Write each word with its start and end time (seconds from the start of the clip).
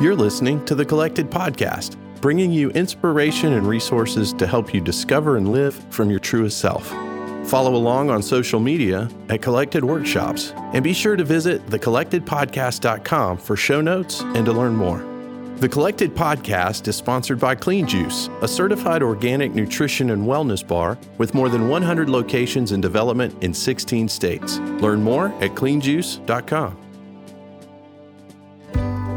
You're 0.00 0.14
listening 0.14 0.64
to 0.66 0.76
the 0.76 0.84
Collected 0.84 1.28
Podcast, 1.28 1.96
bringing 2.20 2.52
you 2.52 2.70
inspiration 2.70 3.54
and 3.54 3.66
resources 3.66 4.32
to 4.34 4.46
help 4.46 4.72
you 4.72 4.80
discover 4.80 5.38
and 5.38 5.50
live 5.50 5.74
from 5.90 6.08
your 6.08 6.20
truest 6.20 6.58
self. 6.58 6.88
Follow 7.48 7.74
along 7.74 8.08
on 8.08 8.22
social 8.22 8.60
media 8.60 9.10
at 9.28 9.42
Collected 9.42 9.84
Workshops, 9.84 10.52
and 10.72 10.84
be 10.84 10.92
sure 10.92 11.16
to 11.16 11.24
visit 11.24 11.66
thecollectedpodcast.com 11.66 13.38
for 13.38 13.56
show 13.56 13.80
notes 13.80 14.20
and 14.20 14.46
to 14.46 14.52
learn 14.52 14.76
more. 14.76 15.04
The 15.56 15.68
Collected 15.68 16.14
Podcast 16.14 16.86
is 16.86 16.94
sponsored 16.94 17.40
by 17.40 17.56
Clean 17.56 17.84
Juice, 17.84 18.30
a 18.40 18.46
certified 18.46 19.02
organic 19.02 19.52
nutrition 19.52 20.10
and 20.10 20.22
wellness 20.22 20.64
bar 20.64 20.96
with 21.16 21.34
more 21.34 21.48
than 21.48 21.68
100 21.68 22.08
locations 22.08 22.70
in 22.70 22.80
development 22.80 23.34
in 23.42 23.52
16 23.52 24.06
states. 24.08 24.60
Learn 24.80 25.02
more 25.02 25.30
at 25.42 25.56
cleanjuice.com. 25.56 26.87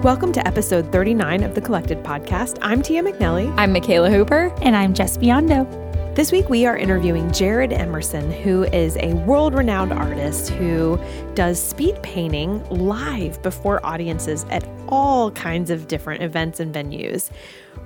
Welcome 0.03 0.31
to 0.31 0.47
episode 0.47 0.91
39 0.91 1.43
of 1.43 1.53
the 1.53 1.61
Collected 1.61 2.01
Podcast. 2.03 2.57
I'm 2.63 2.81
Tia 2.81 3.03
McNelly. 3.03 3.53
I'm 3.55 3.71
Michaela 3.71 4.09
Hooper. 4.09 4.51
And 4.63 4.75
I'm 4.75 4.95
Jess 4.95 5.15
Biondo. 5.15 5.69
This 6.15 6.31
week 6.31 6.49
we 6.49 6.65
are 6.65 6.75
interviewing 6.75 7.31
Jared 7.31 7.71
Emerson, 7.71 8.31
who 8.31 8.63
is 8.63 8.97
a 8.97 9.13
world 9.27 9.53
renowned 9.53 9.93
artist 9.93 10.49
who 10.49 10.99
does 11.35 11.61
speed 11.61 12.01
painting 12.01 12.67
live 12.69 13.39
before 13.43 13.85
audiences 13.85 14.43
at 14.49 14.67
all 14.87 15.29
kinds 15.29 15.69
of 15.69 15.87
different 15.87 16.23
events 16.23 16.59
and 16.59 16.73
venues. 16.73 17.29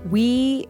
We 0.09 0.69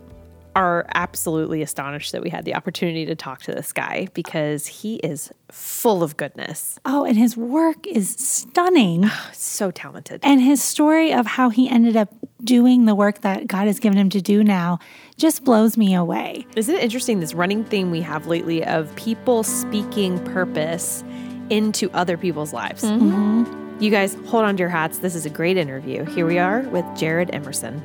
are 0.55 0.85
absolutely 0.95 1.61
astonished 1.61 2.13
that 2.13 2.21
we 2.21 2.29
had 2.29 2.45
the 2.45 2.55
opportunity 2.55 3.05
to 3.05 3.15
talk 3.15 3.41
to 3.41 3.53
this 3.53 3.73
guy 3.73 4.07
because 4.13 4.65
he 4.65 4.95
is 4.97 5.31
full 5.51 6.01
of 6.01 6.15
goodness. 6.15 6.79
Oh, 6.85 7.03
and 7.03 7.17
his 7.17 7.35
work 7.35 7.85
is 7.85 8.09
stunning. 8.09 9.09
so 9.33 9.69
talented. 9.69 10.21
And 10.23 10.41
his 10.41 10.63
story 10.63 11.13
of 11.13 11.25
how 11.25 11.49
he 11.49 11.69
ended 11.69 11.97
up 11.97 12.13
doing 12.43 12.85
the 12.85 12.95
work 12.95 13.21
that 13.21 13.47
God 13.47 13.67
has 13.67 13.79
given 13.79 13.97
him 13.97 14.09
to 14.11 14.21
do 14.21 14.43
now 14.43 14.79
just 15.17 15.43
blows 15.43 15.77
me 15.77 15.93
away. 15.93 16.47
Isn't 16.55 16.75
it 16.75 16.83
interesting 16.83 17.19
this 17.19 17.33
running 17.33 17.65
theme 17.65 17.91
we 17.91 18.01
have 18.01 18.27
lately 18.27 18.63
of 18.63 18.95
people 18.95 19.43
speaking 19.43 20.23
purpose 20.25 21.03
into 21.49 21.91
other 21.91 22.17
people's 22.17 22.53
lives? 22.53 22.83
Mm-hmm. 22.83 23.81
You 23.81 23.91
guys, 23.91 24.15
hold 24.27 24.45
on 24.45 24.55
to 24.55 24.61
your 24.61 24.69
hats. 24.69 24.99
This 24.99 25.15
is 25.15 25.25
a 25.25 25.29
great 25.29 25.57
interview. 25.57 26.05
Here 26.05 26.25
we 26.25 26.39
are 26.39 26.61
with 26.61 26.85
Jared 26.95 27.33
Emerson. 27.33 27.83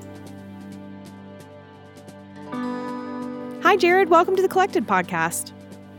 Hi, 3.71 3.77
Jared. 3.77 4.09
Welcome 4.09 4.35
to 4.35 4.43
the 4.43 4.49
Collected 4.49 4.85
Podcast. 4.85 5.53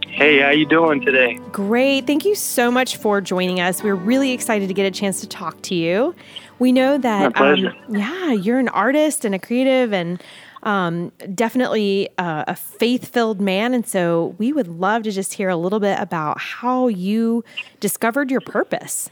Hey, 0.05 0.41
how 0.41 0.49
you 0.49 0.65
doing 0.65 0.99
today? 0.99 1.39
Great. 1.53 2.05
Thank 2.05 2.25
you 2.25 2.35
so 2.35 2.69
much 2.69 2.97
for 2.97 3.21
joining 3.21 3.61
us. 3.61 3.81
We're 3.81 3.95
really 3.95 4.33
excited 4.33 4.67
to 4.67 4.73
get 4.73 4.85
a 4.85 4.91
chance 4.91 5.21
to 5.21 5.27
talk 5.27 5.61
to 5.61 5.75
you. 5.75 6.13
We 6.59 6.73
know 6.73 6.97
that, 6.97 7.39
um, 7.39 7.69
yeah, 7.87 8.33
you're 8.33 8.59
an 8.59 8.67
artist 8.67 9.23
and 9.23 9.33
a 9.33 9.39
creative 9.39 9.93
and 9.93 10.21
um, 10.63 11.13
definitely 11.33 12.09
uh, 12.17 12.43
a 12.45 12.57
faith 12.57 13.07
filled 13.07 13.39
man. 13.39 13.73
And 13.73 13.87
so 13.87 14.35
we 14.37 14.51
would 14.51 14.67
love 14.67 15.03
to 15.03 15.11
just 15.11 15.35
hear 15.35 15.47
a 15.47 15.55
little 15.55 15.79
bit 15.79 15.97
about 15.97 16.41
how 16.41 16.89
you 16.89 17.45
discovered 17.79 18.29
your 18.29 18.41
purpose. 18.41 19.09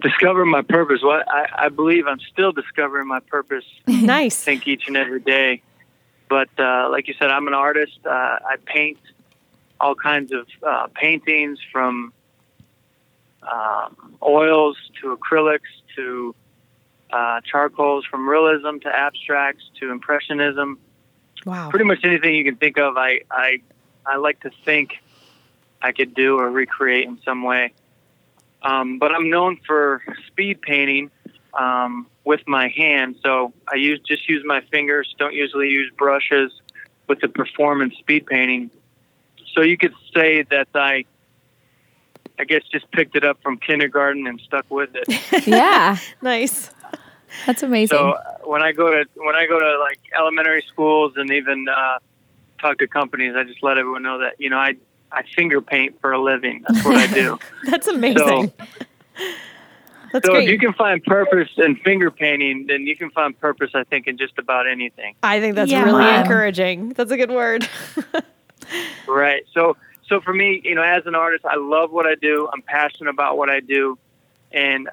Discover 0.00 0.44
my 0.46 0.62
purpose. 0.62 1.00
Well, 1.02 1.24
I, 1.26 1.46
I 1.66 1.68
believe 1.70 2.06
I'm 2.06 2.20
still 2.20 2.52
discovering 2.52 3.08
my 3.08 3.18
purpose. 3.18 3.64
nice. 3.88 4.42
I 4.42 4.44
think 4.44 4.68
each 4.68 4.86
and 4.86 4.96
every 4.96 5.18
day. 5.18 5.60
But 6.28 6.48
uh, 6.58 6.88
like 6.90 7.08
you 7.08 7.14
said, 7.18 7.30
I'm 7.30 7.46
an 7.48 7.54
artist. 7.54 7.98
Uh, 8.04 8.10
I 8.10 8.56
paint 8.64 8.98
all 9.80 9.94
kinds 9.94 10.32
of 10.32 10.46
uh, 10.62 10.86
paintings 10.94 11.58
from 11.72 12.12
um, 13.42 14.16
oils 14.22 14.76
to 15.00 15.16
acrylics 15.16 15.60
to 15.96 16.34
uh, 17.12 17.40
charcoals, 17.44 18.04
from 18.04 18.28
realism 18.28 18.78
to 18.78 18.88
abstracts 18.88 19.64
to 19.80 19.90
impressionism. 19.90 20.78
Wow. 21.44 21.68
Pretty 21.70 21.84
much 21.84 22.00
anything 22.04 22.34
you 22.34 22.44
can 22.44 22.56
think 22.56 22.78
of, 22.78 22.96
I, 22.96 23.20
I, 23.30 23.60
I 24.06 24.16
like 24.16 24.40
to 24.40 24.50
think 24.64 24.94
I 25.82 25.92
could 25.92 26.14
do 26.14 26.38
or 26.38 26.50
recreate 26.50 27.06
in 27.06 27.20
some 27.24 27.42
way. 27.42 27.72
Um, 28.62 28.98
but 28.98 29.14
I'm 29.14 29.28
known 29.28 29.60
for 29.66 30.02
speed 30.26 30.62
painting. 30.62 31.10
Um, 31.58 32.08
with 32.24 32.40
my 32.46 32.68
hand. 32.68 33.16
So 33.22 33.52
I 33.70 33.76
use 33.76 34.00
just 34.00 34.28
use 34.28 34.42
my 34.44 34.62
fingers. 34.72 35.14
Don't 35.18 35.34
usually 35.34 35.68
use 35.68 35.92
brushes 35.96 36.52
with 37.06 37.20
the 37.20 37.28
performance 37.28 37.94
speed 37.96 38.26
painting. 38.26 38.70
So 39.54 39.60
you 39.60 39.76
could 39.76 39.94
say 40.14 40.42
that 40.50 40.68
I, 40.74 41.04
I 42.38 42.44
guess, 42.44 42.62
just 42.72 42.90
picked 42.90 43.14
it 43.14 43.24
up 43.24 43.40
from 43.42 43.58
kindergarten 43.58 44.26
and 44.26 44.40
stuck 44.40 44.68
with 44.70 44.90
it. 44.94 45.46
yeah, 45.46 45.98
nice. 46.22 46.70
That's 47.46 47.62
amazing. 47.62 47.96
So 47.96 48.12
uh, 48.12 48.38
when 48.44 48.62
I 48.62 48.72
go 48.72 48.90
to 48.90 49.04
when 49.16 49.34
I 49.34 49.46
go 49.46 49.58
to 49.58 49.78
like 49.78 49.98
elementary 50.16 50.64
schools 50.68 51.12
and 51.16 51.30
even 51.30 51.66
uh, 51.68 51.98
talk 52.60 52.78
to 52.78 52.86
companies, 52.86 53.34
I 53.36 53.44
just 53.44 53.62
let 53.62 53.76
everyone 53.76 54.02
know 54.02 54.18
that 54.18 54.34
you 54.38 54.50
know 54.50 54.58
I 54.58 54.76
I 55.12 55.22
finger 55.36 55.60
paint 55.60 56.00
for 56.00 56.12
a 56.12 56.20
living. 56.20 56.64
That's 56.66 56.84
what 56.84 56.96
I 56.96 57.06
do. 57.12 57.38
That's 57.64 57.86
amazing. 57.86 58.52
So, 58.58 59.24
that's 60.14 60.26
so 60.26 60.34
great. 60.34 60.44
if 60.44 60.50
you 60.52 60.58
can 60.60 60.72
find 60.74 61.02
purpose 61.02 61.48
in 61.56 61.74
finger 61.76 62.08
painting, 62.08 62.66
then 62.68 62.86
you 62.86 62.96
can 62.96 63.10
find 63.10 63.38
purpose, 63.38 63.72
I 63.74 63.82
think, 63.82 64.06
in 64.06 64.16
just 64.16 64.38
about 64.38 64.68
anything. 64.68 65.16
I 65.24 65.40
think 65.40 65.56
that's 65.56 65.70
Yeah. 65.72 65.82
really 65.84 66.04
Wow. 66.04 66.20
encouraging. 66.20 66.90
That's 66.90 67.10
a 67.10 67.16
good 67.16 67.30
word. 67.32 67.68
Right. 69.06 69.42
So, 69.52 69.76
so 70.08 70.20
for 70.20 70.32
me, 70.32 70.60
you 70.64 70.74
know, 70.74 70.82
as 70.82 71.04
an 71.06 71.14
artist, 71.14 71.44
I 71.44 71.56
love 71.56 71.90
what 71.90 72.06
I 72.06 72.14
do. 72.14 72.48
I'm 72.52 72.62
passionate 72.62 73.10
about 73.10 73.36
what 73.36 73.50
I 73.50 73.60
do, 73.60 73.98
and 74.52 74.88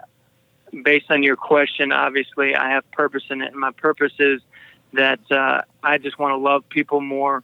based 0.84 1.10
on 1.10 1.24
your 1.24 1.38
question, 1.38 1.92
obviously, 1.94 2.54
I 2.56 2.72
have 2.72 2.90
purpose 2.92 3.24
in 3.30 3.42
it. 3.42 3.52
And 3.52 3.56
my 3.60 3.72
purpose 3.72 4.12
is 4.20 4.42
that 4.94 5.20
uh, 5.32 5.62
I 5.82 5.98
just 5.98 6.20
want 6.20 6.34
to 6.34 6.38
love 6.38 6.68
people 6.68 7.00
more, 7.00 7.44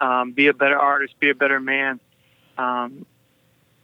um, 0.00 0.32
be 0.32 0.48
a 0.48 0.52
better 0.54 0.78
artist, 0.78 1.14
be 1.20 1.30
a 1.30 1.34
better 1.34 1.60
man, 1.60 2.00
um, 2.58 3.06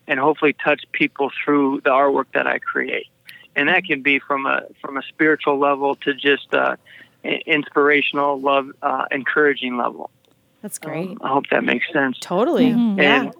and 0.08 0.18
hopefully 0.18 0.54
touch 0.54 0.82
people 0.90 1.30
through 1.44 1.82
the 1.84 1.90
artwork 1.90 2.24
that 2.34 2.46
I 2.48 2.58
create. 2.58 3.06
And 3.54 3.68
that 3.68 3.84
can 3.84 4.02
be 4.02 4.18
from 4.18 4.46
a 4.46 4.62
from 4.80 4.96
a 4.96 5.02
spiritual 5.02 5.58
level 5.58 5.94
to 5.96 6.14
just 6.14 6.52
uh, 6.52 6.76
inspirational, 7.24 8.40
love, 8.40 8.70
uh, 8.82 9.04
encouraging 9.10 9.76
level. 9.76 10.10
That's 10.62 10.78
great. 10.78 11.10
Um, 11.10 11.18
I 11.22 11.28
hope 11.28 11.48
that 11.50 11.62
makes 11.64 11.86
sense. 11.92 12.18
Totally. 12.18 12.70
Mhm. 12.72 12.98
Yeah. 12.98 13.20
And 13.22 13.32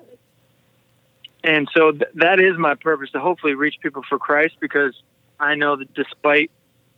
and 1.45 1.69
so 1.73 1.93
th- 1.93 2.11
that 2.15 2.41
is 2.41 2.59
my 2.59 2.75
purpose 2.75 3.11
to 3.13 3.21
hopefully 3.21 3.55
reach 3.55 3.77
people 3.81 4.03
for 4.09 4.19
Christ 4.19 4.57
because 4.61 4.95
I 5.41 5.55
know 5.55 5.77
that 5.77 5.93
despite 5.95 6.51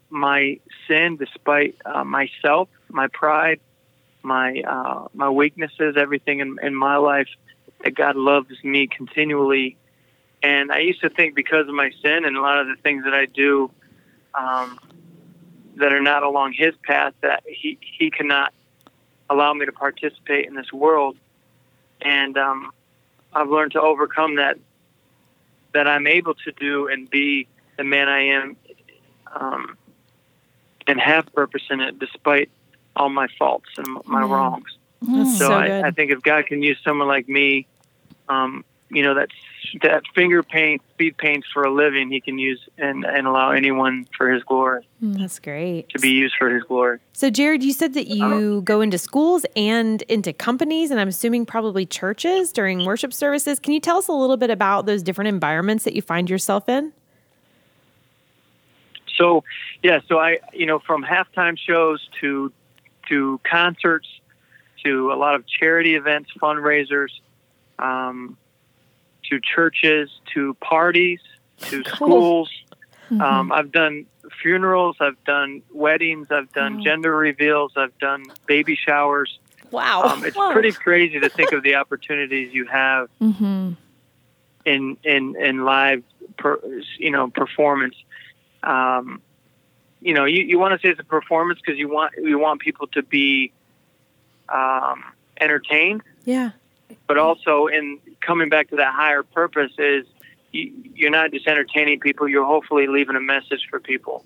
my 0.09 0.59
sin, 0.89 1.17
despite 1.17 1.77
uh, 1.85 2.05
myself, 2.05 2.69
my 2.89 3.07
pride, 3.09 3.61
my 4.23 4.63
uh, 4.67 5.09
my 5.15 5.29
weaknesses, 5.29 5.97
everything 5.97 6.41
in, 6.41 6.59
in 6.63 6.75
my 6.75 6.97
life, 6.97 7.29
that 7.83 7.95
God 7.95 8.17
loves 8.17 8.63
me 8.63 8.87
continually. 8.87 9.77
And 10.43 10.73
I 10.73 10.79
used 10.79 11.01
to 11.03 11.11
think 11.11 11.35
because 11.35 11.69
of 11.69 11.75
my 11.75 11.91
sin 12.03 12.25
and 12.25 12.37
a 12.37 12.41
lot 12.41 12.59
of 12.59 12.67
the 12.67 12.77
things 12.83 13.05
that 13.05 13.15
I 13.15 13.27
do 13.27 13.71
um, 14.35 14.79
that 15.77 15.93
are 15.93 16.01
not 16.03 16.23
along 16.23 16.55
His 16.55 16.75
path, 16.85 17.15
that 17.21 17.43
He 17.47 17.79
He 17.99 18.11
cannot 18.11 18.53
allow 19.29 19.53
me 19.53 19.67
to 19.67 19.73
participate 19.73 20.47
in 20.47 20.55
this 20.55 20.73
world. 20.73 21.17
And 22.01 22.37
um, 22.39 22.71
I've 23.33 23.49
learned 23.49 23.73
to 23.73 23.81
overcome 23.81 24.37
that. 24.37 24.59
That 25.73 25.87
I'm 25.87 26.09
able 26.09 26.35
to 26.35 26.53
do 26.53 26.89
and 26.89 27.09
be 27.09 27.47
the 27.77 27.85
man 27.85 28.09
I 28.09 28.23
am, 28.23 28.57
um, 29.33 29.77
and 30.89 31.01
have 31.01 31.33
purpose 31.33 31.63
in 31.71 31.81
it, 31.81 31.97
despite 32.01 32.51
all 32.97 33.09
my 33.09 33.29
faults 33.39 33.69
and 33.77 33.87
my 34.05 34.23
Mm. 34.23 34.31
wrongs. 34.31 34.77
That's 35.03 35.39
So, 35.39 35.49
so 35.49 35.53
I. 35.53 35.89
I 35.89 35.91
think 35.91 36.11
if 36.11 36.23
God 36.23 36.47
can 36.47 36.63
use 36.63 36.79
someone 36.85 37.09
like 37.09 37.29
me, 37.29 37.67
um, 38.29 38.65
you 38.91 39.03
know, 39.03 39.15
that 39.15 39.29
that 39.83 40.03
finger 40.15 40.43
paint, 40.43 40.83
speed 40.95 41.17
paints 41.17 41.47
for 41.53 41.63
a 41.63 41.73
living, 41.73 42.11
He 42.11 42.21
can 42.21 42.39
use 42.39 42.61
and 42.77 43.05
and 43.05 43.27
allow 43.27 43.51
anyone 43.53 44.07
for 44.17 44.31
His 44.31 44.43
glory 44.43 44.87
That's 45.01 45.39
great. 45.39 45.89
to 45.91 45.99
be 45.99 46.11
used 46.11 46.35
for 46.39 46.51
His 46.51 46.65
glory. 46.65 46.99
So, 47.13 47.31
Jared, 47.31 47.63
you 47.63 47.73
said 47.73 47.95
that 47.95 48.09
you 48.09 48.63
go 48.63 48.81
into 48.81 48.99
schools 48.99 49.47
and 49.57 50.03
into 50.03 50.33
companies, 50.33 50.91
and 50.91 51.01
I'm 51.01 51.09
assuming 51.09 51.47
probably 51.47 51.87
churches 51.87 52.53
during 52.53 52.85
worship 52.85 53.13
services. 53.13 53.59
Can 53.59 53.73
you 53.73 53.81
tell 53.81 53.99
us 53.99 54.09
a 54.09 54.13
little 54.13 54.37
bit 54.37 54.51
about 54.51 54.87
those 54.87 55.03
different 55.03 55.29
environments 55.29 55.85
that 55.85 55.95
you 55.95 56.03
find 56.03 56.29
yourself 56.29 56.69
in? 56.69 56.93
So, 59.17 59.45
yeah, 59.83 60.01
so 60.09 60.19
I, 60.19 60.39
you 60.53 60.67
know, 60.67 60.79
from 60.79 61.05
halftime 61.05 61.59
shows 61.59 62.07
to 62.21 62.53
to 63.09 63.41
concerts 63.45 64.07
to 64.85 65.13
a 65.13 65.15
lot 65.17 65.35
of 65.35 65.47
charity 65.47 65.95
events, 65.95 66.31
fundraisers, 66.41 67.11
um, 67.79 68.37
to 69.31 69.41
churches, 69.41 70.11
to 70.35 70.55
parties, 70.55 71.21
to 71.63 71.83
Cool. 71.85 71.95
schools. 71.95 72.51
Um, 73.11 73.51
I've 73.51 73.73
done 73.73 74.07
funerals, 74.41 74.97
I've 75.01 75.23
done 75.25 75.63
weddings, 75.73 76.29
I've 76.31 76.53
done 76.53 76.83
gender 76.83 77.15
reveals, 77.17 77.73
I've 77.77 77.97
done 77.99 78.25
baby 78.47 78.77
showers. 78.77 79.39
Wow. 79.73 80.03
Um, 80.05 80.25
it's 80.25 80.37
pretty 80.37 80.71
crazy 80.73 81.19
to 81.21 81.29
think 81.29 81.53
of 81.53 81.63
the 81.65 81.75
opportunities 81.77 82.53
you 82.55 82.67
have 82.67 83.09
Mm-hmm. 83.21 83.73
in 84.65 84.97
in 85.05 85.37
in 85.37 85.65
live, 85.65 86.05
per, 86.37 86.61
you 86.99 87.11
know, 87.11 87.29
performance. 87.29 87.97
um, 88.63 89.21
you 90.03 90.15
know, 90.15 90.25
you, 90.25 90.43
you 90.45 90.59
want 90.59 90.73
to 90.81 90.87
say 90.87 90.91
it's 90.91 91.01
a 91.01 91.05
performance 91.05 91.61
because 91.61 91.79
you 91.79 91.89
want 91.89 92.13
you 92.23 92.39
want 92.39 92.61
people 92.61 92.87
to 92.89 93.03
be 93.03 93.53
um, 94.51 95.05
entertained, 95.41 96.03
Yeah. 96.25 96.51
but 97.07 97.19
also 97.19 97.67
in 97.67 97.99
coming 98.21 98.49
back 98.49 98.69
to 98.71 98.77
that 98.77 98.93
higher 98.95 99.23
purpose 99.23 99.73
is 99.79 100.07
you, 100.53 100.73
you're 100.95 101.11
not 101.11 101.31
just 101.31 101.47
entertaining 101.47 102.01
people; 102.01 102.29
you're 102.29 102.45
hopefully 102.45 102.87
leaving 102.87 103.17
a 103.17 103.21
message 103.21 103.67
for 103.71 103.81
people 103.81 104.25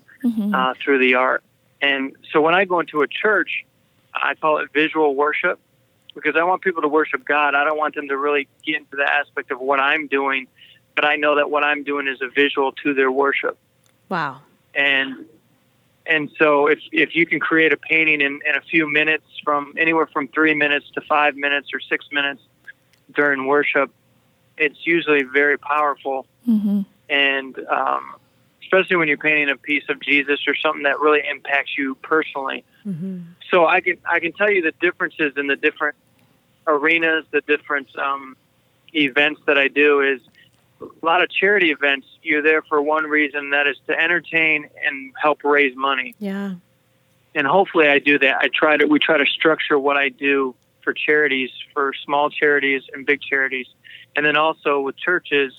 uh, 0.53 0.73
through 0.83 0.99
the 0.99 1.15
art. 1.15 1.43
And 1.81 2.15
so 2.31 2.41
when 2.41 2.55
I 2.55 2.65
go 2.65 2.79
into 2.79 3.01
a 3.01 3.07
church, 3.07 3.65
I 4.13 4.33
call 4.35 4.57
it 4.57 4.71
visual 4.73 5.13
worship 5.13 5.59
because 6.15 6.35
I 6.35 6.43
want 6.43 6.61
people 6.61 6.81
to 6.81 6.87
worship 6.87 7.25
God. 7.25 7.53
I 7.53 7.63
don't 7.63 7.77
want 7.77 7.93
them 7.95 8.07
to 8.07 8.17
really 8.17 8.47
get 8.65 8.77
into 8.77 8.95
the 8.95 9.03
aspect 9.03 9.51
of 9.51 9.59
what 9.59 9.79
I'm 9.79 10.07
doing, 10.07 10.47
but 10.95 11.05
I 11.05 11.17
know 11.17 11.35
that 11.35 11.51
what 11.51 11.63
I'm 11.63 11.83
doing 11.83 12.07
is 12.07 12.21
a 12.21 12.29
visual 12.29 12.71
to 12.83 12.93
their 12.93 13.11
worship. 13.11 13.57
Wow. 14.09 14.41
And 14.73 15.25
and 16.07 16.29
so 16.37 16.67
if 16.67 16.79
if 16.91 17.15
you 17.15 17.25
can 17.25 17.39
create 17.39 17.73
a 17.73 17.77
painting 17.77 18.21
in, 18.21 18.39
in 18.47 18.55
a 18.55 18.61
few 18.61 18.89
minutes 18.89 19.25
from 19.43 19.73
anywhere 19.77 20.07
from 20.07 20.27
three 20.27 20.53
minutes 20.53 20.85
to 20.95 21.01
five 21.01 21.35
minutes 21.35 21.69
or 21.73 21.79
six 21.79 22.05
minutes 22.11 22.41
during 23.13 23.45
worship, 23.45 23.91
it's 24.57 24.85
usually 24.85 25.23
very 25.23 25.57
powerful. 25.57 26.25
And 27.09 27.57
um, 27.67 28.15
especially 28.63 28.97
when 28.97 29.07
you're 29.07 29.17
painting 29.17 29.49
a 29.49 29.57
piece 29.57 29.83
of 29.89 29.99
Jesus 29.99 30.39
or 30.47 30.55
something 30.55 30.83
that 30.83 30.99
really 30.99 31.21
impacts 31.27 31.77
you 31.77 31.95
personally. 31.95 32.63
So 33.51 33.65
I 33.65 33.81
can 33.81 33.97
I 34.09 34.19
can 34.19 34.31
tell 34.33 34.51
you 34.51 34.61
the 34.61 34.73
differences 34.81 35.33
in 35.37 35.47
the 35.47 35.55
different 35.55 35.95
arenas, 36.67 37.25
the 37.31 37.41
different 37.41 37.95
um, 37.97 38.35
events 38.93 39.41
that 39.45 39.57
I 39.57 39.67
do 39.67 40.01
is 40.01 40.19
a 40.81 41.05
lot 41.05 41.23
of 41.23 41.29
charity 41.29 41.71
events. 41.71 42.07
You're 42.21 42.41
there 42.41 42.61
for 42.61 42.81
one 42.81 43.05
reason, 43.05 43.51
that 43.51 43.67
is 43.67 43.77
to 43.87 43.99
entertain 43.99 44.67
and 44.85 45.13
help 45.21 45.43
raise 45.43 45.75
money. 45.75 46.15
Yeah. 46.19 46.55
And 47.33 47.45
hopefully, 47.47 47.87
I 47.87 47.99
do 47.99 48.17
that. 48.19 48.37
I 48.39 48.47
try 48.53 48.77
to 48.77 48.85
we 48.85 48.99
try 48.99 49.17
to 49.17 49.25
structure 49.25 49.77
what 49.77 49.97
I 49.97 50.09
do 50.09 50.55
for 50.83 50.93
charities, 50.93 51.49
for 51.73 51.93
small 52.05 52.29
charities 52.29 52.83
and 52.93 53.05
big 53.05 53.21
charities, 53.21 53.67
and 54.15 54.25
then 54.25 54.37
also 54.37 54.79
with 54.81 54.95
churches. 54.97 55.53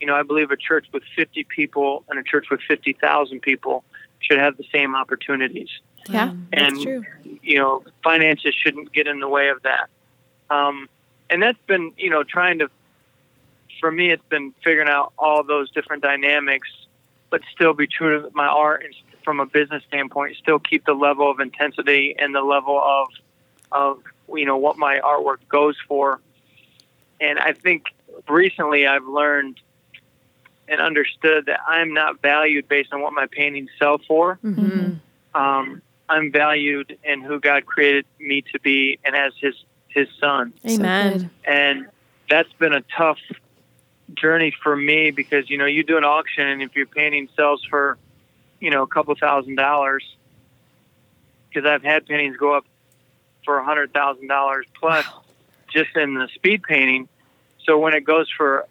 You 0.00 0.06
know, 0.06 0.14
I 0.14 0.22
believe 0.22 0.52
a 0.52 0.56
church 0.56 0.86
with 0.92 1.02
50 1.16 1.44
people 1.44 2.04
and 2.08 2.20
a 2.20 2.22
church 2.22 2.46
with 2.50 2.60
50,000 2.68 3.40
people 3.40 3.82
should 4.20 4.38
have 4.38 4.56
the 4.56 4.64
same 4.72 4.94
opportunities 4.94 5.68
Yeah. 6.08 6.32
That's 6.52 6.62
and 6.72 6.82
true. 6.82 7.04
you 7.42 7.58
know 7.58 7.82
finances 8.04 8.54
shouldn't 8.54 8.92
get 8.92 9.06
in 9.06 9.20
the 9.20 9.28
way 9.28 9.48
of 9.48 9.62
that 9.62 9.88
um, 10.50 10.88
and 11.30 11.42
that's 11.42 11.58
been 11.66 11.92
you 11.96 12.10
know 12.10 12.22
trying 12.24 12.58
to 12.60 12.68
for 13.80 13.90
me 13.90 14.10
it's 14.10 14.24
been 14.28 14.52
figuring 14.64 14.88
out 14.88 15.12
all 15.18 15.42
those 15.42 15.70
different 15.70 16.02
dynamics 16.02 16.68
but 17.30 17.40
still 17.54 17.74
be 17.74 17.86
true 17.86 18.22
to 18.22 18.30
my 18.34 18.46
art 18.46 18.84
and 18.84 18.94
from 19.24 19.40
a 19.40 19.46
business 19.46 19.82
standpoint 19.86 20.36
still 20.36 20.58
keep 20.58 20.84
the 20.86 20.94
level 20.94 21.30
of 21.30 21.40
intensity 21.40 22.16
and 22.18 22.34
the 22.34 22.40
level 22.40 22.80
of 22.82 23.08
of 23.72 24.02
you 24.34 24.46
know 24.46 24.56
what 24.56 24.78
my 24.78 25.00
artwork 25.04 25.36
goes 25.48 25.76
for. 25.86 26.20
And 27.20 27.38
i 27.38 27.52
think 27.52 27.84
recently 28.28 28.86
i've 28.86 29.04
learned 29.06 29.60
and 30.66 30.80
understood 30.80 31.46
that 31.46 31.60
i'm 31.66 31.92
not 31.92 32.22
valued 32.22 32.68
based 32.68 32.92
on 32.92 33.02
what 33.02 33.12
my 33.12 33.26
paintings 33.26 33.70
sell 33.78 33.98
for. 34.06 34.38
Um, 35.34 35.82
I'm 36.08 36.32
valued 36.32 36.96
in 37.04 37.20
who 37.20 37.38
God 37.38 37.66
created 37.66 38.06
me 38.18 38.42
to 38.52 38.58
be 38.60 38.98
and 39.04 39.14
as 39.14 39.34
His 39.38 39.54
His 39.88 40.08
Son, 40.18 40.54
Amen. 40.66 41.30
and 41.44 41.86
that's 42.30 42.52
been 42.54 42.72
a 42.72 42.82
tough 42.96 43.18
journey 44.20 44.52
for 44.62 44.76
me 44.76 45.10
because 45.10 45.48
you 45.50 45.58
know 45.58 45.66
you 45.66 45.82
do 45.84 45.96
an 45.96 46.04
auction 46.04 46.46
and 46.46 46.62
if 46.62 46.74
your 46.76 46.86
painting 46.86 47.28
sells 47.36 47.64
for 47.64 47.96
you 48.60 48.70
know 48.70 48.82
a 48.82 48.86
couple 48.86 49.14
thousand 49.14 49.56
dollars, 49.56 50.04
because 51.48 51.66
I've 51.68 51.82
had 51.82 52.06
paintings 52.06 52.36
go 52.36 52.56
up 52.56 52.64
for 53.44 53.58
a 53.58 53.64
hundred 53.64 53.92
thousand 53.92 54.28
dollars 54.28 54.66
plus 54.78 55.06
just 55.72 55.96
in 55.96 56.14
the 56.14 56.28
speed 56.34 56.62
painting. 56.62 57.08
So 57.64 57.78
when 57.78 57.94
it 57.94 58.04
goes 58.04 58.28
for 58.36 58.66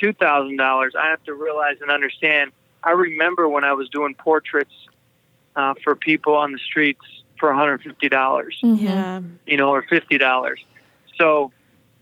two 0.00 0.12
thousand 0.12 0.56
dollars, 0.56 0.94
I 0.98 1.10
have 1.10 1.22
to 1.24 1.34
realize 1.34 1.76
and 1.80 1.90
understand. 1.90 2.52
I 2.82 2.90
remember 2.92 3.48
when 3.48 3.64
I 3.64 3.72
was 3.72 3.88
doing 3.88 4.14
portraits 4.14 4.74
uh, 5.56 5.74
for 5.82 5.96
people 5.96 6.34
on 6.34 6.52
the 6.52 6.58
streets 6.58 7.04
for 7.38 7.48
one 7.48 7.58
hundred 7.58 7.82
fifty 7.82 8.08
dollars, 8.08 8.58
Yeah. 8.62 9.20
you 9.46 9.56
know, 9.56 9.70
or 9.70 9.82
fifty 9.82 10.18
dollars. 10.18 10.64
So 11.18 11.52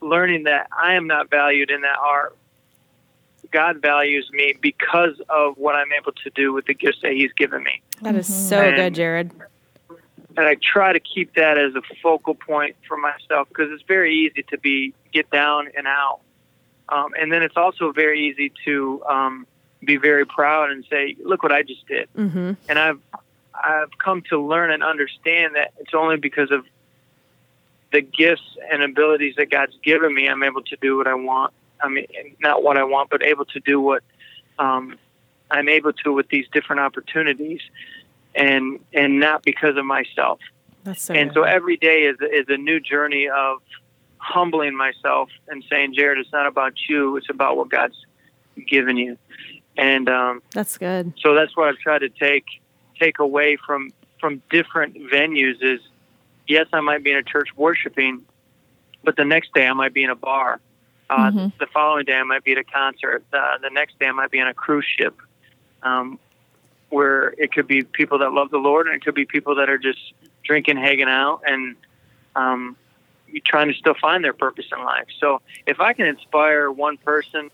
learning 0.00 0.45
that 0.45 0.69
I 0.77 0.95
am 0.95 1.07
not 1.07 1.31
valued 1.31 1.71
in 1.71 1.81
that 1.83 1.97
art. 1.99 2.37
God 3.55 3.81
values 3.81 4.29
me 4.33 4.56
because 4.61 5.21
of 5.29 5.56
what 5.56 5.77
I'm 5.77 5.93
able 5.93 6.11
to 6.25 6.31
do 6.31 6.53
with 6.53 6.67
the 6.67 6.75
gifts 6.75 6.99
that 7.03 7.12
He's 7.12 7.33
given 7.35 7.62
me. 7.62 7.81
That 8.03 8.17
is 8.17 8.27
so 8.27 8.61
And- 8.61 8.75
good, 8.77 8.95
Jared. 8.97 9.31
and 10.37 10.45
I 10.47 10.56
try 10.56 10.93
to 10.93 10.99
keep 10.99 11.35
that 11.35 11.56
as 11.56 11.77
a 11.77 11.83
focal 12.03 12.35
point 12.35 12.75
for 12.89 12.97
myself 12.97 13.49
because 13.49 13.71
it's 13.71 13.85
very 13.85 14.12
easy 14.12 14.43
to 14.51 14.59
be 14.59 14.93
get 15.12 15.31
down 15.31 15.69
and 15.77 15.87
out, 15.87 16.19
um, 16.89 17.15
and 17.17 17.31
then 17.33 17.45
it's 17.45 17.56
also 17.56 17.93
very 17.93 18.27
easy 18.27 18.53
to 18.65 19.01
um, 19.09 19.47
be 19.85 19.97
very 19.99 20.27
proud 20.27 20.73
and 20.73 20.85
say, 20.91 21.15
"Look 21.25 21.45
what 21.45 21.53
I 21.53 21.62
just 21.62 21.87
did." 21.87 22.09
Mm-hmm. 22.17 22.53
And 22.69 22.79
I've 22.79 22.99
I've 23.55 23.97
come 23.99 24.23
to 24.31 24.41
learn 24.45 24.73
and 24.73 24.83
understand 24.83 25.55
that 25.55 25.75
it's 25.79 25.95
only 25.95 26.17
because 26.17 26.50
of 26.50 26.67
the 27.93 28.00
gifts 28.00 28.57
and 28.73 28.83
abilities 28.83 29.37
that 29.37 29.49
God's 29.49 29.77
given 29.85 30.12
me, 30.12 30.27
I'm 30.29 30.43
able 30.43 30.62
to 30.62 30.77
do 30.81 30.97
what 30.97 31.07
I 31.07 31.15
want. 31.15 31.53
I 31.85 31.89
mean, 31.89 32.07
not 32.41 32.63
what 32.63 32.79
I 32.79 32.85
want, 32.85 33.11
but 33.11 33.23
able 33.23 33.45
to 33.45 33.61
do 33.61 33.79
what 33.79 34.03
um, 34.59 34.99
I'm 35.51 35.69
able 35.69 35.93
to 35.93 36.13
with 36.13 36.29
these 36.29 36.47
different 36.53 36.81
opportunities, 36.81 37.61
and 38.35 38.81
and 38.95 39.21
not 39.21 39.43
because 39.43 39.77
of 39.77 39.85
myself. 39.85 40.41
That's 40.85 41.03
so 41.03 41.15
and 41.15 41.31
good. 41.31 41.35
so 41.35 41.43
every 41.43 41.77
day 41.77 42.05
is 42.05 42.17
is 42.21 42.47
a 42.49 42.57
new 42.57 42.81
journey 42.81 43.29
of 43.29 43.59
humbling 44.17 44.75
myself 44.75 45.29
and 45.49 45.63
saying, 45.71 45.95
Jared, 45.95 46.19
it's 46.19 46.33
not 46.33 46.47
about 46.47 46.73
you; 46.89 47.17
it's 47.19 47.29
about 47.29 47.59
what 47.59 47.69
God's 47.69 47.97
given 48.67 48.97
you. 48.97 49.19
And 49.77 50.09
um, 50.09 50.41
That's 50.53 50.79
good. 50.79 51.13
so 51.21 51.35
that's 51.35 51.55
what 51.57 51.69
I've 51.69 51.79
tried 51.79 51.99
to 51.99 52.09
take 52.09 52.45
take 52.99 53.19
away 53.19 53.57
from 53.57 53.91
from 54.21 54.41
different 54.49 54.95
venues. 55.13 55.57
Is 55.61 55.81
yes, 56.49 56.67
I 56.73 56.81
might 56.81 57.05
be 57.05 57.11
in 57.11 57.19
a 57.19 57.23
church 57.23 57.49
worshiping, 57.57 58.23
but 59.03 59.17
the 59.17 59.25
next 59.27 59.53
day 59.53 59.67
I 59.67 59.75
might 59.75 59.93
be 59.93 60.03
in 60.03 60.11
a 60.11 60.17
bar. 60.17 60.61
Uh, 61.11 61.31
The 61.59 61.67
following 61.67 62.05
day 62.05 62.15
I 62.15 62.23
might 62.23 62.45
be 62.45 62.53
at 62.53 62.59
a 62.59 62.65
concert. 62.65 63.23
Uh, 63.33 63.59
the 63.59 63.71
next 63.71 63.99
day 63.99 64.06
I 64.06 64.12
might 64.12 64.31
be 64.31 64.41
on 64.41 64.49
a 64.49 64.55
cruise 64.55 64.87
ship, 64.87 65.17
um, 65.83 66.19
where 66.90 67.35
it 67.38 67.52
could 67.52 67.67
be 67.67 67.83
people 67.83 68.19
that 68.19 68.33
love 68.33 68.50
the 68.50 68.59
Lord, 68.59 68.87
and 68.87 68.97
it 68.97 69.05
could 69.05 69.14
be 69.14 69.25
people 69.25 69.55
that 69.57 69.69
are 69.69 69.78
just 69.78 70.12
drinking, 70.45 70.76
hanging 70.76 71.09
out, 71.09 71.43
and 71.47 71.76
um, 72.37 72.76
trying 73.45 73.69
to 73.69 73.75
still 73.75 73.95
find 74.00 74.25
their 74.25 74.33
purpose 74.33 74.67
in 74.76 74.83
life. 74.85 75.07
So 75.21 75.40
if 75.67 75.81
I 75.81 75.93
can 75.93 76.07
inspire 76.07 76.71
one 76.71 76.97
person 76.97 77.50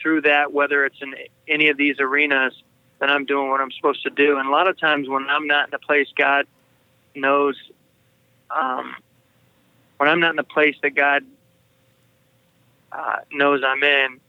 through 0.00 0.22
that, 0.22 0.52
whether 0.52 0.84
it's 0.84 1.00
in 1.00 1.14
any 1.48 1.68
of 1.68 1.76
these 1.76 2.00
arenas, 2.00 2.54
then 2.98 3.10
I'm 3.10 3.24
doing 3.24 3.48
what 3.50 3.60
I'm 3.60 3.72
supposed 3.72 4.02
to 4.04 4.10
do. 4.10 4.38
And 4.38 4.48
a 4.48 4.50
lot 4.50 4.66
of 4.66 4.78
times 4.78 5.08
when 5.08 5.28
I'm 5.28 5.46
not 5.46 5.68
in 5.68 5.74
a 5.74 5.78
place 5.78 6.08
God 6.16 6.46
knows, 7.14 7.56
um, 8.50 8.94
when 9.98 10.08
I'm 10.08 10.20
not 10.20 10.32
in 10.32 10.38
a 10.38 10.44
place 10.44 10.76
that 10.82 10.94
God 10.94 11.24
uh, 12.92 13.16
knows 13.32 13.62
I'm 13.64 13.82
in, 13.82 14.20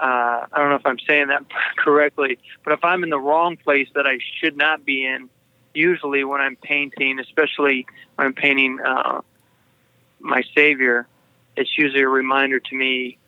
uh, 0.00 0.46
I 0.52 0.58
don't 0.58 0.70
know 0.70 0.76
if 0.76 0.86
I'm 0.86 0.98
saying 1.06 1.28
that 1.28 1.44
correctly, 1.78 2.38
but 2.64 2.72
if 2.72 2.84
I'm 2.84 3.04
in 3.04 3.10
the 3.10 3.20
wrong 3.20 3.56
place 3.56 3.88
that 3.94 4.06
I 4.06 4.18
should 4.40 4.56
not 4.56 4.84
be 4.84 5.06
in, 5.06 5.28
usually 5.74 6.24
when 6.24 6.40
I'm 6.40 6.56
painting, 6.56 7.18
especially 7.18 7.86
when 8.16 8.26
I'm 8.26 8.34
painting 8.34 8.80
uh, 8.80 9.20
my 10.20 10.42
Savior, 10.54 11.06
it's 11.56 11.76
usually 11.78 12.02
a 12.02 12.08
reminder 12.08 12.58
to 12.60 12.74
me 12.74 13.18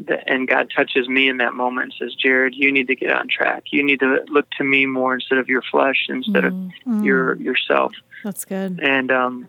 that, 0.00 0.24
and 0.26 0.46
God 0.46 0.70
touches 0.74 1.08
me 1.08 1.28
in 1.28 1.38
that 1.38 1.54
moment 1.54 1.92
and 1.92 1.94
says, 1.98 2.14
Jared, 2.14 2.54
you 2.54 2.72
need 2.72 2.86
to 2.88 2.96
get 2.96 3.10
on 3.10 3.28
track. 3.28 3.64
You 3.70 3.82
need 3.82 4.00
to 4.00 4.24
look 4.28 4.48
to 4.52 4.64
me 4.64 4.86
more 4.86 5.14
instead 5.14 5.38
of 5.38 5.48
your 5.48 5.62
flesh, 5.62 6.06
instead 6.08 6.44
of 6.44 6.54
your 7.04 7.36
yourself. 7.36 7.92
That's 8.22 8.44
good. 8.44 8.80
And 8.80 9.10
um, 9.10 9.48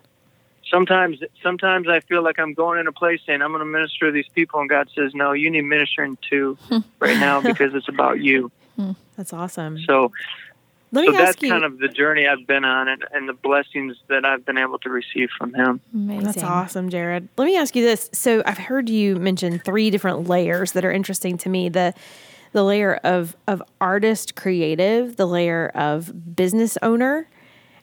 sometimes, 0.70 1.18
sometimes 1.42 1.88
I 1.88 2.00
feel 2.00 2.22
like 2.22 2.38
I'm 2.38 2.54
going 2.54 2.78
in 2.78 2.86
a 2.86 2.92
place 2.92 3.20
saying 3.26 3.42
I'm 3.42 3.50
going 3.50 3.60
to 3.60 3.66
minister 3.66 4.06
to 4.06 4.12
these 4.12 4.28
people, 4.34 4.60
and 4.60 4.68
God 4.68 4.88
says, 4.94 5.14
No, 5.14 5.32
you 5.32 5.50
need 5.50 5.62
ministering 5.62 6.18
to 6.30 6.58
right 6.98 7.18
now 7.18 7.40
because 7.40 7.74
it's 7.74 7.88
about 7.88 8.20
you. 8.20 8.50
Hmm, 8.76 8.92
that's 9.16 9.32
awesome. 9.32 9.78
So, 9.80 10.12
Let 10.92 11.04
so 11.04 11.12
me 11.12 11.16
that's 11.16 11.30
ask 11.30 11.42
you. 11.42 11.50
kind 11.50 11.64
of 11.64 11.78
the 11.78 11.88
journey 11.88 12.26
I've 12.26 12.46
been 12.46 12.64
on, 12.64 12.88
and, 12.88 13.04
and 13.12 13.28
the 13.28 13.34
blessings 13.34 13.96
that 14.08 14.24
I've 14.24 14.44
been 14.44 14.58
able 14.58 14.78
to 14.80 14.90
receive 14.90 15.30
from 15.36 15.54
Him. 15.54 15.80
Amazing. 15.92 16.24
That's 16.24 16.42
awesome, 16.42 16.88
Jared. 16.88 17.28
Let 17.36 17.44
me 17.44 17.56
ask 17.56 17.76
you 17.76 17.84
this. 17.84 18.10
So 18.12 18.42
I've 18.46 18.58
heard 18.58 18.88
you 18.88 19.16
mention 19.16 19.58
three 19.58 19.90
different 19.90 20.28
layers 20.28 20.72
that 20.72 20.84
are 20.84 20.92
interesting 20.92 21.38
to 21.38 21.48
me. 21.48 21.68
The 21.68 21.94
the 22.52 22.62
layer 22.62 22.94
of 23.04 23.36
of 23.46 23.62
artist 23.80 24.36
creative, 24.36 25.16
the 25.16 25.26
layer 25.26 25.70
of 25.74 26.36
business 26.36 26.78
owner, 26.82 27.28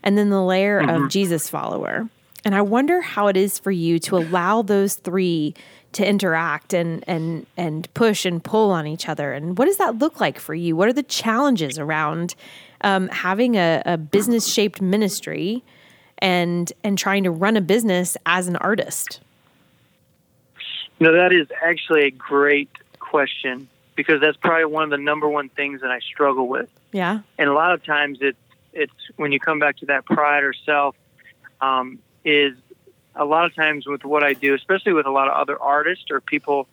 and 0.01 0.17
then 0.17 0.29
the 0.29 0.41
layer 0.41 0.79
of 0.79 0.87
mm-hmm. 0.87 1.07
Jesus 1.09 1.49
follower. 1.49 2.09
And 2.43 2.55
I 2.55 2.61
wonder 2.61 3.01
how 3.01 3.27
it 3.27 3.37
is 3.37 3.59
for 3.59 3.71
you 3.71 3.99
to 3.99 4.17
allow 4.17 4.61
those 4.61 4.95
three 4.95 5.53
to 5.93 6.07
interact 6.07 6.73
and 6.73 7.03
and 7.07 7.45
and 7.57 7.93
push 7.93 8.25
and 8.25 8.43
pull 8.43 8.71
on 8.71 8.87
each 8.87 9.07
other. 9.09 9.33
And 9.33 9.57
what 9.57 9.65
does 9.65 9.77
that 9.77 9.99
look 9.99 10.19
like 10.19 10.39
for 10.39 10.55
you? 10.55 10.75
What 10.75 10.87
are 10.87 10.93
the 10.93 11.03
challenges 11.03 11.77
around 11.77 12.35
um, 12.81 13.09
having 13.09 13.55
a, 13.57 13.81
a 13.85 13.97
business 13.97 14.51
shaped 14.51 14.81
ministry 14.81 15.63
and 16.19 16.71
and 16.83 16.97
trying 16.97 17.23
to 17.23 17.31
run 17.31 17.57
a 17.57 17.61
business 17.61 18.17
as 18.25 18.47
an 18.47 18.55
artist? 18.57 19.19
No, 20.99 21.11
that 21.13 21.33
is 21.33 21.47
actually 21.61 22.05
a 22.05 22.11
great 22.11 22.69
question 22.99 23.67
because 23.95 24.21
that's 24.21 24.37
probably 24.37 24.65
one 24.65 24.83
of 24.83 24.91
the 24.91 24.97
number 24.97 25.27
one 25.27 25.49
things 25.49 25.81
that 25.81 25.91
I 25.91 25.99
struggle 25.99 26.47
with. 26.47 26.69
Yeah. 26.91 27.21
And 27.37 27.49
a 27.49 27.53
lot 27.53 27.73
of 27.73 27.83
times 27.83 28.19
it's 28.21 28.37
it's 28.73 28.93
when 29.17 29.31
you 29.31 29.39
come 29.39 29.59
back 29.59 29.77
to 29.77 29.87
that 29.87 30.05
pride 30.05 30.43
or 30.43 30.53
self 30.53 30.95
um, 31.59 31.99
is 32.23 32.55
a 33.15 33.25
lot 33.25 33.45
of 33.45 33.55
times 33.55 33.85
with 33.87 34.05
what 34.05 34.23
I 34.23 34.33
do, 34.33 34.53
especially 34.53 34.93
with 34.93 35.05
a 35.05 35.11
lot 35.11 35.27
of 35.27 35.35
other 35.35 35.61
artists 35.61 36.05
or 36.11 36.21
people, 36.21 36.67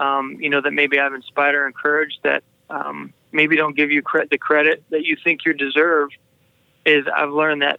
um, 0.00 0.36
you 0.40 0.48
know, 0.48 0.60
that 0.60 0.72
maybe 0.72 0.98
I've 0.98 1.14
inspired 1.14 1.54
or 1.54 1.66
encouraged 1.66 2.20
that 2.22 2.42
um, 2.70 3.12
maybe 3.30 3.56
don't 3.56 3.76
give 3.76 3.90
you 3.90 4.02
cre- 4.02 4.24
the 4.30 4.38
credit 4.38 4.82
that 4.90 5.04
you 5.04 5.16
think 5.22 5.44
you 5.44 5.52
deserve. 5.52 6.10
Is 6.84 7.06
I've 7.14 7.30
learned 7.30 7.62
that 7.62 7.78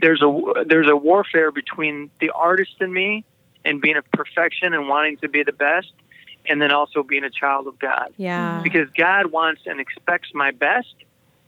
there's 0.00 0.22
a 0.22 0.64
there's 0.66 0.88
a 0.88 0.96
warfare 0.96 1.52
between 1.52 2.10
the 2.20 2.30
artist 2.30 2.74
and 2.80 2.92
me 2.92 3.24
and 3.64 3.80
being 3.80 3.96
a 3.96 4.02
perfection 4.02 4.74
and 4.74 4.88
wanting 4.88 5.18
to 5.18 5.28
be 5.28 5.44
the 5.44 5.52
best, 5.52 5.92
and 6.46 6.60
then 6.60 6.72
also 6.72 7.02
being 7.02 7.24
a 7.24 7.30
child 7.30 7.66
of 7.66 7.78
God. 7.78 8.12
Yeah. 8.16 8.60
Because 8.62 8.88
God 8.96 9.26
wants 9.26 9.62
and 9.66 9.80
expects 9.80 10.30
my 10.34 10.50
best, 10.50 10.94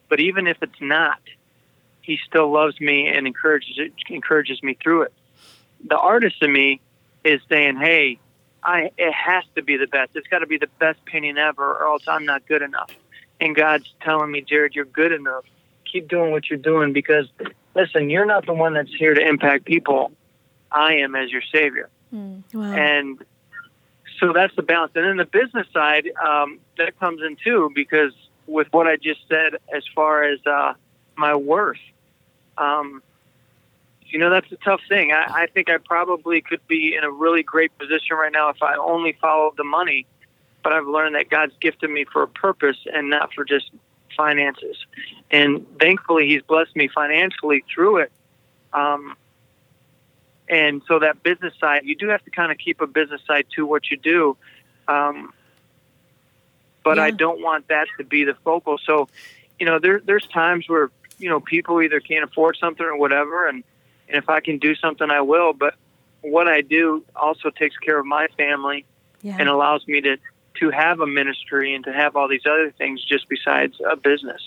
but 0.08 0.20
even 0.20 0.46
if 0.46 0.62
it's 0.62 0.80
not, 0.80 1.18
He 2.04 2.18
still 2.26 2.52
loves 2.52 2.78
me 2.80 3.08
and 3.08 3.26
encourages 3.26 3.78
encourages 4.10 4.62
me 4.62 4.76
through 4.82 5.02
it. 5.02 5.12
The 5.88 5.98
artist 5.98 6.36
in 6.42 6.52
me 6.52 6.80
is 7.24 7.40
saying, 7.48 7.76
"Hey, 7.76 8.18
I 8.62 8.90
it 8.98 9.12
has 9.12 9.44
to 9.56 9.62
be 9.62 9.76
the 9.76 9.86
best. 9.86 10.10
It's 10.14 10.28
got 10.28 10.40
to 10.40 10.46
be 10.46 10.58
the 10.58 10.68
best 10.78 11.02
painting 11.06 11.38
ever, 11.38 11.64
or 11.64 11.88
else 11.88 12.02
I'm 12.06 12.26
not 12.26 12.46
good 12.46 12.62
enough." 12.62 12.90
And 13.40 13.56
God's 13.56 13.90
telling 14.02 14.30
me, 14.30 14.42
"Jared, 14.42 14.74
you're 14.74 14.84
good 14.84 15.12
enough. 15.12 15.44
Keep 15.90 16.08
doing 16.08 16.30
what 16.30 16.50
you're 16.50 16.58
doing 16.58 16.92
because 16.92 17.26
listen, 17.74 18.10
you're 18.10 18.26
not 18.26 18.44
the 18.44 18.54
one 18.54 18.74
that's 18.74 18.94
here 18.94 19.14
to 19.14 19.26
impact 19.26 19.64
people. 19.64 20.12
I 20.70 20.96
am 20.96 21.16
as 21.16 21.30
your 21.30 21.42
savior." 21.52 21.88
Wow. 22.52 22.72
and 22.72 23.18
so 24.20 24.32
that's 24.32 24.54
the 24.56 24.62
balance. 24.62 24.92
And 24.94 25.04
then 25.04 25.16
the 25.16 25.24
business 25.24 25.66
side 25.72 26.10
um, 26.24 26.60
that 26.78 26.98
comes 27.00 27.22
in 27.22 27.36
too, 27.42 27.70
because 27.74 28.12
with 28.46 28.68
what 28.72 28.86
I 28.86 28.96
just 28.96 29.20
said, 29.28 29.54
as 29.74 29.82
far 29.94 30.22
as 30.22 30.38
uh, 30.46 30.74
my 31.16 31.34
worth, 31.34 31.78
um, 32.58 33.02
you 34.06 34.18
know, 34.18 34.30
that's 34.30 34.50
a 34.52 34.56
tough 34.56 34.80
thing. 34.88 35.12
I, 35.12 35.42
I 35.42 35.46
think 35.46 35.68
I 35.68 35.78
probably 35.78 36.40
could 36.40 36.66
be 36.68 36.94
in 36.96 37.04
a 37.04 37.10
really 37.10 37.42
great 37.42 37.76
position 37.78 38.16
right 38.16 38.32
now 38.32 38.48
if 38.50 38.62
I 38.62 38.76
only 38.76 39.12
followed 39.20 39.56
the 39.56 39.64
money. 39.64 40.06
But 40.62 40.72
I've 40.72 40.86
learned 40.86 41.14
that 41.14 41.28
God's 41.28 41.52
gifted 41.60 41.90
me 41.90 42.04
for 42.04 42.22
a 42.22 42.28
purpose 42.28 42.78
and 42.92 43.10
not 43.10 43.34
for 43.34 43.44
just 43.44 43.70
finances. 44.16 44.76
And 45.30 45.66
thankfully, 45.78 46.28
He's 46.28 46.42
blessed 46.42 46.74
me 46.76 46.88
financially 46.88 47.64
through 47.72 47.98
it. 47.98 48.12
Um, 48.72 49.16
and 50.48 50.82
so 50.86 50.98
that 51.00 51.22
business 51.22 51.54
side, 51.58 51.82
you 51.84 51.96
do 51.96 52.08
have 52.08 52.22
to 52.24 52.30
kind 52.30 52.52
of 52.52 52.58
keep 52.58 52.80
a 52.80 52.86
business 52.86 53.20
side 53.26 53.46
to 53.56 53.66
what 53.66 53.90
you 53.90 53.96
do. 53.96 54.36
Um, 54.88 55.32
but 56.84 56.98
I 56.98 57.10
don't 57.10 57.40
want 57.40 57.68
that 57.68 57.86
to 57.98 58.04
be 58.04 58.24
the 58.24 58.34
focal. 58.44 58.78
So, 58.78 59.08
you 59.58 59.64
know, 59.64 59.78
there, 59.78 60.00
there's 60.00 60.26
times 60.26 60.68
where, 60.68 60.90
you 61.18 61.28
know, 61.28 61.40
people 61.40 61.80
either 61.82 62.00
can't 62.00 62.24
afford 62.24 62.56
something 62.58 62.84
or 62.84 62.96
whatever. 62.96 63.46
And, 63.46 63.64
and 64.08 64.16
if 64.16 64.28
I 64.28 64.40
can 64.40 64.58
do 64.58 64.74
something, 64.74 65.10
I 65.10 65.20
will. 65.20 65.52
But 65.52 65.74
what 66.22 66.48
I 66.48 66.60
do 66.60 67.04
also 67.14 67.50
takes 67.50 67.76
care 67.76 67.98
of 67.98 68.06
my 68.06 68.28
family 68.36 68.84
yeah. 69.22 69.36
and 69.38 69.48
allows 69.48 69.86
me 69.86 70.00
to, 70.00 70.16
to 70.60 70.70
have 70.70 71.00
a 71.00 71.06
ministry 71.06 71.74
and 71.74 71.84
to 71.84 71.92
have 71.92 72.16
all 72.16 72.28
these 72.28 72.46
other 72.46 72.70
things 72.70 73.02
just 73.04 73.28
besides 73.28 73.76
a 73.88 73.96
business. 73.96 74.42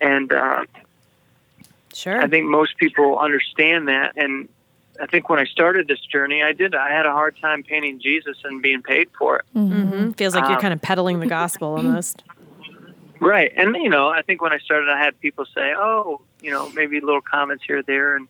And, 0.00 0.32
uh, 0.32 0.64
sure. 1.92 2.20
I 2.20 2.26
think 2.26 2.46
most 2.46 2.76
people 2.76 3.18
understand 3.18 3.88
that, 3.88 4.16
and 4.16 4.48
I 5.00 5.06
think 5.06 5.28
when 5.28 5.38
I 5.38 5.44
started 5.44 5.88
this 5.88 6.00
journey, 6.00 6.42
I 6.42 6.52
did. 6.52 6.74
I 6.74 6.90
had 6.90 7.06
a 7.06 7.12
hard 7.12 7.36
time 7.40 7.62
painting 7.62 8.00
Jesus 8.00 8.36
and 8.44 8.62
being 8.62 8.82
paid 8.82 9.08
for 9.18 9.36
it. 9.36 9.44
hmm 9.52 10.10
Feels 10.12 10.34
like 10.34 10.44
you're 10.44 10.54
Um, 10.54 10.60
kind 10.60 10.74
of 10.74 10.82
peddling 10.82 11.20
the 11.20 11.26
gospel 11.26 11.76
almost. 11.76 12.22
Right, 13.20 13.52
and 13.56 13.76
you 13.76 13.88
know, 13.88 14.08
I 14.08 14.22
think 14.22 14.42
when 14.42 14.52
I 14.52 14.58
started, 14.58 14.88
I 14.88 14.98
had 14.98 15.18
people 15.20 15.44
say, 15.46 15.72
"Oh, 15.76 16.20
you 16.40 16.50
know, 16.50 16.68
maybe 16.70 17.00
little 17.00 17.20
comments 17.20 17.64
here 17.66 17.78
or 17.78 17.82
there," 17.82 18.16
and 18.16 18.28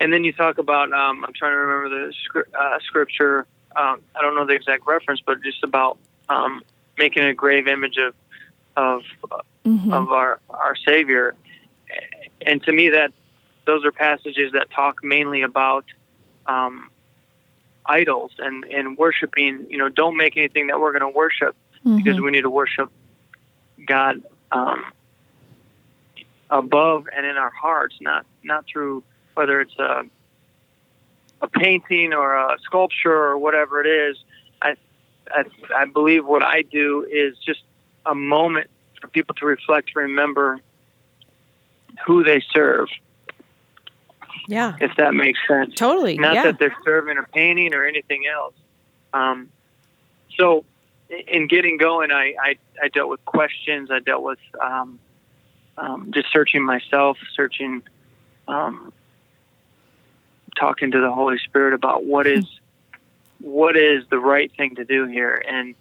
and 0.00 0.12
then 0.12 0.24
you 0.24 0.32
talk 0.32 0.58
about. 0.58 0.92
Um, 0.92 1.24
I'm 1.24 1.32
trying 1.32 1.52
to 1.52 1.56
remember 1.56 1.88
the 1.88 2.44
uh, 2.58 2.78
scripture. 2.80 3.46
Um, 3.76 4.00
I 4.14 4.20
don't 4.20 4.34
know 4.34 4.44
the 4.44 4.54
exact 4.54 4.86
reference, 4.86 5.20
but 5.24 5.42
just 5.42 5.62
about 5.62 5.98
um, 6.28 6.62
making 6.98 7.22
a 7.24 7.34
grave 7.34 7.68
image 7.68 7.98
of 7.98 8.14
of 8.76 9.02
of 9.92 10.10
our 10.10 10.40
our 10.50 10.74
Savior. 10.76 11.34
And 12.44 12.62
to 12.64 12.72
me, 12.72 12.90
that 12.90 13.12
those 13.64 13.84
are 13.84 13.92
passages 13.92 14.52
that 14.52 14.70
talk 14.70 15.04
mainly 15.04 15.42
about 15.42 15.84
um, 16.46 16.90
idols 17.86 18.32
and 18.38 18.64
and 18.64 18.98
worshiping. 18.98 19.66
You 19.70 19.78
know, 19.78 19.88
don't 19.88 20.16
make 20.16 20.36
anything 20.36 20.66
that 20.66 20.80
we're 20.80 20.92
going 20.92 21.12
to 21.12 21.16
worship 21.16 21.54
because 21.96 22.20
we 22.20 22.30
need 22.30 22.42
to 22.42 22.50
worship 22.50 22.90
God 23.86 24.22
um, 24.50 24.84
above 26.50 27.06
and 27.14 27.26
in 27.26 27.36
our 27.36 27.50
hearts, 27.50 27.96
not 28.00 28.26
not 28.42 28.64
through 28.66 29.02
whether 29.34 29.60
it's 29.60 29.78
a 29.78 30.02
a 31.40 31.48
painting 31.48 32.12
or 32.12 32.36
a 32.36 32.56
sculpture 32.62 33.12
or 33.12 33.38
whatever 33.38 33.80
it 33.80 33.86
is. 33.86 34.16
I 34.60 34.76
I, 35.30 35.44
I 35.74 35.84
believe 35.86 36.26
what 36.26 36.42
I 36.42 36.62
do 36.62 37.06
is 37.10 37.36
just 37.38 37.62
a 38.06 38.14
moment 38.14 38.68
for 39.00 39.08
people 39.08 39.34
to 39.36 39.46
reflect, 39.46 39.94
remember 39.94 40.60
who 42.06 42.24
they 42.24 42.42
serve, 42.52 42.88
Yeah. 44.48 44.76
if 44.80 44.96
that 44.96 45.14
makes 45.14 45.38
sense. 45.46 45.74
Totally. 45.74 46.16
Not 46.18 46.34
yeah. 46.34 46.44
that 46.44 46.58
they're 46.58 46.76
serving 46.84 47.18
a 47.18 47.22
painting 47.22 47.74
or 47.74 47.84
anything 47.84 48.24
else. 48.26 48.54
Um, 49.12 49.50
so, 50.36 50.64
in 51.28 51.46
getting 51.46 51.76
going, 51.76 52.10
I, 52.10 52.34
I, 52.40 52.56
I 52.82 52.88
dealt 52.88 53.10
with 53.10 53.24
questions. 53.24 53.90
I 53.90 54.00
dealt 54.00 54.22
with 54.22 54.38
um, 54.60 54.98
um, 55.76 56.10
just 56.12 56.32
searching 56.32 56.64
myself, 56.64 57.18
searching, 57.34 57.82
um, 58.48 58.92
talking 60.58 60.90
to 60.90 61.00
the 61.00 61.12
Holy 61.12 61.38
Spirit 61.38 61.74
about 61.74 62.04
what 62.04 62.26
is 62.26 62.44
what 63.40 63.76
is 63.76 64.04
the 64.08 64.18
right 64.18 64.52
thing 64.56 64.76
to 64.76 64.84
do 64.84 65.06
here, 65.06 65.42
and 65.48 65.74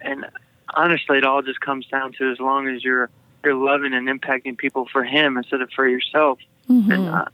and 0.00 0.26
honestly, 0.74 1.18
it 1.18 1.24
all 1.24 1.42
just 1.42 1.60
comes 1.60 1.86
down 1.86 2.12
to 2.14 2.30
as 2.30 2.40
long 2.40 2.68
as 2.68 2.82
you're 2.82 3.10
you're 3.44 3.54
loving 3.54 3.94
and 3.94 4.08
impacting 4.08 4.56
people 4.56 4.86
for 4.90 5.04
Him 5.04 5.36
instead 5.36 5.60
of 5.60 5.70
for 5.70 5.86
yourself, 5.86 6.38
and 6.68 7.08
uh, 7.08 7.24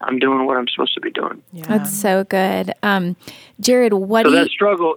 I'm 0.00 0.18
doing 0.18 0.46
what 0.46 0.56
I'm 0.56 0.68
supposed 0.68 0.94
to 0.94 1.00
be 1.00 1.10
doing. 1.10 1.42
yeah. 1.52 1.64
That's 1.66 1.92
so 1.92 2.24
good. 2.24 2.72
Um, 2.82 3.16
Jared, 3.60 3.92
what 3.92 4.24
So 4.24 4.30
do 4.30 4.36
you, 4.36 4.42
that 4.42 4.50
struggle, 4.50 4.96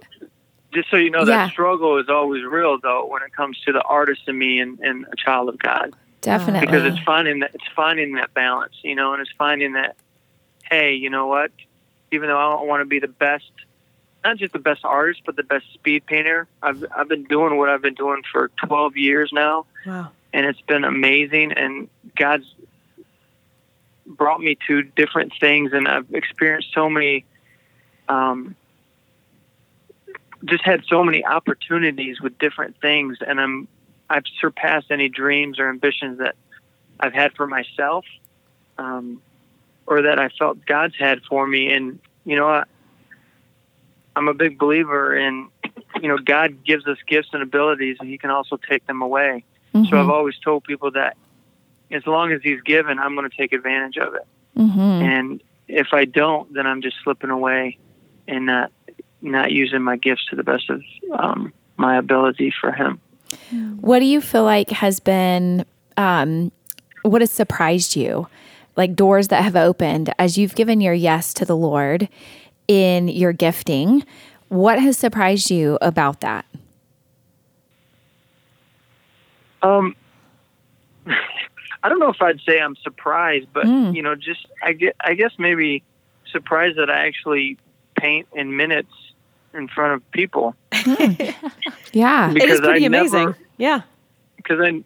just 0.72 0.90
so 0.90 0.96
you 0.96 1.10
know, 1.10 1.20
Yeah. 1.20 1.46
that 1.46 1.50
struggle 1.50 1.98
is 1.98 2.08
always 2.08 2.44
real 2.44 2.78
though 2.78 3.06
when 3.06 3.22
it 3.22 3.32
comes 3.32 3.58
to 3.66 3.72
the 3.72 3.82
artist 3.82 4.22
in 4.26 4.38
me 4.38 4.60
and, 4.60 4.78
and 4.80 5.06
a 5.10 5.16
child 5.16 5.48
of 5.48 5.58
God, 5.58 5.94
definitely 6.20 6.66
because 6.66 6.84
it's 6.84 7.02
finding 7.04 7.40
that 7.40 7.52
it's 7.54 7.68
finding 7.74 8.14
that 8.14 8.34
balance, 8.34 8.74
you 8.82 8.94
know, 8.94 9.12
and 9.12 9.22
it's 9.22 9.32
finding 9.38 9.72
that, 9.74 9.96
hey, 10.70 10.94
you 10.94 11.10
know 11.10 11.26
what, 11.26 11.50
even 12.12 12.28
though 12.28 12.38
I 12.38 12.56
don't 12.56 12.68
want 12.68 12.80
to 12.82 12.84
be 12.86 12.98
the 12.98 13.08
best, 13.08 13.50
not 14.24 14.36
just 14.36 14.52
the 14.52 14.58
best 14.58 14.84
artist, 14.84 15.22
but 15.24 15.36
the 15.36 15.42
best 15.42 15.64
speed 15.72 16.04
painter. 16.06 16.46
I've 16.62 16.84
I've 16.94 17.08
been 17.08 17.24
doing 17.24 17.56
what 17.56 17.68
I've 17.68 17.82
been 17.82 17.94
doing 17.94 18.22
for 18.30 18.50
12 18.66 18.96
years 18.96 19.30
now, 19.32 19.66
wow. 19.86 20.10
and 20.32 20.46
it's 20.46 20.60
been 20.62 20.84
amazing. 20.84 21.52
And 21.52 21.88
God's 22.16 22.46
brought 24.06 24.40
me 24.40 24.56
to 24.66 24.82
different 24.82 25.32
things, 25.38 25.72
and 25.72 25.86
I've 25.86 26.12
experienced 26.12 26.72
so 26.74 26.88
many, 26.88 27.24
um, 28.08 28.54
just 30.44 30.64
had 30.64 30.84
so 30.88 31.02
many 31.02 31.24
opportunities 31.24 32.20
with 32.20 32.38
different 32.38 32.80
things, 32.80 33.18
and 33.26 33.40
I'm 33.40 33.68
I've 34.10 34.24
surpassed 34.40 34.90
any 34.90 35.08
dreams 35.08 35.58
or 35.58 35.68
ambitions 35.68 36.18
that 36.18 36.34
I've 37.00 37.12
had 37.12 37.34
for 37.34 37.46
myself, 37.46 38.04
um, 38.78 39.20
or 39.86 40.02
that 40.02 40.18
I 40.18 40.28
felt 40.30 40.64
God's 40.64 40.96
had 40.96 41.22
for 41.24 41.46
me. 41.46 41.72
And 41.72 41.98
you 42.24 42.36
know, 42.36 42.48
I, 42.48 42.64
I'm 44.16 44.28
a 44.28 44.34
big 44.34 44.58
believer 44.58 45.16
in, 45.16 45.48
you 46.00 46.08
know, 46.08 46.18
God 46.18 46.64
gives 46.64 46.86
us 46.86 46.98
gifts 47.06 47.28
and 47.32 47.42
abilities, 47.42 47.96
and 48.00 48.08
He 48.08 48.18
can 48.18 48.30
also 48.30 48.56
take 48.56 48.86
them 48.86 49.02
away. 49.02 49.44
So 49.90 50.00
I've 50.00 50.10
always 50.10 50.36
told 50.38 50.64
people 50.64 50.90
that 50.92 51.16
as 51.90 52.04
long 52.04 52.32
as 52.32 52.42
He's 52.42 52.60
given, 52.62 52.98
I'm 52.98 53.14
going 53.14 53.30
to 53.30 53.36
take 53.36 53.52
advantage 53.52 53.96
of 53.96 54.14
it. 54.14 54.26
Mm-hmm. 54.56 54.80
And 54.80 55.42
if 55.68 55.88
I 55.92 56.04
don't, 56.04 56.52
then 56.52 56.66
I'm 56.66 56.82
just 56.82 56.96
slipping 57.04 57.30
away 57.30 57.78
and 58.26 58.46
not 58.46 58.72
not 59.22 59.52
using 59.52 59.82
my 59.82 59.96
gifts 59.96 60.26
to 60.30 60.36
the 60.36 60.44
best 60.44 60.70
of 60.70 60.82
um, 61.12 61.52
my 61.76 61.96
ability 61.96 62.52
for 62.60 62.72
Him. 62.72 63.00
What 63.80 63.98
do 64.00 64.04
you 64.06 64.20
feel 64.20 64.44
like 64.44 64.70
has 64.70 65.00
been, 65.00 65.64
um, 65.96 66.50
what 67.02 67.20
has 67.20 67.30
surprised 67.30 67.96
you? 67.96 68.28
Like 68.76 68.94
doors 68.94 69.28
that 69.28 69.42
have 69.42 69.56
opened 69.56 70.12
as 70.18 70.38
you've 70.38 70.54
given 70.54 70.80
your 70.80 70.94
yes 70.94 71.34
to 71.34 71.44
the 71.44 71.56
Lord 71.56 72.08
in 72.68 73.08
your 73.08 73.32
gifting. 73.32 74.04
What 74.48 74.78
has 74.78 74.96
surprised 74.96 75.50
you 75.50 75.78
about 75.82 76.20
that? 76.20 76.44
Um, 79.62 79.96
I 81.82 81.88
don't 81.88 81.98
know 81.98 82.10
if 82.10 82.20
I'd 82.22 82.40
say 82.46 82.60
I'm 82.60 82.76
surprised, 82.76 83.48
but 83.52 83.64
Mm. 83.66 83.94
you 83.94 84.02
know, 84.02 84.14
just 84.14 84.46
I 84.62 84.72
get, 84.72 84.96
I 85.00 85.14
guess 85.14 85.32
maybe 85.38 85.82
surprised 86.30 86.78
that 86.78 86.90
I 86.90 87.06
actually 87.06 87.58
paint 87.96 88.28
in 88.32 88.56
minutes 88.56 88.92
in 89.54 89.68
front 89.68 89.94
of 89.94 90.10
people 90.10 90.54
Yeah. 91.92 92.30
It 92.30 92.34
because 92.34 92.50
is 92.50 92.60
pretty 92.60 92.84
I 92.84 92.86
amazing. 92.86 93.26
never, 93.26 93.38
yeah. 93.56 93.80
because 94.36 94.60
I, 94.60 94.82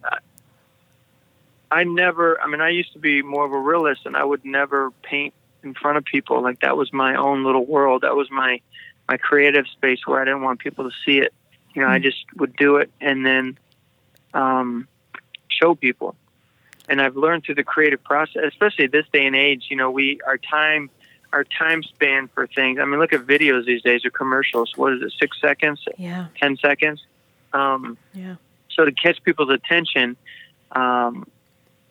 I 1.71 1.83
never. 1.83 2.39
I 2.39 2.47
mean, 2.47 2.61
I 2.61 2.69
used 2.69 2.93
to 2.93 2.99
be 2.99 3.21
more 3.21 3.45
of 3.45 3.51
a 3.51 3.59
realist, 3.59 4.05
and 4.05 4.15
I 4.15 4.23
would 4.23 4.45
never 4.45 4.91
paint 5.01 5.33
in 5.63 5.73
front 5.73 5.97
of 5.97 6.05
people. 6.05 6.41
Like 6.41 6.59
that 6.61 6.77
was 6.77 6.91
my 6.93 7.15
own 7.15 7.43
little 7.43 7.65
world. 7.65 8.01
That 8.03 8.15
was 8.15 8.29
my 8.31 8.61
my 9.07 9.17
creative 9.17 9.65
space 9.67 9.99
where 10.05 10.21
I 10.21 10.25
didn't 10.25 10.41
want 10.43 10.59
people 10.59 10.89
to 10.89 10.95
see 11.05 11.19
it. 11.19 11.33
You 11.73 11.81
know, 11.81 11.87
I 11.87 11.99
just 11.99 12.23
would 12.35 12.55
do 12.55 12.77
it 12.77 12.91
and 13.01 13.25
then 13.25 13.57
um, 14.33 14.87
show 15.49 15.75
people. 15.75 16.15
And 16.87 17.01
I've 17.01 17.15
learned 17.15 17.45
through 17.45 17.55
the 17.55 17.63
creative 17.63 18.03
process, 18.03 18.43
especially 18.47 18.87
this 18.87 19.05
day 19.11 19.25
and 19.25 19.35
age. 19.35 19.65
You 19.69 19.77
know, 19.77 19.89
we 19.89 20.19
our 20.27 20.37
time 20.37 20.89
our 21.33 21.43
time 21.43 21.83
span 21.83 22.29
for 22.33 22.47
things. 22.47 22.79
I 22.79 22.85
mean, 22.85 22.99
look 22.99 23.11
at 23.11 23.21
videos 23.21 23.65
these 23.65 23.81
days 23.81 24.05
or 24.05 24.11
commercials. 24.11 24.71
What 24.75 24.93
is 24.93 25.01
it? 25.01 25.13
Six 25.19 25.41
seconds, 25.41 25.83
Yeah. 25.97 26.27
ten 26.39 26.55
seconds. 26.57 27.03
Um, 27.51 27.97
Yeah. 28.13 28.35
so 28.69 28.85
to 28.85 28.91
catch 28.91 29.21
people's 29.23 29.49
attention 29.49 30.15
um, 30.71 31.25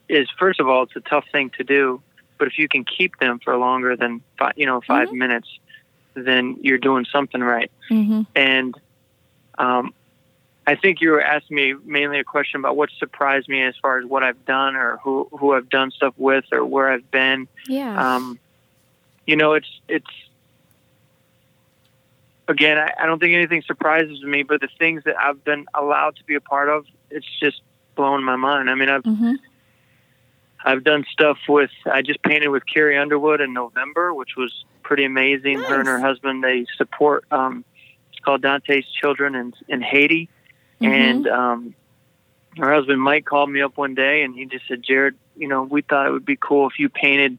is 0.09 0.29
first 0.39 0.59
of 0.61 0.69
all 0.69 0.83
it's 0.85 0.97
a 0.97 1.01
tough 1.01 1.25
thing 1.31 1.51
to 1.57 1.65
do 1.65 2.03
but 2.39 2.49
if 2.49 2.59
you 2.59 2.67
can 2.67 2.85
keep 2.85 3.13
them 3.21 3.39
for 3.45 3.57
longer 3.57 3.97
than 3.97 4.21
five, 4.39 4.53
you 4.57 4.67
know 4.67 4.81
5 4.81 5.13
minutes 5.13 5.49
then 6.17 6.57
you're 6.61 6.79
doing 6.79 7.05
something 7.13 7.41
right 7.41 7.71
hmm 7.89 8.23
and 8.35 8.75
um, 9.59 9.93
I 10.67 10.75
think 10.77 11.01
you 11.01 11.11
were 11.11 11.23
asking 11.23 11.57
me 11.57 11.75
mainly 11.85 12.19
a 12.19 12.25
question 12.25 12.59
about 12.61 12.77
what 12.77 12.91
surprised 12.99 13.49
me 13.49 13.63
as 13.63 13.75
far 13.81 13.99
as 13.99 14.05
what 14.05 14.23
I've 14.25 14.45
done 14.45 14.75
or 14.75 14.99
who 15.05 15.29
who 15.39 15.53
I've 15.55 15.69
done 15.69 15.91
stuff 15.93 16.15
with 16.17 16.45
or 16.53 16.65
where 16.65 16.91
I've 16.91 17.09
been 17.11 17.47
Yeah. 17.69 18.17
um, 18.17 18.41
you 19.27 19.37
know, 19.37 19.55
it's 19.55 19.69
it's 19.89 20.07
again. 22.49 22.79
I, 22.79 22.93
I 23.03 23.07
don't 23.07 23.19
think 23.19 23.35
anything 23.35 23.63
surprises 23.67 24.23
me, 24.23 24.43
but 24.43 24.61
the 24.61 24.69
things 24.79 25.03
that 25.05 25.17
I've 25.19 25.45
been 25.45 25.67
allowed 25.75 26.17
to 26.17 26.25
be 26.25 26.35
a 26.35 26.41
part 26.41 26.69
of, 26.69 26.85
it's 27.11 27.27
just 27.43 27.61
blown 27.97 28.25
my 28.25 28.37
mind. 28.37 28.71
I 28.71 28.75
mean, 28.75 28.89
I've 28.89 29.05
hmm 29.05 29.33
I've 30.65 30.85
done 30.85 31.05
stuff 31.11 31.39
with. 31.49 31.71
I 31.91 32.03
just 32.03 32.23
painted 32.23 32.49
with 32.49 32.63
Carrie 32.73 32.99
Underwood 32.99 33.41
in 33.41 33.53
November, 33.53 34.15
which 34.15 34.31
was 34.37 34.53
pretty 34.85 35.05
amazing. 35.05 35.63
Her 35.63 35.81
and 35.81 35.89
her 35.89 36.01
husband 36.01 36.43
they 36.45 36.67
support. 36.77 37.25
Um, 37.31 37.65
it's 38.13 38.21
called 38.25 38.43
Danita's 38.43 38.87
Children 39.01 39.35
in 39.35 39.53
in 39.69 39.83
Haiti, 39.83 40.29
Mm-hmm. 40.83 40.93
and 40.93 41.27
um, 41.29 41.75
her 42.59 42.73
husband 42.73 43.01
Mike 43.01 43.25
called 43.25 43.51
me 43.51 43.63
up 43.63 43.77
one 43.77 43.95
day 43.95 44.23
and 44.23 44.35
he 44.35 44.47
just 44.47 44.67
said, 44.69 44.83
Jared, 44.87 45.15
you 45.37 45.49
know, 45.49 45.63
we 45.63 45.83
thought 45.83 46.07
it 46.07 46.13
would 46.13 46.25
be 46.27 46.37
cool 46.37 46.67
if 46.69 46.79
you 46.79 46.89
painted, 46.89 47.39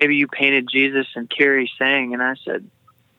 maybe 0.00 0.16
you 0.16 0.26
painted 0.26 0.68
Jesus 0.70 1.06
and 1.14 1.28
Carrie 1.28 1.70
sang. 1.78 2.14
And 2.14 2.22
I 2.22 2.34
said, 2.44 2.68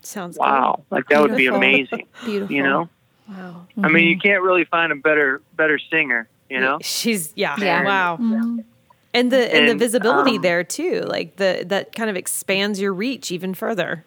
Sounds 0.01 0.38
wow, 0.38 0.84
like 0.89 1.10
that 1.10 1.22
would 1.22 1.36
be 1.36 1.48
amazing. 1.48 2.07
Beautiful. 2.24 2.55
You 2.55 2.63
know, 2.63 2.89
Cool. 3.27 3.36
Wow. 3.36 3.67
I 3.84 3.89
mean, 3.89 4.07
you 4.07 4.17
can't 4.17 4.41
really 4.41 4.63
find 4.63 4.91
a 4.91 4.96
better 4.96 5.41
better 5.55 5.79
singer. 5.79 6.27
You 6.50 6.62
know, 6.62 6.79
She's 6.81 7.34
yeah. 7.36 7.55
Yeah. 7.60 7.84
Wow. 7.84 8.17
And 9.13 9.31
the 9.31 9.53
and, 9.53 9.67
the 9.67 9.75
visibility 9.75 10.38
um, 10.38 10.41
there 10.41 10.63
too. 10.63 11.01
Like 11.01 11.36
the 11.36 11.63
that 11.67 11.93
kind 11.93 12.10
of 12.10 12.15
expands 12.15 12.79
your 12.79 12.93
reach 12.93 13.31
even 13.31 13.53
further. 13.53 14.05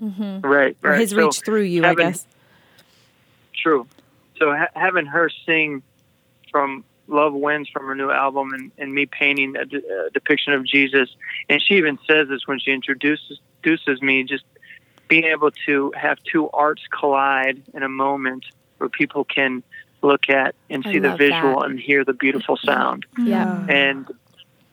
right? 0.00 0.76
Or 0.82 0.90
right. 0.90 1.00
his 1.00 1.10
So 1.10 1.16
reach 1.16 1.42
through 1.44 1.62
you, 1.62 1.84
I 1.84 1.94
guess. 1.94 2.26
True. 3.54 3.86
So 4.38 4.54
ha- 4.54 4.68
having 4.74 5.06
her 5.06 5.30
sing 5.44 5.82
from 6.50 6.84
Love 7.08 7.34
Wins 7.34 7.68
from 7.68 7.86
her 7.86 7.94
new 7.94 8.10
album 8.10 8.52
and, 8.52 8.72
and 8.78 8.92
me 8.92 9.06
painting 9.06 9.56
a, 9.56 9.64
de- 9.64 9.78
a 9.78 10.10
depiction 10.10 10.52
of 10.52 10.64
Jesus. 10.64 11.08
And 11.48 11.62
she 11.62 11.74
even 11.74 11.98
says 12.06 12.28
this 12.28 12.46
when 12.46 12.58
she 12.58 12.72
introduces, 12.72 13.38
introduces 13.62 14.02
me, 14.02 14.24
just 14.24 14.44
being 15.08 15.24
able 15.24 15.50
to 15.66 15.92
have 15.96 16.18
two 16.30 16.50
arts 16.50 16.82
collide 16.90 17.62
in 17.74 17.82
a 17.82 17.88
moment 17.88 18.44
where 18.78 18.88
people 18.88 19.24
can 19.24 19.62
look 20.02 20.28
at 20.28 20.54
and 20.68 20.84
see 20.84 20.98
the 20.98 21.16
visual 21.16 21.60
that. 21.60 21.70
and 21.70 21.80
hear 21.80 22.04
the 22.04 22.12
beautiful 22.12 22.56
sound. 22.56 23.06
Yeah. 23.18 23.66
And 23.68 24.06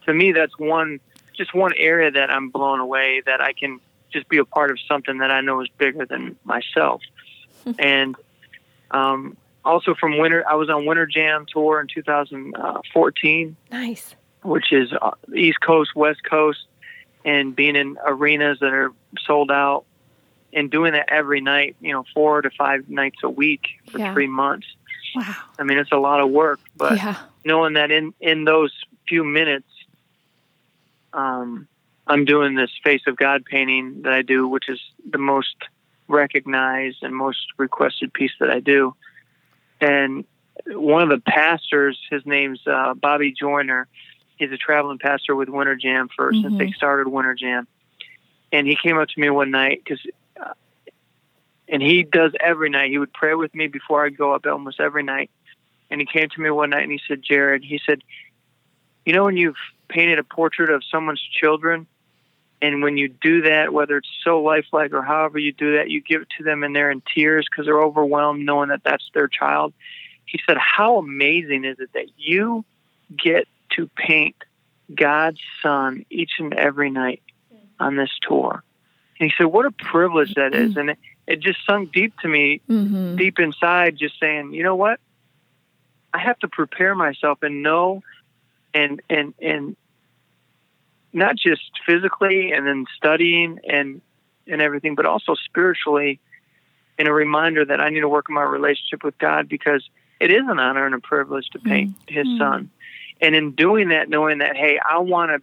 to 0.06 0.14
me, 0.14 0.32
that's 0.32 0.58
one, 0.58 1.00
just 1.36 1.54
one 1.54 1.74
area 1.78 2.12
that 2.12 2.30
I'm 2.30 2.50
blown 2.50 2.80
away 2.80 3.22
that 3.26 3.42
I 3.42 3.54
can 3.54 3.80
just 4.12 4.28
be 4.30 4.38
a 4.38 4.46
part 4.46 4.70
of 4.70 4.78
something 4.88 5.20
that 5.20 5.32
I 5.32 5.42
know 5.42 5.62
is 5.62 5.70
bigger 5.78 6.06
than 6.06 6.36
myself. 6.44 7.02
and 7.80 8.16
um, 8.92 9.38
also 9.66 9.94
from 9.96 10.18
Winter, 10.18 10.44
I 10.48 10.56
was 10.56 10.70
on 10.70 10.86
Winter 10.86 11.06
Jam 11.06 11.46
tour 11.52 11.80
in 11.82 11.88
2014, 11.88 13.56
Nice. 13.72 14.16
which 14.44 14.72
is 14.72 14.92
uh, 14.94 15.12
East 15.36 15.60
Coast, 15.62 15.96
West 15.96 16.22
Coast, 16.24 16.66
and 17.26 17.56
being 17.56 17.76
in 17.76 17.98
arenas 18.06 18.60
that 18.60 18.74
are 18.74 18.92
sold 19.26 19.52
out 19.52 19.86
and 20.52 20.70
doing 20.70 20.94
that 20.94 21.10
every 21.10 21.42
night, 21.42 21.76
you 21.82 21.92
know, 21.94 22.04
four 22.14 22.42
to 22.42 22.50
five 22.52 22.90
nights 22.90 23.18
a 23.24 23.30
week 23.30 23.68
for 23.90 24.00
Yeah. 24.00 24.14
three 24.14 24.28
months. 24.28 24.68
Wow. 25.16 25.34
I 25.60 25.64
mean, 25.64 25.78
it's 25.78 25.92
a 25.92 25.98
lot 25.98 26.20
of 26.20 26.30
work, 26.30 26.60
but 26.76 26.98
yeah. 26.98 27.18
knowing 27.46 27.74
that 27.74 27.92
in 27.92 28.14
in 28.20 28.46
those 28.46 28.72
few 29.08 29.24
minutes 29.26 29.68
um 31.12 31.68
i'm 32.08 32.24
doing 32.26 32.56
this 32.56 32.72
face 32.84 33.02
of 33.06 33.16
god 33.18 33.44
painting 33.46 34.02
that 34.04 34.14
i 34.14 34.22
do 34.22 34.48
which 34.48 34.70
is 34.70 34.80
the 35.12 35.18
most 35.18 35.56
recognized 36.08 36.98
and 37.04 37.14
most 37.14 37.48
requested 37.58 38.14
piece 38.14 38.32
that 38.40 38.50
i 38.50 38.60
do 38.62 38.96
and 39.82 40.26
one 40.68 41.04
of 41.04 41.10
the 41.10 41.20
pastors 41.20 42.00
his 42.10 42.26
name's 42.26 42.60
uh, 42.68 42.94
bobby 42.94 43.32
joyner 43.32 43.88
he's 44.44 44.52
a 44.52 44.58
traveling 44.58 45.00
pastor 45.00 45.36
with 45.36 45.50
winter 45.50 45.76
jam 45.76 46.10
for 46.16 46.32
since 46.34 46.58
they 46.58 46.72
started 46.72 47.08
winter 47.08 47.34
jam. 47.34 47.68
And 48.52 48.68
he 48.68 48.78
came 48.82 48.98
up 48.98 49.08
to 49.08 49.20
me 49.20 49.30
one 49.30 49.52
night 49.52 49.82
because 49.84 50.00
uh, 50.40 50.54
and 51.68 51.82
he 51.82 52.04
does 52.04 52.34
every 52.40 52.70
night. 52.70 52.92
He 52.92 53.00
would 53.00 53.14
pray 53.14 53.34
with 53.34 53.54
me 53.56 53.68
before 53.68 54.06
i 54.06 54.10
go 54.10 54.34
up 54.34 54.46
almost 54.46 54.80
every 54.80 55.04
night. 55.04 55.32
And 55.90 56.00
he 56.00 56.08
came 56.08 56.30
to 56.30 56.42
me 56.42 56.50
one 56.50 56.72
night 56.72 56.84
and 56.84 56.92
he 56.92 57.00
said, 57.08 57.22
Jared, 57.24 57.64
he 57.64 57.80
said, 57.86 58.04
you 59.06 59.14
know, 59.14 59.26
when 59.26 59.38
you've 59.38 59.56
painted 59.90 60.20
a 60.20 60.24
portrait 60.24 60.70
of 60.70 60.84
someone's 60.90 61.22
children, 61.22 61.88
and 62.64 62.82
when 62.82 62.96
you 62.96 63.10
do 63.10 63.42
that, 63.42 63.74
whether 63.74 63.98
it's 63.98 64.10
so 64.24 64.42
lifelike 64.42 64.94
or 64.94 65.02
however 65.02 65.38
you 65.38 65.52
do 65.52 65.76
that, 65.76 65.90
you 65.90 66.02
give 66.02 66.22
it 66.22 66.30
to 66.38 66.44
them 66.46 66.64
and 66.64 66.74
they're 66.74 66.92
in 66.92 67.04
tears 67.14 67.46
because 67.52 67.66
they're 67.66 67.82
overwhelmed 67.82 68.46
knowing 68.46 68.70
that 68.70 68.84
that's 68.86 69.10
their 69.14 69.28
child. 69.28 69.74
He 70.26 70.40
said, 70.48 70.58
How 70.58 70.98
amazing 70.98 71.66
is 71.66 71.78
it 71.80 71.90
that 71.94 72.08
you 72.16 72.64
get 73.16 73.50
to 73.76 73.90
paint 73.98 74.38
God's 74.96 75.42
son 75.62 76.06
each 76.10 76.32
and 76.40 76.54
every 76.54 76.90
night 76.90 77.22
on 77.82 77.98
this 77.98 78.12
tour? 78.22 78.64
And 79.20 79.30
he 79.30 79.36
said, 79.38 79.48
What 79.48 79.66
a 79.66 79.72
privilege 79.72 80.36
that 80.36 80.56
is. 80.56 80.78
And 80.78 80.92
it, 80.92 81.00
it 81.28 81.42
just 81.42 81.60
sunk 81.66 81.92
deep 81.92 82.14
to 82.22 82.30
me 82.30 82.62
hmm 82.66 83.18
deep 83.18 83.38
inside 83.40 83.96
just 83.96 84.20
saying, 84.20 84.54
you 84.54 84.64
know 84.64 84.76
what? 84.76 85.00
I 86.14 86.20
have 86.20 86.40
to 86.40 86.48
prepare 86.48 86.96
myself 86.96 87.44
and 87.44 87.62
know 87.62 88.02
and 88.74 89.02
and 89.10 89.34
and 89.40 89.76
not 91.14 91.36
just 91.36 91.62
physically 91.86 92.52
and 92.52 92.68
then 92.68 92.86
studying 92.98 93.60
and 93.68 94.02
and 94.48 94.62
everything, 94.62 94.96
but 94.96 95.06
also 95.06 95.36
spiritually 95.36 96.20
and 96.98 97.08
a 97.08 97.14
reminder 97.14 97.64
that 97.66 97.80
I 97.80 97.90
need 97.90 98.02
to 98.02 98.10
work 98.10 98.30
on 98.30 98.36
my 98.36 98.44
relationship 98.44 99.04
with 99.04 99.18
God 99.18 99.48
because 99.48 99.88
it 100.20 100.32
is 100.32 100.44
an 100.48 100.60
honor 100.60 100.86
and 100.86 100.96
a 100.96 101.00
privilege 101.00 101.48
to 101.52 101.60
paint 101.60 101.96
his 102.08 102.28
son. 102.38 102.70
And 103.22 103.36
in 103.36 103.52
doing 103.52 103.90
that, 103.90 104.10
knowing 104.10 104.40
that, 104.40 104.56
hey, 104.56 104.80
I 104.80 105.00
want 105.00 105.32
to 105.32 105.42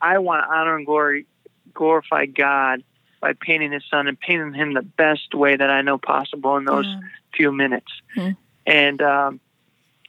I 0.00 0.18
want 0.18 0.44
to 0.44 0.50
honor 0.50 0.76
and 0.76 0.86
glory 0.86 1.26
glorify 1.74 2.26
God 2.26 2.82
by 3.20 3.32
painting 3.32 3.72
his 3.72 3.82
son 3.90 4.06
and 4.06 4.18
painting 4.18 4.54
him 4.54 4.74
the 4.74 4.82
best 4.82 5.34
way 5.34 5.56
that 5.56 5.70
I 5.70 5.82
know 5.82 5.98
possible 5.98 6.56
in 6.56 6.64
those 6.64 6.86
few 7.34 7.52
minutes. 7.52 7.90
Hmm. 8.14 8.30
And 8.66 9.02
um, 9.02 9.40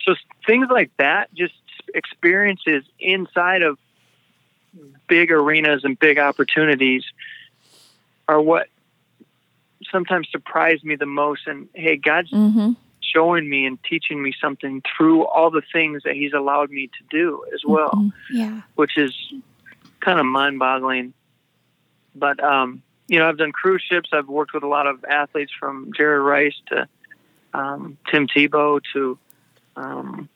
so 0.02 0.16
things 0.46 0.68
like 0.70 0.92
that, 0.98 1.34
just 1.34 1.54
experiences 1.94 2.84
inside 3.00 3.62
of 3.62 3.78
big 5.08 5.32
arenas 5.32 5.84
and 5.84 5.98
big 5.98 6.20
opportunities, 6.20 7.04
are 8.28 8.42
what 8.42 8.68
sometimes 9.92 10.28
surprise 10.32 10.84
me 10.84 10.96
the 10.96 11.06
most. 11.06 11.48
And 11.48 11.68
hey, 11.74 11.96
God's 11.98 12.30
hmm 12.32 12.72
showing 13.02 13.50
me 13.50 13.66
and 13.66 13.80
teaching 13.84 14.22
me 14.22 14.32
something 14.40 14.84
through 14.96 15.26
all 15.26 15.50
the 15.50 15.64
things 15.74 16.04
that 16.04 16.14
He's 16.14 16.34
allowed 16.34 16.70
me 16.70 16.88
to 16.88 17.04
do 17.10 17.44
as 17.54 17.62
well 17.66 17.90
Mm-hmm. 17.96 18.36
Yeah. 18.38 18.62
which 18.76 18.98
is 18.98 19.16
kind 20.00 20.20
of 20.20 20.26
mind-boggling. 20.28 21.14
But 22.14 22.44
um, 22.44 22.84
you 23.08 23.18
know, 23.18 23.28
I've 23.28 23.38
done 23.38 23.52
cruise 23.52 23.82
ships. 23.90 24.10
I've 24.14 24.28
worked 24.28 24.54
with 24.54 24.64
a 24.64 24.68
lot 24.68 24.86
of 24.86 25.04
athletes 25.06 25.52
from 25.60 25.92
Jerry 25.98 26.20
Rice 26.20 26.56
to 26.68 26.88
um, 27.54 27.98
Tim 28.12 28.28
Tebow 28.28 28.80
to 28.94 29.18
um, 29.76 30.30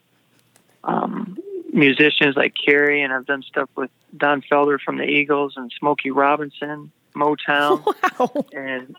um, 0.82 1.38
musicians 1.74 2.36
like 2.36 2.54
Carrie, 2.54 3.02
and 3.02 3.12
I've 3.12 3.26
done 3.26 3.42
stuff 3.42 3.68
with 3.76 3.90
Don 4.16 4.42
Felder 4.42 4.80
from 4.80 4.96
the 4.98 5.04
Eagles 5.04 5.54
and 5.56 5.72
Smokey 5.78 6.10
Robinson, 6.10 6.90
Motown, 7.14 7.84
Wow. 8.18 8.46
and 8.52 8.96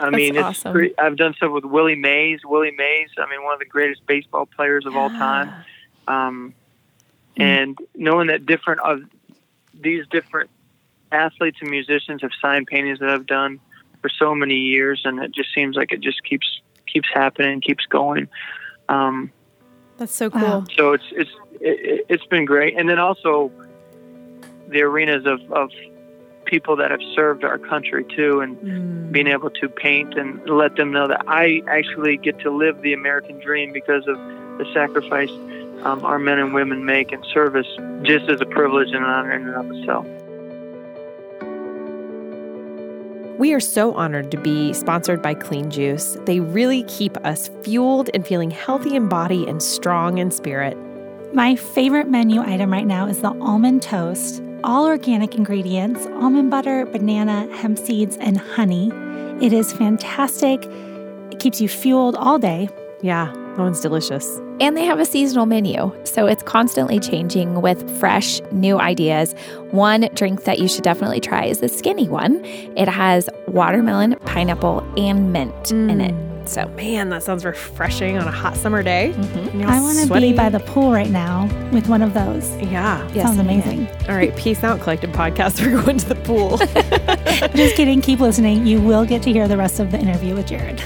I 0.00 0.10
mean, 0.10 0.36
it's 0.36 0.44
awesome. 0.44 0.72
pre- 0.72 0.94
I've 0.98 1.16
done 1.16 1.34
stuff 1.34 1.52
with 1.52 1.64
Willie 1.64 1.94
Mays. 1.96 2.40
Willie 2.44 2.70
Mays, 2.70 3.08
I 3.18 3.28
mean, 3.28 3.42
one 3.44 3.52
of 3.54 3.58
the 3.58 3.64
greatest 3.66 4.06
baseball 4.06 4.46
players 4.46 4.86
of 4.86 4.96
all 4.96 5.10
time. 5.10 5.52
Um, 6.08 6.54
and 7.36 7.76
knowing 7.94 8.28
that 8.28 8.46
different 8.46 8.80
of 8.80 9.00
these 9.74 10.06
different 10.10 10.48
athletes 11.12 11.58
and 11.60 11.70
musicians 11.70 12.22
have 12.22 12.30
signed 12.40 12.66
paintings 12.66 12.98
that 13.00 13.10
I've 13.10 13.26
done 13.26 13.60
for 14.00 14.08
so 14.08 14.34
many 14.34 14.54
years, 14.56 15.02
and 15.04 15.22
it 15.22 15.32
just 15.32 15.52
seems 15.54 15.76
like 15.76 15.92
it 15.92 16.00
just 16.00 16.22
keeps 16.24 16.60
keeps 16.86 17.08
happening, 17.12 17.60
keeps 17.60 17.84
going. 17.86 18.28
Um, 18.88 19.32
That's 19.98 20.14
so 20.14 20.30
cool. 20.30 20.40
Wow. 20.42 20.64
so 20.76 20.92
it's 20.94 21.04
it's 21.12 21.30
it, 21.66 22.06
it's 22.08 22.26
been 22.26 22.44
great, 22.44 22.76
and 22.78 22.88
then 22.88 22.98
also 22.98 23.50
the 24.68 24.82
arenas 24.82 25.26
of, 25.26 25.40
of 25.52 25.70
people 26.44 26.76
that 26.76 26.90
have 26.90 27.00
served 27.14 27.44
our 27.44 27.58
country 27.58 28.04
too, 28.16 28.40
and 28.40 28.56
Mm. 28.56 29.12
being 29.12 29.26
able 29.28 29.50
to 29.50 29.68
paint 29.68 30.18
and 30.18 30.28
let 30.48 30.76
them 30.76 30.90
know 30.92 31.06
that 31.08 31.22
I 31.28 31.62
actually 31.68 32.16
get 32.16 32.38
to 32.40 32.50
live 32.50 32.82
the 32.82 32.92
American 32.92 33.38
dream 33.38 33.72
because 33.72 34.06
of 34.06 34.16
the 34.58 34.66
sacrifice 34.74 35.30
um, 35.84 36.04
our 36.04 36.18
men 36.18 36.38
and 36.38 36.54
women 36.54 36.84
make 36.84 37.12
in 37.12 37.22
service, 37.32 37.66
just 38.02 38.28
as 38.28 38.40
a 38.40 38.46
privilege 38.46 38.88
and 38.88 39.04
an 39.04 39.10
honor 39.10 39.32
in 39.32 39.48
and 39.48 39.54
of 39.54 39.70
itself. 39.76 40.06
We 43.38 43.52
are 43.52 43.60
so 43.60 43.92
honored 43.94 44.30
to 44.30 44.38
be 44.38 44.72
sponsored 44.72 45.20
by 45.20 45.34
Clean 45.34 45.70
Juice. 45.70 46.16
They 46.24 46.40
really 46.40 46.84
keep 46.84 47.16
us 47.18 47.50
fueled 47.62 48.08
and 48.14 48.26
feeling 48.26 48.50
healthy 48.50 48.96
in 48.96 49.08
body 49.08 49.46
and 49.46 49.62
strong 49.62 50.18
in 50.18 50.30
spirit. 50.30 50.76
My 51.36 51.54
favorite 51.54 52.08
menu 52.08 52.40
item 52.40 52.72
right 52.72 52.86
now 52.86 53.04
is 53.04 53.20
the 53.20 53.28
almond 53.42 53.82
toast. 53.82 54.42
All 54.64 54.86
organic 54.86 55.34
ingredients 55.34 56.06
almond 56.06 56.50
butter, 56.50 56.86
banana, 56.86 57.46
hemp 57.54 57.78
seeds, 57.78 58.16
and 58.16 58.38
honey. 58.38 58.90
It 59.44 59.52
is 59.52 59.70
fantastic. 59.70 60.64
It 61.30 61.38
keeps 61.38 61.60
you 61.60 61.68
fueled 61.68 62.16
all 62.16 62.38
day. 62.38 62.70
Yeah, 63.02 63.30
that 63.34 63.58
one's 63.58 63.82
delicious. 63.82 64.40
And 64.60 64.78
they 64.78 64.86
have 64.86 64.98
a 64.98 65.04
seasonal 65.04 65.44
menu, 65.44 65.94
so 66.04 66.24
it's 66.24 66.42
constantly 66.42 66.98
changing 66.98 67.60
with 67.60 67.86
fresh, 68.00 68.40
new 68.50 68.80
ideas. 68.80 69.34
One 69.72 70.08
drink 70.14 70.44
that 70.44 70.58
you 70.58 70.68
should 70.68 70.84
definitely 70.84 71.20
try 71.20 71.44
is 71.44 71.60
the 71.60 71.68
skinny 71.68 72.08
one. 72.08 72.42
It 72.78 72.88
has 72.88 73.28
watermelon, 73.46 74.16
pineapple, 74.24 74.80
and 74.96 75.34
mint 75.34 75.70
in 75.70 76.00
it. 76.00 76.14
Mm. 76.14 76.35
So, 76.48 76.66
Man, 76.68 77.08
that 77.10 77.22
sounds 77.22 77.44
refreshing 77.44 78.16
on 78.16 78.26
a 78.26 78.30
hot 78.30 78.56
summer 78.56 78.82
day. 78.82 79.12
Mm-hmm. 79.14 79.60
You're 79.60 79.68
I 79.68 79.80
want 79.80 79.98
to 79.98 80.20
be 80.20 80.32
by 80.32 80.48
the 80.48 80.60
pool 80.60 80.92
right 80.92 81.10
now 81.10 81.46
with 81.72 81.88
one 81.88 82.02
of 82.02 82.14
those. 82.14 82.50
Yeah. 82.56 83.06
Yes, 83.12 83.26
Sounds 83.26 83.38
amazing. 83.38 83.88
All 84.08 84.14
right, 84.14 84.34
peace 84.36 84.62
out, 84.62 84.80
Collective 84.80 85.10
Podcast. 85.10 85.60
We're 85.64 85.82
going 85.82 85.98
to 85.98 86.08
the 86.08 86.14
pool. 86.14 86.58
Just 87.56 87.76
kidding. 87.76 88.00
Keep 88.00 88.20
listening. 88.20 88.66
You 88.66 88.80
will 88.80 89.04
get 89.04 89.22
to 89.22 89.32
hear 89.32 89.48
the 89.48 89.56
rest 89.56 89.80
of 89.80 89.90
the 89.90 89.98
interview 89.98 90.34
with 90.34 90.46
Jared. 90.46 90.80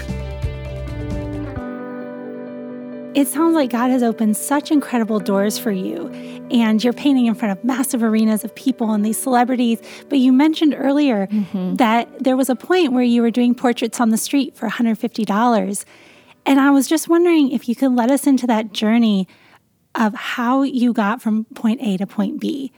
It 3.13 3.27
sounds 3.27 3.55
like 3.55 3.69
God 3.69 3.91
has 3.91 4.03
opened 4.03 4.37
such 4.37 4.71
incredible 4.71 5.19
doors 5.19 5.57
for 5.57 5.71
you, 5.71 6.09
and 6.51 6.83
you're 6.83 6.93
painting 6.93 7.27
in 7.27 7.35
front 7.35 7.57
of 7.57 7.63
massive 7.63 8.03
arenas 8.03 8.43
of 8.43 8.53
people 8.55 8.91
and 8.91 9.05
these 9.05 9.17
celebrities. 9.17 9.79
But 10.09 10.19
you 10.19 10.31
mentioned 10.31 10.75
earlier 10.77 11.27
that 11.53 12.23
there 12.23 12.35
was 12.35 12.49
a 12.49 12.55
point 12.55 12.93
where 12.93 13.03
you 13.03 13.21
were 13.21 13.31
doing 13.31 13.55
portraits 13.55 13.99
on 13.99 14.09
the 14.09 14.17
street 14.17 14.55
for 14.55 14.67
$150. 14.67 15.85
And 16.45 16.59
I 16.59 16.71
was 16.71 16.87
just 16.87 17.07
wondering 17.07 17.51
if 17.51 17.69
you 17.69 17.75
could 17.75 17.93
let 17.93 18.11
us 18.11 18.27
into 18.27 18.47
that 18.47 18.73
journey 18.73 19.27
of 19.95 20.13
how 20.13 20.63
you 20.63 20.93
got 20.93 21.21
from 21.21 21.45
point 21.45 21.81
A 21.81 21.97
to 21.97 22.07
point 22.07 22.39
B 22.39 22.71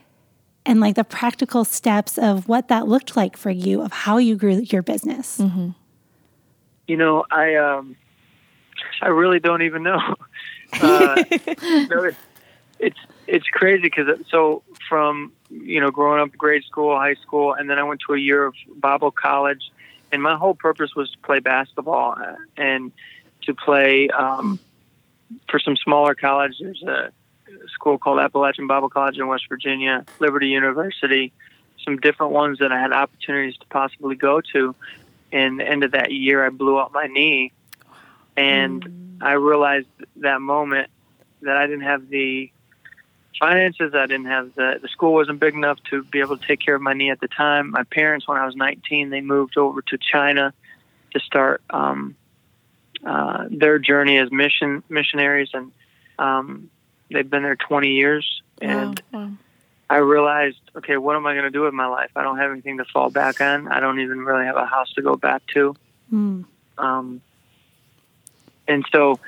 and 0.66 0.80
like 0.80 0.94
the 0.94 1.04
practical 1.04 1.64
steps 1.64 2.18
of 2.18 2.48
what 2.48 2.68
that 2.68 2.88
looked 2.88 3.16
like 3.16 3.36
for 3.36 3.50
you 3.50 3.82
of 3.82 3.92
how 3.92 4.18
you 4.18 4.36
grew 4.36 4.60
your 4.64 4.82
business. 4.82 5.38
You 6.86 6.96
know, 6.96 7.24
I 7.30 7.54
um, 7.54 7.96
I 9.00 9.08
really 9.08 9.40
don't 9.40 9.62
even 9.62 9.82
know. 9.82 10.00
Uh, 10.82 11.22
no, 11.88 12.02
it, 12.02 12.16
it's 12.80 12.98
it's 13.26 13.46
crazy 13.48 13.82
because 13.82 14.18
so 14.28 14.62
from 14.88 15.32
you 15.50 15.80
know 15.80 15.90
growing 15.90 16.20
up 16.20 16.36
grade 16.36 16.64
school, 16.64 16.96
high 16.96 17.14
school, 17.14 17.54
and 17.54 17.68
then 17.68 17.78
I 17.78 17.84
went 17.84 18.00
to 18.06 18.14
a 18.14 18.18
year 18.18 18.44
of 18.44 18.54
Bible 18.76 19.10
college, 19.10 19.70
and 20.12 20.22
my 20.22 20.36
whole 20.36 20.54
purpose 20.54 20.94
was 20.94 21.10
to 21.12 21.18
play 21.18 21.40
basketball 21.40 22.16
uh, 22.18 22.36
and 22.56 22.92
to 23.42 23.54
play 23.54 24.08
um, 24.08 24.58
for 25.48 25.58
some 25.58 25.76
smaller 25.76 26.14
colleges. 26.14 26.58
There's 26.60 26.82
a 26.82 27.12
school 27.68 27.98
called 27.98 28.18
Appalachian 28.18 28.66
Bible 28.66 28.88
College 28.88 29.18
in 29.18 29.26
West 29.26 29.44
Virginia, 29.48 30.04
Liberty 30.18 30.48
University, 30.48 31.32
some 31.84 31.98
different 31.98 32.32
ones 32.32 32.58
that 32.58 32.72
I 32.72 32.80
had 32.80 32.92
opportunities 32.92 33.56
to 33.58 33.66
possibly 33.66 34.16
go 34.16 34.40
to. 34.52 34.74
And 35.32 35.58
the 35.58 35.68
end 35.68 35.82
of 35.84 35.92
that 35.92 36.12
year, 36.12 36.46
I 36.46 36.50
blew 36.50 36.78
out 36.78 36.92
my 36.92 37.06
knee, 37.06 37.52
and 38.36 39.18
I 39.20 39.32
realized 39.32 39.88
that 40.16 40.40
moment 40.40 40.90
that 41.42 41.56
I 41.56 41.66
didn't 41.66 41.82
have 41.82 42.08
the 42.08 42.50
finances. 43.38 43.94
I 43.94 44.06
didn't 44.06 44.26
have 44.26 44.54
the 44.54 44.78
the 44.80 44.88
school 44.88 45.12
wasn't 45.12 45.40
big 45.40 45.54
enough 45.54 45.78
to 45.90 46.02
be 46.04 46.20
able 46.20 46.36
to 46.36 46.46
take 46.46 46.60
care 46.60 46.74
of 46.74 46.82
my 46.82 46.92
knee 46.92 47.10
at 47.10 47.20
the 47.20 47.28
time. 47.28 47.70
My 47.70 47.84
parents, 47.84 48.26
when 48.28 48.38
I 48.38 48.46
was 48.46 48.56
19, 48.56 49.10
they 49.10 49.20
moved 49.20 49.56
over 49.56 49.82
to 49.82 49.98
China 49.98 50.52
to 51.12 51.20
start 51.20 51.62
um, 51.70 52.16
uh, 53.04 53.46
their 53.50 53.78
journey 53.78 54.18
as 54.18 54.30
mission 54.30 54.82
missionaries, 54.88 55.50
and 55.52 55.72
um, 56.18 56.70
they've 57.10 57.28
been 57.28 57.42
there 57.42 57.56
20 57.56 57.88
years. 57.88 58.42
And 58.60 59.02
wow. 59.12 59.30
I 59.90 59.96
realized, 59.96 60.58
okay, 60.76 60.96
what 60.96 61.16
am 61.16 61.26
I 61.26 61.34
going 61.34 61.44
to 61.44 61.50
do 61.50 61.62
with 61.62 61.74
my 61.74 61.86
life? 61.86 62.10
I 62.16 62.22
don't 62.22 62.38
have 62.38 62.50
anything 62.50 62.78
to 62.78 62.84
fall 62.84 63.10
back 63.10 63.40
on. 63.40 63.68
I 63.68 63.80
don't 63.80 64.00
even 64.00 64.20
really 64.20 64.46
have 64.46 64.56
a 64.56 64.66
house 64.66 64.92
to 64.94 65.02
go 65.02 65.16
back 65.16 65.46
to. 65.48 65.76
Mm. 66.12 66.44
Um, 66.78 67.20
and 68.66 68.84
so 68.90 69.18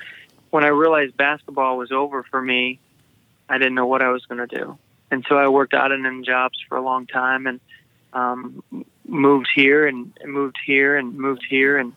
when 0.49 0.63
I 0.63 0.69
realized 0.69 1.15
basketball 1.15 1.77
was 1.77 1.91
over 1.91 2.23
for 2.23 2.41
me, 2.41 2.79
I 3.49 3.57
didn't 3.57 3.75
know 3.75 3.85
what 3.85 4.01
I 4.01 4.09
was 4.09 4.25
going 4.25 4.45
to 4.45 4.55
do. 4.55 4.77
And 5.09 5.25
so 5.27 5.37
I 5.37 5.47
worked 5.47 5.73
out 5.73 5.91
and 5.91 6.05
in 6.05 6.23
jobs 6.23 6.59
for 6.67 6.77
a 6.77 6.81
long 6.81 7.07
time 7.07 7.47
and 7.47 7.59
um, 8.13 8.63
moved 9.05 9.47
here 9.55 9.87
and, 9.87 10.11
moved 10.25 10.57
here 10.65 10.97
and 10.97 11.15
moved 11.15 11.45
here 11.49 11.77
and 11.77 11.93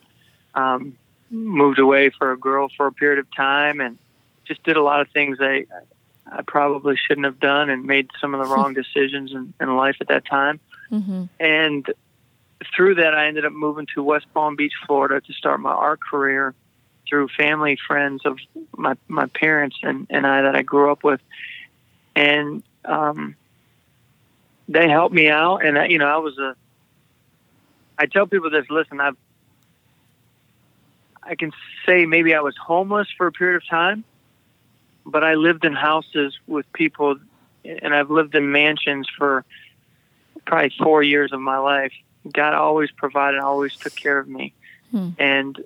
um, 0.54 0.96
moved 1.30 1.78
away 1.78 2.10
for 2.10 2.32
a 2.32 2.38
girl 2.38 2.68
for 2.76 2.86
a 2.86 2.92
period 2.92 3.18
of 3.18 3.26
time 3.34 3.80
and 3.80 3.98
just 4.44 4.62
did 4.62 4.76
a 4.76 4.82
lot 4.82 5.00
of 5.00 5.08
things 5.10 5.38
I, 5.40 5.66
I 6.30 6.42
probably 6.42 6.96
shouldn't 6.96 7.24
have 7.24 7.40
done 7.40 7.70
and 7.70 7.84
made 7.84 8.10
some 8.20 8.34
of 8.34 8.46
the 8.46 8.54
wrong 8.54 8.74
decisions 8.82 9.32
in, 9.32 9.54
in 9.60 9.76
life 9.76 9.96
at 10.00 10.08
that 10.08 10.24
time. 10.24 10.60
hmm 10.88 11.24
And 11.38 11.92
through 12.76 12.96
that, 12.96 13.14
I 13.14 13.26
ended 13.26 13.44
up 13.44 13.52
moving 13.52 13.86
to 13.94 14.02
West 14.02 14.26
Palm 14.34 14.54
Beach, 14.54 14.74
Florida, 14.86 15.20
to 15.20 15.32
start 15.32 15.60
my 15.60 15.70
art 15.70 16.00
career 16.00 16.54
through 17.10 17.28
family 17.28 17.76
friends 17.86 18.22
of 18.24 18.38
my 18.76 18.96
my 19.08 19.26
parents 19.26 19.76
and 19.82 20.06
and 20.08 20.26
I 20.26 20.42
that 20.42 20.56
I 20.56 20.62
grew 20.62 20.90
up 20.90 21.04
with, 21.04 21.20
and 22.16 22.62
um, 22.86 23.36
they 24.68 24.88
helped 24.88 25.14
me 25.14 25.28
out. 25.28 25.66
And 25.66 25.78
I, 25.78 25.86
you 25.86 25.98
know, 25.98 26.06
I 26.06 26.16
was 26.16 26.38
a. 26.38 26.56
I 27.98 28.06
tell 28.06 28.26
people 28.26 28.48
this. 28.48 28.64
Listen, 28.70 29.00
I've. 29.00 29.16
I 31.22 31.34
can 31.34 31.52
say 31.84 32.06
maybe 32.06 32.34
I 32.34 32.40
was 32.40 32.56
homeless 32.56 33.08
for 33.18 33.26
a 33.26 33.32
period 33.32 33.56
of 33.56 33.68
time, 33.68 34.04
but 35.04 35.22
I 35.22 35.34
lived 35.34 35.64
in 35.64 35.74
houses 35.74 36.38
with 36.46 36.72
people, 36.72 37.18
and 37.64 37.94
I've 37.94 38.10
lived 38.10 38.34
in 38.34 38.50
mansions 38.50 39.06
for 39.18 39.44
probably 40.46 40.72
four 40.78 41.02
years 41.02 41.32
of 41.32 41.40
my 41.40 41.58
life. 41.58 41.92
God 42.32 42.54
always 42.54 42.90
provided, 42.90 43.40
always 43.40 43.76
took 43.76 43.94
care 43.94 44.18
of 44.18 44.28
me. 44.28 44.52
Hmm. 44.90 45.10
And 45.18 45.64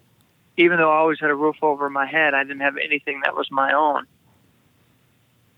even 0.56 0.78
though 0.78 0.90
I 0.90 0.96
always 0.96 1.20
had 1.20 1.30
a 1.30 1.34
roof 1.34 1.56
over 1.62 1.90
my 1.90 2.06
head, 2.06 2.34
I 2.34 2.44
didn't 2.44 2.60
have 2.60 2.76
anything 2.76 3.20
that 3.24 3.34
was 3.34 3.50
my 3.50 3.72
own. 3.72 4.06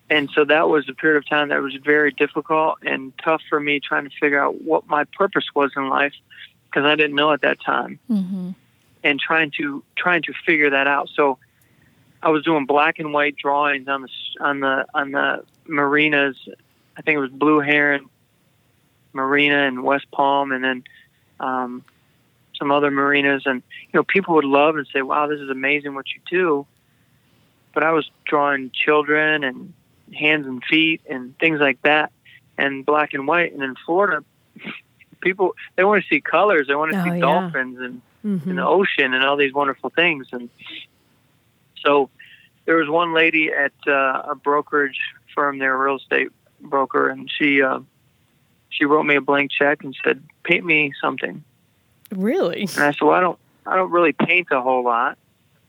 And 0.08 0.30
so 0.30 0.44
that 0.44 0.68
was 0.68 0.88
a 0.88 0.94
period 0.94 1.18
of 1.18 1.28
time 1.28 1.48
that 1.48 1.60
was 1.60 1.74
very 1.74 2.12
difficult 2.12 2.78
and 2.82 3.12
tough 3.22 3.42
for 3.48 3.58
me 3.58 3.80
trying 3.80 4.04
to 4.04 4.16
figure 4.20 4.40
out 4.40 4.62
what 4.62 4.86
my 4.86 5.04
purpose 5.04 5.46
was 5.54 5.72
in 5.76 5.88
life 5.88 6.14
because 6.66 6.84
I 6.84 6.94
didn't 6.94 7.16
know 7.16 7.32
at 7.32 7.40
that 7.42 7.60
time 7.60 7.98
hmm 8.06 8.50
and 9.06 9.20
trying 9.20 9.52
to 9.52 9.84
trying 9.96 10.22
to 10.22 10.32
figure 10.44 10.70
that 10.70 10.88
out. 10.88 11.08
So 11.14 11.38
I 12.22 12.30
was 12.30 12.42
doing 12.42 12.66
black 12.66 12.98
and 12.98 13.12
white 13.12 13.36
drawings 13.36 13.86
on 13.86 14.02
the 14.02 14.08
on 14.40 14.60
the 14.60 14.86
on 14.94 15.12
the 15.12 15.44
marinas. 15.66 16.36
I 16.96 17.02
think 17.02 17.16
it 17.16 17.20
was 17.20 17.30
Blue 17.30 17.60
Heron 17.60 18.10
Marina 19.12 19.62
in 19.68 19.82
West 19.82 20.10
Palm, 20.10 20.50
and 20.50 20.64
then 20.64 20.84
um, 21.38 21.84
some 22.58 22.70
other 22.70 22.90
marinas. 22.90 23.42
And 23.46 23.62
you 23.82 23.98
know, 23.98 24.04
people 24.04 24.34
would 24.34 24.44
love 24.44 24.76
and 24.76 24.86
say, 24.92 25.02
"Wow, 25.02 25.26
this 25.26 25.40
is 25.40 25.50
amazing 25.50 25.94
what 25.94 26.06
you 26.14 26.20
do." 26.28 26.66
But 27.74 27.82
I 27.84 27.92
was 27.92 28.10
drawing 28.24 28.70
children 28.72 29.44
and 29.44 29.72
hands 30.14 30.46
and 30.46 30.62
feet 30.64 31.02
and 31.08 31.38
things 31.38 31.60
like 31.60 31.80
that, 31.82 32.12
and 32.56 32.86
black 32.86 33.12
and 33.12 33.26
white. 33.26 33.52
And 33.52 33.62
in 33.62 33.74
Florida, 33.84 34.24
people 35.20 35.54
they 35.76 35.84
want 35.84 36.02
to 36.02 36.08
see 36.08 36.20
colors. 36.20 36.66
They 36.68 36.74
want 36.74 36.92
to 36.92 37.00
Oh, 37.00 37.04
see 37.04 37.10
yeah. 37.10 37.20
dolphins 37.20 37.78
and 37.80 38.02
Mhm. 38.24 38.46
in 38.50 38.56
the 38.56 38.66
ocean 38.66 39.14
and 39.14 39.24
all 39.24 39.36
these 39.36 39.52
wonderful 39.52 39.90
things. 39.90 40.28
And 40.32 40.50
so 41.78 42.10
there 42.64 42.76
was 42.76 42.88
one 42.88 43.14
lady 43.14 43.52
at 43.52 43.72
uh, 43.86 44.22
a 44.30 44.34
brokerage 44.34 44.98
firm 45.34 45.58
there, 45.58 45.74
a 45.74 45.78
real 45.78 45.96
estate 45.96 46.28
broker, 46.60 47.08
and 47.08 47.30
she 47.30 47.62
uh, 47.62 47.80
she 48.70 48.84
wrote 48.84 49.04
me 49.04 49.14
a 49.14 49.20
blank 49.20 49.50
check 49.50 49.84
and 49.84 49.96
said, 50.04 50.22
"Paint 50.44 50.64
me 50.64 50.92
something." 51.00 51.44
Really? 52.10 52.62
And 52.62 52.84
I 52.84 52.92
said, 52.92 53.02
"Well, 53.02 53.12
I 53.12 53.20
don't, 53.20 53.38
I 53.66 53.76
don't 53.76 53.90
really 53.90 54.12
paint 54.12 54.48
a 54.50 54.60
whole 54.60 54.84
lot." 54.84 55.18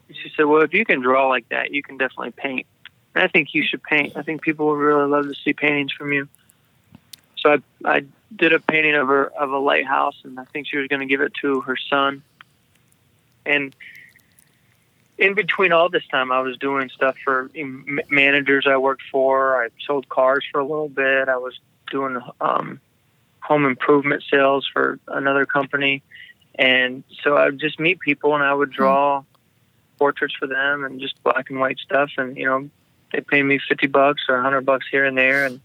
And 0.08 0.18
she 0.18 0.32
said, 0.36 0.46
"Well, 0.46 0.62
if 0.62 0.74
you 0.74 0.86
can 0.86 1.02
draw 1.02 1.28
like 1.28 1.50
that, 1.50 1.72
you 1.72 1.84
can 1.84 1.98
definitely 1.98 2.32
paint." 2.32 2.66
And 3.16 3.24
I 3.24 3.28
think 3.28 3.54
you 3.54 3.64
should 3.64 3.84
paint. 3.84 4.16
I 4.16 4.22
think 4.22 4.42
people 4.42 4.68
would 4.68 4.80
really 4.80 5.10
love 5.10 5.28
to 5.28 5.36
see 5.36 5.54
paintings 5.54 5.92
from 5.92 6.14
you. 6.14 6.28
So 7.38 7.54
I, 7.54 7.58
I 7.86 8.06
did 8.36 8.54
a 8.54 8.60
painting 8.60 8.96
of 8.96 9.08
her 9.08 9.28
of 9.28 9.52
a 9.52 9.58
lighthouse, 9.58 10.18
and 10.24 10.40
I 10.40 10.46
think 10.46 10.68
she 10.68 10.78
was 10.78 10.88
going 10.88 11.00
to 11.00 11.06
give 11.06 11.22
it 11.22 11.34
to 11.42 11.62
her 11.62 11.78
son. 11.90 12.24
And 13.46 13.76
in 15.18 15.34
between 15.34 15.72
all 15.72 15.90
this 15.90 16.06
time, 16.08 16.32
I 16.32 16.42
was 16.42 16.58
doing 16.58 16.90
stuff 16.90 17.16
for 17.24 17.50
managers 18.10 18.68
I 18.68 18.78
worked 18.78 19.04
for. 19.12 19.64
I 19.64 19.70
sold 19.86 20.10
cars 20.10 20.46
for 20.52 20.60
a 20.60 20.66
little 20.66 20.90
bit. 20.90 21.28
I 21.30 21.38
was 21.38 21.60
doing 21.90 22.20
um, 22.40 22.80
home 23.42 23.66
improvement 23.66 24.24
sales 24.30 24.70
for 24.72 25.00
another 25.08 25.46
company, 25.46 26.04
and 26.58 27.04
so 27.24 27.36
I 27.36 27.46
would 27.46 27.60
just 27.60 27.80
meet 27.80 28.00
people 28.00 28.34
and 28.36 28.44
I 28.44 28.54
would 28.54 28.72
draw 28.72 29.24
portraits 29.98 30.36
for 30.36 30.48
them 30.48 30.84
and 30.84 31.00
just 31.00 31.22
black 31.24 31.50
and 31.50 31.60
white 31.60 31.80
stuff. 31.80 32.12
And 32.18 32.38
you 32.38 32.46
know, 32.46 32.70
they 33.12 33.22
pay 33.22 33.44
me 33.44 33.60
fifty 33.60 33.88
bucks 33.88 34.24
or 34.30 34.38
a 34.38 34.42
hundred 34.42 34.62
bucks 34.62 34.86
here 34.90 35.06
and 35.06 35.18
there, 35.18 35.46
and 35.46 35.60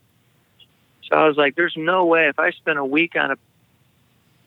so 1.09 1.17
I 1.17 1.27
was 1.27 1.37
like, 1.37 1.55
"There's 1.55 1.77
no 1.77 2.07
way 2.07 2.29
if 2.29 2.39
I 2.39 2.51
spend 2.51 2.79
a 2.79 2.85
week 2.85 3.17
on 3.17 3.33
a 3.33 3.37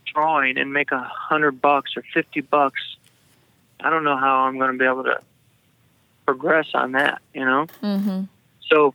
drawing 0.06 0.58
and 0.58 0.72
make 0.72 0.92
a 0.92 1.00
hundred 1.00 1.62
bucks 1.62 1.98
or 1.98 2.04
fifty 2.14 2.42
bucks, 2.42 2.98
I 3.80 3.90
don't 3.90 4.04
know 4.04 4.18
how 4.18 4.46
I'm 4.46 4.58
going 4.58 4.72
to 4.72 4.78
be 4.78 4.86
able 4.86 5.04
to 5.04 5.20
progress 6.26 6.68
on 6.74 6.94
that." 6.94 7.22
You 7.34 7.46
know. 7.46 7.68
Mm-hmm. 7.82 8.24
So 8.68 8.94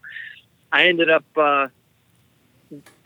I 0.72 0.86
ended 0.86 1.10
up 1.10 1.24
uh, 1.36 1.68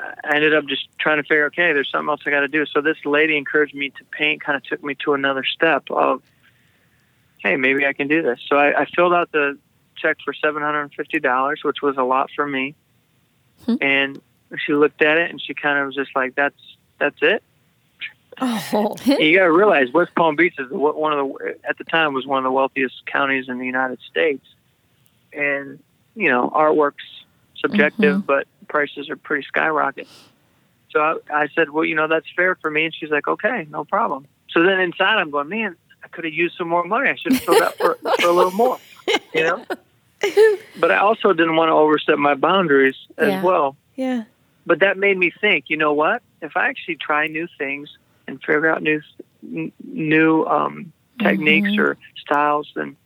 I 0.00 0.36
ended 0.36 0.54
up 0.54 0.66
just 0.66 0.88
trying 0.98 1.16
to 1.18 1.22
figure, 1.22 1.46
okay, 1.46 1.72
there's 1.72 1.90
something 1.90 2.08
else 2.08 2.20
I 2.26 2.30
got 2.30 2.40
to 2.40 2.48
do. 2.48 2.66
So 2.66 2.80
this 2.80 2.98
lady 3.04 3.36
encouraged 3.36 3.74
me 3.74 3.90
to 3.90 4.04
paint, 4.10 4.42
kind 4.42 4.56
of 4.56 4.64
took 4.64 4.82
me 4.82 4.94
to 5.04 5.14
another 5.14 5.44
step 5.44 5.84
of, 5.90 6.22
hey, 7.38 7.56
maybe 7.56 7.86
I 7.86 7.92
can 7.92 8.08
do 8.08 8.22
this. 8.22 8.40
So 8.48 8.56
I, 8.56 8.82
I 8.82 8.86
filled 8.86 9.14
out 9.14 9.32
the 9.32 9.58
check 9.96 10.18
for 10.24 10.34
seven 10.34 10.62
hundred 10.62 10.82
and 10.82 10.94
fifty 10.94 11.20
dollars, 11.20 11.60
which 11.62 11.82
was 11.82 11.96
a 11.96 12.02
lot 12.02 12.30
for 12.34 12.46
me. 12.46 12.74
Hmm. 13.64 13.76
And 13.80 14.20
she 14.66 14.74
looked 14.74 15.02
at 15.02 15.16
it 15.16 15.30
and 15.30 15.40
she 15.40 15.54
kind 15.54 15.78
of 15.78 15.86
was 15.86 15.94
just 15.94 16.10
like, 16.14 16.34
"That's 16.34 16.60
that's 16.98 17.18
it." 17.22 17.42
Oh, 18.40 18.96
you 19.06 19.38
got 19.38 19.44
to 19.44 19.52
realize 19.52 19.92
West 19.92 20.14
Palm 20.14 20.36
Beach 20.36 20.54
is 20.58 20.66
one 20.70 21.12
of 21.12 21.28
the 21.28 21.56
at 21.68 21.78
the 21.78 21.84
time 21.84 22.14
was 22.14 22.26
one 22.26 22.38
of 22.38 22.44
the 22.44 22.50
wealthiest 22.50 23.06
counties 23.06 23.48
in 23.48 23.58
the 23.58 23.66
United 23.66 24.00
States, 24.10 24.44
and 25.32 25.78
you 26.14 26.28
know 26.28 26.50
artwork's 26.50 27.04
subjective, 27.56 28.26
but 28.26 28.46
prices 28.64 29.08
are 29.10 29.16
pretty 29.16 29.46
skyrocket. 29.46 30.08
So 30.90 31.00
I, 31.00 31.42
I 31.42 31.48
said, 31.54 31.70
well, 31.70 31.84
you 31.84 31.94
know 31.94 32.06
that's 32.08 32.26
fair 32.36 32.54
for 32.56 32.70
me, 32.70 32.84
and 32.86 32.94
she's 32.94 33.10
like, 33.10 33.26
okay, 33.28 33.66
no 33.70 33.84
problem. 33.84 34.26
So 34.50 34.62
then 34.62 34.80
inside 34.80 35.16
I'm 35.18 35.30
going, 35.30 35.48
man, 35.48 35.76
I 36.04 36.08
could 36.08 36.24
have 36.24 36.34
used 36.34 36.56
some 36.56 36.68
more 36.68 36.84
money. 36.84 37.08
I 37.10 37.16
should 37.16 37.32
have 37.32 37.42
filled 37.42 37.62
out 37.62 37.76
for, 37.76 37.98
for 38.20 38.28
a 38.28 38.32
little 38.32 38.52
more, 38.52 38.78
you 39.34 39.42
know. 39.42 39.64
But 40.76 40.90
I 40.90 40.98
also 40.98 41.32
didn't 41.34 41.56
want 41.56 41.68
to 41.68 41.74
overstep 41.74 42.16
my 42.18 42.34
boundaries 42.34 42.96
as 43.18 43.28
Yeah. 43.28 43.42
well 43.42 43.76
yeah. 43.94 44.24
but 44.64 44.80
that 44.80 44.96
made 44.96 45.18
me 45.18 45.30
think 45.38 45.66
you 45.68 45.76
know 45.76 45.92
what 45.92 46.22
if 46.40 46.56
i 46.56 46.68
actually 46.70 46.96
try 46.96 47.26
new 47.26 47.46
things 47.58 47.90
and 48.26 48.40
figure 48.40 48.68
out 48.70 48.82
new 48.82 49.02
new 49.84 50.44
um 50.46 50.92
techniques 51.20 51.76
or 51.78 51.96
styles 52.16 52.72
then 52.74 52.96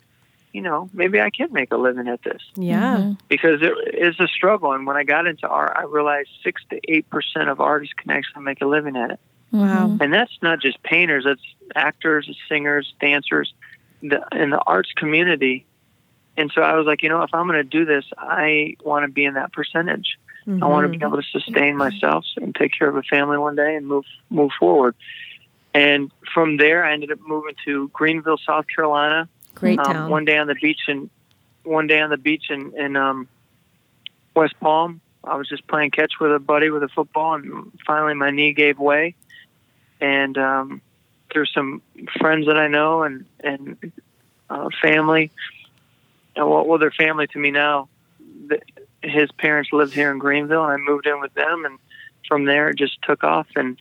you 0.53 0.61
know 0.61 0.89
maybe 0.93 1.21
i 1.21 1.31
can 1.31 1.53
make 1.53 1.73
a 1.73 1.77
living 1.77 2.09
at 2.09 2.23
this. 2.23 2.43
Yeah. 2.57 2.97
Mm-hmm. 2.99 3.13
because 3.29 3.61
it 3.63 3.73
is 3.95 4.19
a 4.21 4.27
struggle. 4.27 4.73
And 4.73 4.87
when 4.87 4.97
i 4.97 5.05
got 5.05 5.27
into 5.27 5.49
art 5.49 5.73
i 5.77 5.83
realized 5.83 6.31
six 6.43 6.63
to 6.71 6.81
eight 6.89 7.09
percent 7.11 7.49
of 7.49 7.61
artists 7.61 7.95
can 7.95 8.11
actually 8.11 8.43
make 8.43 8.61
a 8.61 8.67
living 8.67 8.97
at 8.97 9.13
it. 9.13 9.21
Mm-hmm. 9.53 9.59
Wow. 9.61 9.99
and 10.01 10.13
that's 10.13 10.37
not 10.43 10.61
just 10.61 10.83
painters. 10.83 11.25
That's 11.25 11.41
actors 11.75 12.29
singers 12.49 12.93
dancers 13.01 13.53
the, 14.03 14.27
in 14.33 14.51
the 14.51 14.61
arts 14.67 14.93
community. 14.93 15.67
And 16.37 16.53
so 16.55 16.63
i 16.63 16.75
was 16.75 16.87
like 16.87 17.03
you 17.03 17.09
know 17.09 17.23
if 17.23 17.35
i'm 17.35 17.47
going 17.47 17.59
to 17.59 17.65
do 17.65 17.85
this 17.85 18.05
i 18.17 18.77
want 18.85 19.05
to 19.05 19.13
be 19.13 19.25
in 19.25 19.35
that 19.35 19.53
percentage. 19.53 20.19
I 20.49 20.67
want 20.67 20.85
to 20.85 20.89
be 20.89 20.97
mm-hmm. 20.97 21.07
able 21.07 21.23
to 21.23 21.29
sustain 21.29 21.77
myself 21.77 22.25
and 22.37 22.55
take 22.55 22.73
care 22.73 22.89
of 22.89 22.97
a 22.97 23.03
family 23.03 23.37
one 23.37 23.55
day 23.55 23.77
and 23.77 23.87
move 23.87 24.07
move 24.31 24.51
forward. 24.59 24.95
And 25.75 26.11
from 26.33 26.57
there, 26.57 26.85
I 26.85 26.93
ended 26.93 27.13
up 27.13 27.19
moving 27.27 27.55
to 27.67 27.89
Greenville, 27.89 28.39
South 28.39 28.67
Carolina. 28.75 29.29
Great 29.61 29.79
Um, 29.79 29.85
town. 29.93 30.11
one 30.11 30.25
day 30.25 30.39
on 30.39 30.47
the 30.47 30.55
beach 30.55 30.81
and 30.89 31.11
one 31.65 31.87
day 31.87 32.01
on 32.01 32.11
the 32.11 32.17
beach 32.17 32.51
in, 32.51 32.73
in 32.77 32.97
um, 32.97 33.29
West 34.35 34.55
Palm. 34.61 35.01
I 35.25 35.37
was 35.37 35.49
just 35.49 35.67
playing 35.67 35.91
catch 35.91 36.15
with 36.21 36.33
a 36.33 36.39
buddy 36.39 36.71
with 36.71 36.83
a 36.83 36.89
football, 36.89 37.35
and 37.35 37.73
finally 37.87 38.15
my 38.15 38.31
knee 38.31 38.53
gave 38.53 38.79
way. 38.79 39.15
And 40.01 40.39
um, 40.39 40.81
through 41.33 41.47
some 41.47 41.83
friends 42.19 42.47
that 42.47 42.57
I 42.57 42.69
know 42.69 43.03
and 43.03 43.27
and 43.41 43.93
uh, 44.49 44.69
family, 44.81 45.31
and 46.37 46.49
well, 46.49 46.65
well, 46.65 46.79
they're 46.79 46.91
family 46.93 47.27
to 47.29 47.39
me 47.39 47.51
now. 47.51 47.89
th- 48.49 48.63
His 49.03 49.31
parents 49.33 49.71
lived 49.73 49.93
here 49.93 50.11
in 50.13 50.19
Greenville, 50.19 50.65
and 50.65 50.73
I 50.73 50.77
moved 50.77 51.07
in 51.07 51.21
with 51.21 51.35
them. 51.35 51.65
And 51.65 51.79
from 52.29 52.45
there, 52.45 52.69
it 52.71 52.77
just 52.79 53.03
took 53.03 53.25
off 53.25 53.49
and 53.57 53.77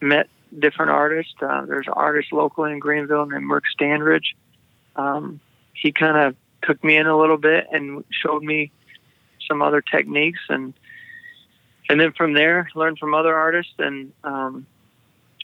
met 0.00 0.28
different 0.56 0.90
artists. 0.92 1.34
Uh, 1.40 1.62
there's 1.64 1.88
artists 1.90 2.30
locally 2.32 2.72
in 2.72 2.78
Greenville 2.78 3.26
named 3.26 3.44
Merck 3.50 3.62
Standridge. 3.76 4.34
Um, 4.96 5.40
he 5.72 5.92
kind 5.92 6.16
of 6.16 6.36
took 6.62 6.82
me 6.84 6.96
in 6.96 7.06
a 7.06 7.16
little 7.16 7.36
bit 7.36 7.66
and 7.72 8.04
showed 8.10 8.42
me 8.42 8.70
some 9.48 9.62
other 9.62 9.80
techniques, 9.80 10.40
and 10.48 10.74
and 11.88 12.00
then 12.00 12.12
from 12.12 12.34
there, 12.34 12.68
learned 12.74 12.98
from 12.98 13.14
other 13.14 13.34
artists 13.34 13.74
and 13.78 14.12
um, 14.24 14.66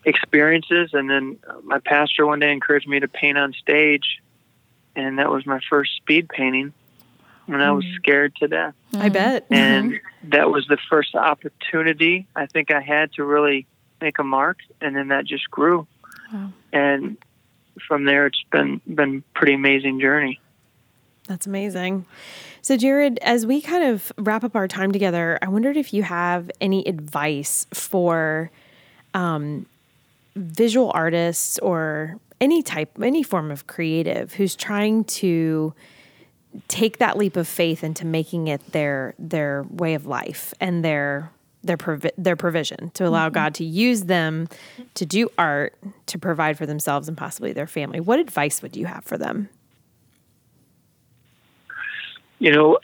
experiences. 0.04 0.90
And 0.92 1.10
then 1.10 1.38
uh, 1.48 1.54
my 1.62 1.78
pastor 1.78 2.26
one 2.26 2.40
day 2.40 2.52
encouraged 2.52 2.88
me 2.88 3.00
to 3.00 3.08
paint 3.08 3.36
on 3.36 3.52
stage, 3.52 4.20
and 4.94 5.18
that 5.18 5.30
was 5.30 5.46
my 5.46 5.60
first 5.68 5.96
speed 5.96 6.28
painting. 6.28 6.72
And 7.46 7.62
I 7.62 7.70
was 7.70 7.84
scared 7.96 8.36
to 8.36 8.48
death. 8.48 8.74
I 8.92 9.08
bet. 9.08 9.46
And 9.50 10.00
that 10.24 10.50
was 10.50 10.66
the 10.66 10.76
first 10.90 11.14
opportunity 11.14 12.26
I 12.36 12.44
think 12.44 12.70
I 12.70 12.80
had 12.80 13.12
to 13.14 13.24
really 13.24 13.66
make 14.02 14.18
a 14.18 14.24
mark, 14.24 14.58
and 14.82 14.94
then 14.94 15.08
that 15.08 15.24
just 15.24 15.50
grew. 15.50 15.86
Wow. 16.30 16.52
And 16.74 17.16
from 17.86 18.04
there, 18.04 18.26
it's 18.26 18.42
been 18.50 18.80
been 18.86 19.22
pretty 19.34 19.54
amazing 19.54 20.00
journey. 20.00 20.40
That's 21.26 21.46
amazing. 21.46 22.06
So, 22.62 22.76
Jared, 22.76 23.18
as 23.18 23.46
we 23.46 23.60
kind 23.60 23.84
of 23.84 24.12
wrap 24.16 24.44
up 24.44 24.56
our 24.56 24.66
time 24.66 24.92
together, 24.92 25.38
I 25.42 25.48
wondered 25.48 25.76
if 25.76 25.92
you 25.92 26.02
have 26.02 26.50
any 26.60 26.86
advice 26.86 27.66
for 27.72 28.50
um, 29.14 29.66
visual 30.34 30.90
artists 30.94 31.58
or 31.58 32.18
any 32.40 32.62
type, 32.62 32.90
any 33.00 33.22
form 33.22 33.50
of 33.50 33.66
creative 33.66 34.34
who's 34.34 34.56
trying 34.56 35.04
to 35.04 35.74
take 36.66 36.98
that 36.98 37.16
leap 37.16 37.36
of 37.36 37.46
faith 37.46 37.84
into 37.84 38.06
making 38.06 38.48
it 38.48 38.72
their 38.72 39.14
their 39.18 39.64
way 39.70 39.94
of 39.94 40.06
life 40.06 40.54
and 40.60 40.84
their 40.84 41.30
their 41.68 41.76
provi- 41.76 42.10
their 42.18 42.34
provision 42.34 42.90
to 42.94 43.06
allow 43.06 43.26
mm-hmm. 43.26 43.34
God 43.34 43.54
to 43.54 43.64
use 43.64 44.04
them 44.04 44.48
to 44.94 45.06
do 45.06 45.30
art 45.38 45.78
to 46.06 46.18
provide 46.18 46.58
for 46.58 46.66
themselves 46.66 47.06
and 47.06 47.16
possibly 47.16 47.52
their 47.52 47.68
family. 47.68 48.00
What 48.00 48.18
advice 48.18 48.60
would 48.62 48.76
you 48.76 48.86
have 48.86 49.04
for 49.04 49.16
them? 49.16 49.48
You 52.40 52.52
know, 52.52 52.78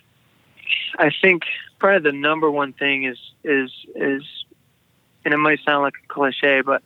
I 0.99 1.11
think 1.21 1.43
probably 1.79 2.11
the 2.11 2.17
number 2.17 2.51
one 2.51 2.73
thing 2.73 3.05
is 3.05 3.19
is 3.43 3.71
is, 3.97 4.23
and 5.25 5.35
it 5.35 5.39
might 5.39 5.59
sound 5.65 5.83
like 5.83 5.95
a 6.05 6.13
cliche, 6.13 6.61
but 6.61 6.83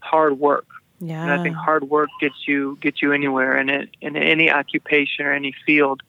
hard 0.00 0.38
work. 0.38 0.66
Yeah. 1.00 1.22
And 1.22 1.32
I 1.32 1.42
think 1.42 1.56
hard 1.56 1.84
work 1.84 2.10
gets 2.20 2.46
you 2.46 2.78
gets 2.80 3.00
you 3.00 3.12
anywhere, 3.12 3.56
and 3.56 3.70
it, 3.70 3.88
in 4.00 4.16
any 4.16 4.50
occupation 4.50 5.24
or 5.24 5.32
any 5.32 5.54
field. 5.64 6.02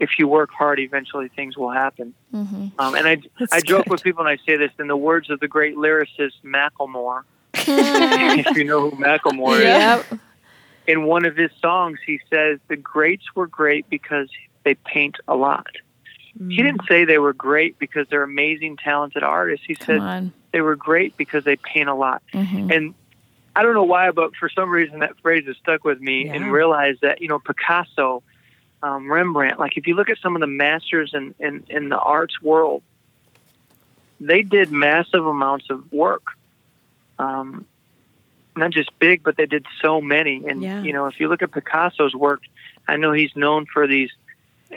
If 0.00 0.18
you 0.18 0.26
work 0.26 0.50
hard, 0.50 0.80
eventually 0.80 1.28
things 1.28 1.56
will 1.56 1.70
happen. 1.70 2.14
Um, 2.34 2.72
and 2.78 3.06
I 3.06 3.18
That's 3.38 3.52
I 3.52 3.60
joke 3.60 3.84
good. 3.84 3.90
with 3.92 4.02
people 4.02 4.26
and 4.26 4.28
I 4.30 4.42
say 4.46 4.56
this 4.56 4.72
in 4.80 4.86
the 4.88 4.96
words 4.96 5.30
of 5.30 5.38
the 5.40 5.46
great 5.48 5.76
lyricist 5.76 6.32
Macklemore. 6.44 7.22
if 7.54 8.56
you 8.56 8.64
know 8.64 8.90
who 8.90 8.96
Macklemore 8.96 9.60
is, 10.10 10.18
in 10.86 11.04
one 11.04 11.24
of 11.24 11.36
his 11.36 11.50
songs, 11.60 11.98
he 12.04 12.18
says 12.30 12.58
the 12.68 12.76
greats 12.76 13.24
were 13.34 13.46
great 13.46 13.88
because 13.90 14.28
they 14.64 14.74
paint 14.74 15.16
a 15.28 15.36
lot. 15.36 15.66
He 16.48 16.56
didn't 16.62 16.82
say 16.88 17.04
they 17.04 17.18
were 17.18 17.32
great 17.34 17.78
because 17.78 18.06
they're 18.08 18.22
amazing, 18.22 18.78
talented 18.78 19.22
artists. 19.22 19.66
He 19.66 19.74
Come 19.74 19.86
said 19.86 19.98
on. 19.98 20.32
they 20.52 20.60
were 20.62 20.76
great 20.76 21.16
because 21.16 21.44
they 21.44 21.56
paint 21.56 21.88
a 21.88 21.94
lot. 21.94 22.22
Mhm. 22.32 22.74
And 22.74 22.94
I 23.54 23.62
don't 23.62 23.74
know 23.74 23.82
why, 23.84 24.10
but 24.12 24.34
for 24.36 24.48
some 24.48 24.70
reason 24.70 25.00
that 25.00 25.18
phrase 25.20 25.44
has 25.46 25.56
stuck 25.56 25.84
with 25.84 26.00
me 26.00 26.26
Yeah. 26.26 26.34
and 26.34 26.52
realized 26.52 27.00
that, 27.02 27.20
you 27.20 27.28
know, 27.28 27.40
Picasso, 27.40 28.22
um, 28.82 29.10
Rembrandt, 29.10 29.58
like 29.58 29.76
if 29.76 29.86
you 29.86 29.94
look 29.94 30.08
at 30.10 30.18
some 30.22 30.34
of 30.34 30.40
the 30.40 30.46
masters 30.46 31.12
in, 31.14 31.34
in, 31.38 31.64
in 31.68 31.88
the 31.88 31.98
arts 31.98 32.40
world, 32.40 32.82
they 34.20 34.42
did 34.42 34.70
massive 34.70 35.26
amounts 35.26 35.70
of 35.70 35.90
work. 35.92 36.22
Um, 37.18 37.66
not 38.56 38.70
just 38.70 38.90
big, 38.98 39.22
but 39.22 39.36
they 39.36 39.46
did 39.46 39.64
so 39.80 40.00
many. 40.00 40.44
And, 40.46 40.62
Yeah. 40.62 40.82
you 40.82 40.92
know, 40.92 41.06
if 41.06 41.20
you 41.20 41.28
look 41.28 41.42
at 41.42 41.52
Picasso's 41.52 42.14
work, 42.14 42.40
I 42.88 42.96
know 42.96 43.12
he's 43.12 43.34
known 43.36 43.66
for 43.72 43.86
these, 43.86 44.10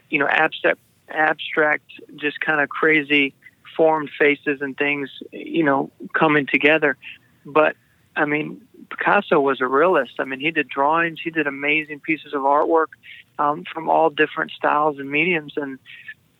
you 0.10 0.20
know, 0.20 0.28
abstract, 0.28 0.80
abstract, 1.10 1.84
just 2.16 2.40
kind 2.40 2.62
of 2.62 2.70
crazy 2.70 3.34
formed 3.76 4.10
faces 4.18 4.62
and 4.62 4.78
things, 4.78 5.10
you 5.32 5.64
know, 5.64 5.92
coming 6.14 6.46
together. 6.46 6.98
But 7.46 7.76
I 8.16 8.26
mean, 8.26 8.62
Picasso 8.98 9.40
was 9.40 9.62
a 9.62 9.68
realist. 9.68 10.14
I 10.20 10.26
mean, 10.26 10.40
he 10.40 10.52
did 10.52 10.68
drawings, 10.68 11.20
he 11.24 11.30
did 11.30 11.48
amazing 11.48 12.00
pieces 12.00 12.34
of 12.34 12.42
artwork 12.42 12.88
um, 13.40 13.64
from 13.72 13.90
all 13.90 14.10
different 14.10 14.52
styles 14.52 15.00
and 15.00 15.10
mediums, 15.10 15.54
and 15.58 15.80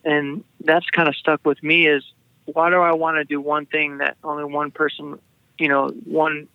and 0.04 0.44
that's 0.60 0.88
kind 0.90 1.08
of 1.08 1.16
stuck 1.16 1.44
with 1.44 1.62
me. 1.62 1.86
Is 1.86 2.04
why 2.46 2.70
do 2.70 2.76
I 2.76 2.92
want 2.92 3.16
to 3.16 3.24
do 3.24 3.40
one 3.40 3.66
thing 3.66 3.98
that 3.98 4.16
only 4.22 4.44
one 4.44 4.70
person, 4.70 5.18
you 5.58 5.68
know, 5.68 5.88
one 6.04 6.48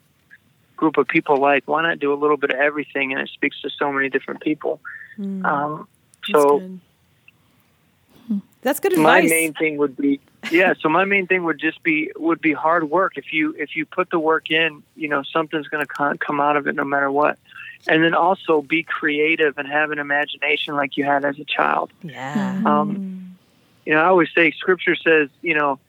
group 0.78 0.98
of 0.98 1.08
people 1.08 1.38
like? 1.38 1.64
Why 1.68 1.82
not 1.82 2.00
do 2.00 2.14
a 2.14 2.16
little 2.16 2.38
bit 2.38 2.52
of 2.52 2.58
everything? 2.58 3.12
And 3.12 3.22
it 3.22 3.30
speaks 3.30 3.62
to 3.62 3.70
so 3.70 3.92
many 3.92 4.10
different 4.10 4.42
people. 4.42 4.80
Mm, 5.18 5.46
um, 5.46 5.88
so. 6.26 6.60
Good. 6.60 6.80
That's 8.62 8.80
good 8.80 8.92
advice. 8.92 9.24
My 9.24 9.28
main 9.28 9.54
thing 9.54 9.78
would 9.78 9.96
be 9.96 10.20
yeah. 10.52 10.74
So 10.80 10.90
my 10.90 11.06
main 11.06 11.28
thing 11.28 11.44
would 11.44 11.60
just 11.60 11.82
be 11.84 12.12
would 12.16 12.42
be 12.42 12.54
hard 12.54 12.90
work. 12.90 13.18
If 13.18 13.34
you 13.34 13.56
if 13.58 13.76
you 13.76 13.86
put 13.86 14.10
the 14.10 14.20
work 14.20 14.52
in, 14.52 14.84
you 14.96 15.08
know 15.08 15.24
something's 15.24 15.68
going 15.68 15.86
to 15.86 16.18
come 16.18 16.40
out 16.40 16.58
of 16.58 16.68
it 16.68 16.76
no 16.76 16.84
matter 16.84 17.12
what. 17.12 17.38
And 17.88 18.04
then 18.04 18.14
also 18.14 18.62
be 18.62 18.84
creative 18.84 19.58
and 19.58 19.68
have 19.68 19.92
an 19.92 20.00
imagination 20.00 20.76
like 20.76 20.98
you 20.98 21.06
had 21.06 21.24
as 21.24 21.40
a 21.40 21.46
child. 21.46 21.92
Yeah. 22.04 22.62
Um, 22.66 23.38
you 23.86 23.94
know, 23.94 24.02
I 24.02 24.08
always 24.08 24.28
say 24.36 24.52
Scripture 24.52 24.96
says, 24.96 25.30
you 25.42 25.56
know, 25.56 25.80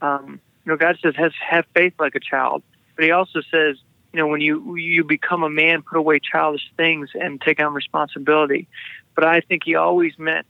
um, 0.00 0.40
you 0.64 0.72
know, 0.72 0.76
God 0.76 0.98
says 1.02 1.14
has 1.16 1.32
have 1.46 1.66
faith 1.74 1.94
like 1.98 2.14
a 2.14 2.20
child, 2.20 2.62
but 2.96 3.04
He 3.04 3.10
also 3.10 3.42
says, 3.50 3.76
you 4.12 4.18
know, 4.18 4.26
when 4.26 4.40
you 4.40 4.76
you 4.76 5.04
become 5.04 5.42
a 5.42 5.50
man, 5.50 5.82
put 5.82 5.98
away 5.98 6.18
childish 6.20 6.70
things 6.76 7.10
and 7.14 7.40
take 7.40 7.60
on 7.60 7.74
responsibility. 7.74 8.66
But 9.14 9.24
I 9.24 9.40
think 9.40 9.62
He 9.64 9.74
always 9.74 10.18
meant 10.18 10.46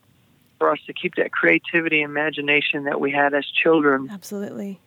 for 0.65 0.73
us 0.73 0.79
to 0.87 0.95
keep 0.95 1.17
that 1.17 1.31
creativity 1.31 2.01
and 2.01 2.11
imagination 2.11 2.85
that 2.85 2.99
we 2.99 3.11
had 3.11 3.35
as 3.35 3.45
children. 3.45 4.09
Absolutely. 4.11 4.81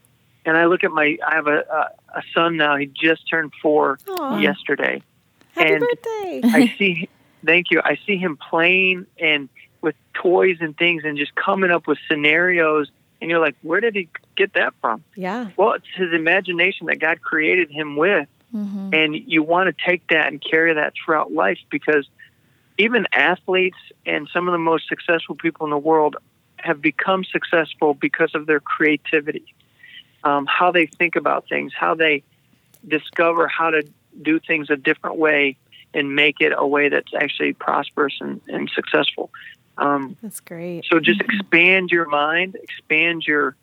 And 0.43 0.57
I 0.57 0.65
look 0.65 0.83
at 0.83 0.89
my, 0.89 1.19
I 1.23 1.35
have 1.35 1.45
a, 1.45 1.59
a, 1.59 2.17
a 2.17 2.23
son 2.33 2.57
now. 2.57 2.77
He 2.77 2.87
just 2.87 3.29
turned 3.29 3.53
four 3.61 3.99
Aww. 4.07 4.41
yesterday. 4.41 5.03
Happy 5.51 5.73
and 5.73 5.81
birthday. 5.81 6.41
I 6.43 6.73
see, 6.79 7.09
thank 7.45 7.69
you. 7.69 7.79
I 7.85 7.99
see 8.07 8.17
him 8.17 8.39
playing 8.49 9.05
and 9.19 9.49
with 9.81 9.93
toys 10.15 10.57
and 10.61 10.75
things 10.75 11.03
and 11.05 11.15
just 11.15 11.35
coming 11.35 11.69
up 11.69 11.85
with 11.85 11.99
scenarios. 12.09 12.89
And 13.21 13.29
you're 13.29 13.39
like, 13.39 13.55
where 13.61 13.79
did 13.79 13.93
he 13.93 14.09
get 14.35 14.55
that 14.55 14.73
from? 14.81 15.03
Yeah. 15.15 15.51
Well, 15.57 15.73
it's 15.73 15.85
his 15.93 16.11
imagination 16.11 16.87
that 16.87 16.99
God 16.99 17.21
created 17.21 17.69
him 17.69 17.97
with. 17.97 18.27
Mm-hmm. 18.51 18.95
And 18.95 19.15
you 19.15 19.43
want 19.43 19.69
to 19.77 19.85
take 19.85 20.07
that 20.07 20.25
and 20.25 20.41
carry 20.41 20.73
that 20.73 20.93
throughout 21.05 21.31
life 21.31 21.59
because 21.69 22.07
even 22.77 23.07
athletes 23.11 23.77
and 24.05 24.29
some 24.31 24.47
of 24.47 24.51
the 24.51 24.59
most 24.59 24.87
successful 24.87 25.35
people 25.35 25.65
in 25.65 25.71
the 25.71 25.77
world 25.77 26.15
have 26.57 26.81
become 26.81 27.23
successful 27.23 27.93
because 27.93 28.33
of 28.35 28.45
their 28.45 28.59
creativity, 28.59 29.53
um, 30.23 30.45
how 30.45 30.71
they 30.71 30.85
think 30.85 31.15
about 31.15 31.47
things, 31.47 31.73
how 31.75 31.95
they 31.95 32.23
discover 32.87 33.47
how 33.47 33.69
to 33.69 33.87
do 34.21 34.39
things 34.39 34.69
a 34.69 34.75
different 34.75 35.17
way 35.17 35.57
and 35.93 36.15
make 36.15 36.41
it 36.41 36.53
a 36.55 36.65
way 36.65 36.89
that's 36.89 37.13
actually 37.19 37.53
prosperous 37.53 38.15
and, 38.19 38.41
and 38.47 38.69
successful. 38.69 39.31
Um, 39.77 40.17
that's 40.21 40.39
great. 40.39 40.85
So 40.89 40.99
just 40.99 41.21
expand 41.21 41.91
your 41.91 42.07
mind, 42.07 42.55
expand 42.61 43.25
your 43.25 43.55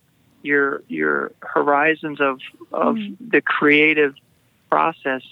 your 0.42 0.82
your 0.88 1.32
horizons 1.40 2.20
of 2.20 2.38
of 2.72 2.96
mm. 2.96 3.16
the 3.20 3.40
creative 3.40 4.14
process 4.70 5.22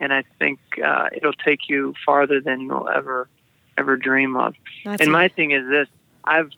and 0.00 0.12
I 0.12 0.24
think 0.38 0.58
uh, 0.84 1.08
it'll 1.12 1.32
take 1.32 1.68
you 1.68 1.94
farther 2.04 2.40
than 2.40 2.60
you'll 2.62 2.88
ever 2.88 3.28
ever 3.76 3.96
dream 3.96 4.36
of. 4.36 4.54
That's 4.84 5.00
and 5.00 5.08
it. 5.08 5.12
my 5.12 5.28
thing 5.28 5.50
is 5.52 5.68
this: 5.68 5.88
I've 6.24 6.50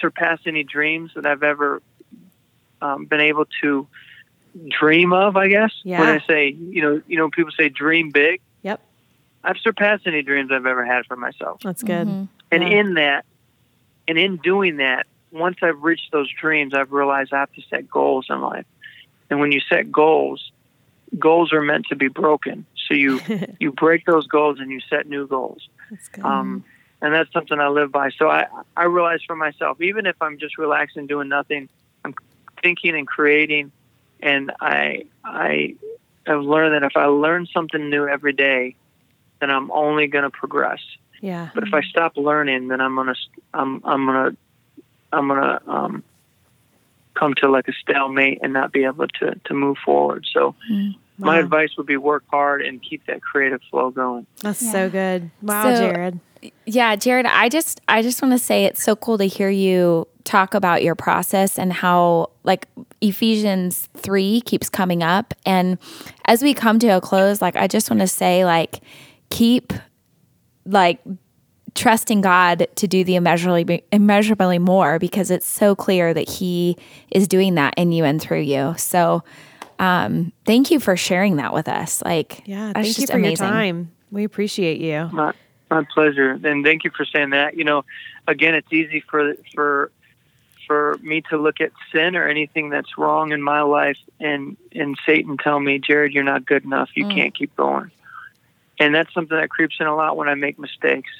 surpassed 0.00 0.46
any 0.46 0.62
dreams 0.64 1.12
that 1.16 1.26
I've 1.26 1.42
ever 1.42 1.82
um, 2.80 3.06
been 3.06 3.20
able 3.20 3.46
to 3.62 3.86
dream 4.68 5.12
of. 5.12 5.36
I 5.36 5.48
guess 5.48 5.72
Yeah. 5.84 6.00
when 6.00 6.08
I 6.08 6.20
say, 6.26 6.48
you 6.48 6.82
know, 6.82 7.02
you 7.06 7.16
know, 7.16 7.28
people 7.30 7.52
say 7.52 7.68
dream 7.68 8.10
big. 8.10 8.40
Yep. 8.62 8.80
I've 9.44 9.58
surpassed 9.58 10.06
any 10.06 10.22
dreams 10.22 10.50
I've 10.52 10.66
ever 10.66 10.84
had 10.84 11.06
for 11.06 11.16
myself. 11.16 11.60
That's 11.62 11.82
good. 11.82 12.06
Mhm. 12.06 12.28
And 12.50 12.62
Yeah. 12.62 12.68
in 12.80 12.94
that, 12.94 13.24
and 14.06 14.18
in 14.18 14.36
doing 14.38 14.76
that, 14.78 15.06
once 15.30 15.58
I've 15.62 15.82
reached 15.82 16.10
those 16.12 16.30
dreams, 16.40 16.72
I've 16.74 16.92
realized 16.92 17.32
I 17.32 17.40
have 17.40 17.52
to 17.54 17.62
set 17.68 17.88
goals 17.90 18.26
in 18.30 18.40
life. 18.40 18.66
And 19.30 19.40
when 19.40 19.52
you 19.52 19.60
set 19.60 19.92
goals, 19.92 20.50
goals 21.18 21.52
are 21.52 21.60
meant 21.62 21.86
to 21.86 21.96
be 21.96 22.08
broken. 22.08 22.64
So 22.88 22.94
you 22.94 23.20
you 23.60 23.72
break 23.72 24.06
those 24.06 24.26
goals 24.26 24.58
and 24.58 24.70
you 24.70 24.80
set 24.88 25.06
new 25.06 25.26
goals. 25.26 25.68
That's 25.90 26.08
good. 26.08 26.24
Um, 26.24 26.64
and 27.00 27.14
that's 27.14 27.32
something 27.32 27.58
I 27.60 27.68
live 27.68 27.92
by. 27.92 28.10
So 28.10 28.28
I 28.28 28.46
I 28.76 28.84
realize 28.84 29.20
for 29.26 29.36
myself, 29.36 29.80
even 29.80 30.06
if 30.06 30.16
I'm 30.20 30.38
just 30.38 30.58
relaxing, 30.58 31.06
doing 31.06 31.28
nothing, 31.28 31.68
I'm 32.04 32.14
thinking 32.62 32.96
and 32.96 33.06
creating, 33.06 33.70
and 34.20 34.52
I 34.60 35.06
I 35.24 35.76
have 36.26 36.42
learned 36.42 36.74
that 36.74 36.86
if 36.86 36.96
I 36.96 37.06
learn 37.06 37.46
something 37.46 37.88
new 37.88 38.06
every 38.06 38.32
day, 38.32 38.74
then 39.40 39.50
I'm 39.50 39.70
only 39.70 40.06
going 40.08 40.24
to 40.24 40.30
progress. 40.30 40.80
yeah. 41.20 41.50
But 41.54 41.66
if 41.66 41.72
I 41.72 41.82
stop 41.82 42.16
learning, 42.16 42.68
then 42.68 42.80
I'm 42.80 42.94
gonna 42.94 43.14
I'm 43.54 43.80
I'm 43.84 44.06
gonna 44.06 44.36
I'm 45.12 45.28
gonna 45.28 45.60
um, 45.66 46.04
come 47.14 47.34
to 47.34 47.48
like 47.48 47.68
a 47.68 47.72
stalemate 47.72 48.40
and 48.42 48.52
not 48.52 48.72
be 48.72 48.84
able 48.84 49.08
to 49.20 49.34
to 49.44 49.54
move 49.54 49.78
forward. 49.84 50.26
So 50.32 50.54
my 50.70 50.92
Wow. 51.26 51.38
advice 51.40 51.70
would 51.76 51.86
be 51.86 51.96
work 51.96 52.24
hard 52.30 52.62
and 52.62 52.80
keep 52.82 53.04
that 53.06 53.20
creative 53.22 53.60
flow 53.70 53.90
going. 53.90 54.26
That's 54.42 54.62
Yeah. 54.62 54.72
so 54.72 54.90
good. 54.90 55.30
Wow, 55.42 55.74
So- 55.74 55.80
Jared. 55.90 56.20
Yeah, 56.66 56.94
Jared, 56.94 57.26
I 57.26 57.48
just 57.48 57.80
I 57.88 58.00
just 58.00 58.22
want 58.22 58.30
to 58.32 58.38
say 58.38 58.64
it's 58.64 58.80
so 58.82 58.94
cool 58.94 59.18
to 59.18 59.24
hear 59.24 59.50
you 59.50 60.06
talk 60.22 60.54
about 60.54 60.84
your 60.84 60.94
process 60.94 61.58
and 61.58 61.72
how 61.72 62.30
like 62.44 62.68
Ephesians 63.00 63.88
3 63.96 64.40
keeps 64.42 64.68
coming 64.68 65.02
up 65.02 65.34
and 65.44 65.78
as 66.26 66.42
we 66.42 66.54
come 66.54 66.78
to 66.78 66.86
a 66.88 67.00
close 67.00 67.42
like 67.42 67.56
I 67.56 67.66
just 67.66 67.90
want 67.90 68.00
to 68.02 68.06
say 68.06 68.44
like 68.44 68.80
keep 69.30 69.72
like 70.66 71.00
trusting 71.74 72.20
God 72.20 72.68
to 72.76 72.86
do 72.86 73.02
the 73.02 73.16
immeasurably 73.16 73.82
immeasurably 73.90 74.58
more 74.58 74.98
because 75.00 75.30
it's 75.32 75.46
so 75.46 75.74
clear 75.74 76.14
that 76.14 76.28
he 76.28 76.76
is 77.10 77.26
doing 77.26 77.54
that 77.56 77.74
in 77.76 77.90
you 77.90 78.04
and 78.04 78.20
through 78.20 78.40
you. 78.42 78.74
So 78.76 79.24
um 79.78 80.32
thank 80.44 80.70
you 80.70 80.80
for 80.80 80.96
sharing 80.96 81.36
that 81.36 81.52
with 81.52 81.68
us. 81.68 82.02
Like 82.04 82.42
Yeah. 82.46 82.68
that's 82.72 82.74
Thank 82.74 82.86
you 82.86 82.92
just 83.02 83.12
for 83.12 83.18
amazing. 83.18 83.44
your 83.46 83.52
time. 83.54 83.92
We 84.10 84.24
appreciate 84.24 84.80
you. 84.80 85.08
My 85.12 85.32
my 85.70 85.84
pleasure, 85.92 86.38
and 86.42 86.64
thank 86.64 86.84
you 86.84 86.90
for 86.96 87.04
saying 87.04 87.30
that. 87.30 87.56
You 87.56 87.64
know, 87.64 87.84
again, 88.26 88.54
it's 88.54 88.72
easy 88.72 89.00
for 89.10 89.34
for 89.54 89.90
for 90.66 90.98
me 91.02 91.22
to 91.30 91.36
look 91.38 91.60
at 91.60 91.72
sin 91.92 92.14
or 92.16 92.28
anything 92.28 92.68
that's 92.70 92.96
wrong 92.98 93.32
in 93.32 93.42
my 93.42 93.62
life, 93.62 93.98
and 94.20 94.56
and 94.74 94.96
Satan 95.06 95.36
tell 95.36 95.60
me, 95.60 95.78
Jared, 95.78 96.12
you're 96.12 96.24
not 96.24 96.46
good 96.46 96.64
enough. 96.64 96.90
You 96.94 97.06
can't 97.06 97.34
keep 97.34 97.54
going. 97.56 97.90
And 98.80 98.94
that's 98.94 99.12
something 99.12 99.36
that 99.36 99.50
creeps 99.50 99.76
in 99.80 99.86
a 99.86 99.94
lot 99.96 100.16
when 100.16 100.28
I 100.28 100.34
make 100.34 100.58
mistakes, 100.58 101.10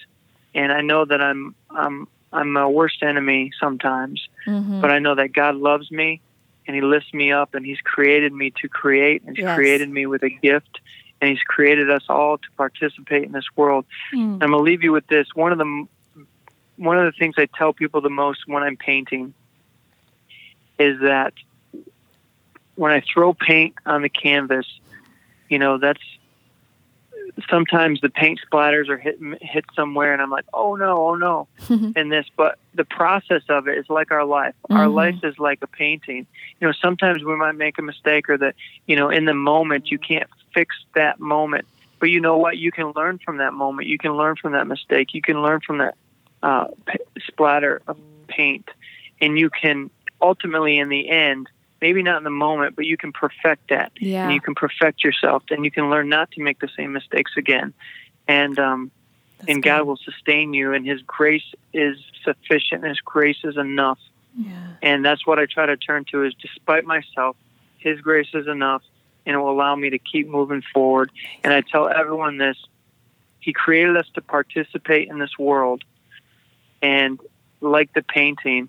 and 0.55 0.73
I 0.73 0.81
know 0.81 1.05
that 1.05 1.21
I'm 1.21 1.55
I'm 1.71 2.07
I'm 2.33 2.53
my 2.53 2.67
worst 2.67 3.03
enemy 3.03 3.51
sometimes, 3.61 4.27
Mhm. 4.47 4.81
but 4.81 4.91
I 4.91 4.99
know 4.99 5.15
that 5.15 5.33
God 5.33 5.57
loves 5.57 5.91
me, 5.91 6.21
and 6.69 6.77
He 6.77 6.83
lifts 6.83 7.13
me 7.13 7.33
up, 7.33 7.55
and 7.55 7.67
He's 7.67 7.81
created 7.81 8.33
me 8.33 8.53
to 8.61 8.69
create, 8.69 9.23
and 9.23 9.37
He's 9.37 9.45
Yes. 9.45 9.57
created 9.57 9.89
me 9.89 10.07
with 10.07 10.23
a 10.23 10.31
gift, 10.31 10.81
and 11.21 11.31
He's 11.31 11.43
created 11.43 11.91
us 11.91 12.05
all 12.09 12.39
to 12.39 12.49
participate 12.57 13.25
in 13.25 13.33
this 13.33 13.49
world. 13.57 13.87
Mm. 14.15 14.35
I'm 14.35 14.51
gonna 14.51 14.59
leave 14.59 14.85
you 14.85 14.93
with 14.93 15.07
this. 15.09 15.27
One 15.35 15.51
of 15.51 15.59
the 15.59 15.87
one 16.77 16.97
of 16.99 17.07
the 17.07 17.19
things 17.19 17.35
I 17.37 17.49
tell 17.57 17.73
people 17.73 18.01
the 18.01 18.11
most 18.11 18.41
when 18.47 18.63
I'm 18.63 18.77
painting 18.77 19.35
is 20.79 21.01
that 21.01 21.35
when 22.77 22.93
I 22.93 23.03
throw 23.13 23.35
paint 23.35 23.75
on 23.85 24.03
the 24.03 24.09
canvas, 24.09 24.67
you 25.49 25.59
know, 25.59 25.79
that's 25.79 26.03
sometimes 27.49 28.01
the 28.01 28.09
paint 28.11 28.41
splatters 28.47 28.89
are 28.89 28.97
hit 28.99 29.19
hit 29.41 29.65
somewhere, 29.75 30.13
and 30.13 30.21
I'm 30.23 30.31
like, 30.31 30.47
oh 30.53 30.75
no, 30.77 31.09
oh 31.09 31.15
no, 31.15 31.49
in 31.97 32.09
this. 32.09 32.27
But 32.37 32.59
the 32.75 32.85
process 32.85 33.43
of 33.49 33.69
it 33.69 33.79
is 33.79 33.89
like 33.89 34.11
our 34.11 34.25
life. 34.25 34.55
Our 34.71 34.87
Mhm. 34.87 34.95
life 34.95 35.17
is 35.25 35.39
like 35.39 35.59
a 35.63 35.67
painting. 35.67 36.27
You 36.61 36.67
know, 36.69 36.73
sometimes 36.73 37.23
we 37.25 37.37
might 37.37 37.53
make 37.57 37.79
a 37.79 37.83
mistake, 37.83 38.29
or 38.29 38.39
that 38.39 38.55
you 38.87 38.97
know, 38.97 39.11
in 39.11 39.25
the 39.25 39.35
moment 39.35 39.91
you 39.91 39.99
can't 39.99 40.29
fix 40.55 40.75
that 40.95 41.21
moment. 41.21 41.67
But 42.01 42.11
you 42.11 42.21
know 42.21 42.37
what? 42.37 42.59
You 42.59 42.71
can 42.71 42.93
learn 42.95 43.19
from 43.19 43.39
that 43.39 43.53
moment. 43.55 43.89
You 43.89 43.99
can 43.99 44.13
learn 44.17 44.37
from 44.37 44.53
that 44.53 44.67
mistake. 44.67 45.15
You 45.15 45.21
can 45.23 45.43
learn 45.43 45.61
from 45.61 45.79
that 45.79 45.95
uh, 46.43 46.67
p- 46.87 46.99
splatter 47.27 47.83
of 47.89 47.97
paint, 48.29 48.69
and 49.21 49.37
you 49.39 49.51
can 49.51 49.91
ultimately, 50.23 50.79
in 50.79 50.89
the 50.89 51.09
end, 51.11 51.49
maybe 51.81 52.03
not 52.03 52.19
in 52.19 52.25
the 52.25 52.31
moment, 52.31 52.77
but 52.77 52.87
you 52.87 52.97
can 52.97 53.13
perfect 53.13 53.69
that. 53.71 53.93
Yeah. 54.01 54.25
and 54.25 54.35
you 54.35 54.41
can 54.41 54.55
perfect 54.55 55.05
yourself 55.05 55.43
and 55.51 55.65
you 55.65 55.71
can 55.71 55.91
learn 55.91 56.09
not 56.09 56.31
to 56.33 56.43
make 56.43 56.61
the 56.61 56.69
same 56.77 56.93
mistakes 56.93 57.33
again. 57.37 57.73
And 58.27 58.59
um 58.59 58.91
That's 59.39 59.51
and 59.51 59.63
god 59.63 59.83
will 59.87 59.97
sustain 59.97 60.55
you 60.55 60.73
and 60.75 60.87
his 60.87 61.03
grace 61.03 61.55
is 61.73 61.97
sufficient 62.25 62.83
and 62.85 62.89
his 62.89 63.01
grace 63.01 63.39
is 63.45 63.57
enough. 63.57 63.99
Yeah. 64.37 64.75
and 64.83 65.05
that's 65.05 65.27
what 65.27 65.41
i 65.41 65.47
try 65.47 65.67
to 65.67 65.77
turn 65.77 66.05
to 66.13 66.23
is 66.25 66.33
despite 66.35 66.85
myself 66.85 67.35
his 67.79 68.01
grace 68.01 68.29
is 68.35 68.47
enough 68.47 68.83
and 69.27 69.35
it 69.35 69.39
will 69.39 69.51
allow 69.51 69.75
me 69.75 69.91
to 69.91 69.99
keep 69.99 70.29
moving 70.29 70.63
forward. 70.75 71.11
And 71.43 71.53
i 71.53 71.61
tell 71.61 71.89
everyone 71.89 72.39
this 72.39 72.59
he 73.41 73.53
created 73.53 73.97
us 73.97 74.07
to 74.15 74.21
participate 74.21 75.09
in 75.09 75.19
this 75.19 75.39
world 75.39 75.83
and 76.83 77.19
like 77.61 77.93
the 77.95 78.03
painting 78.03 78.69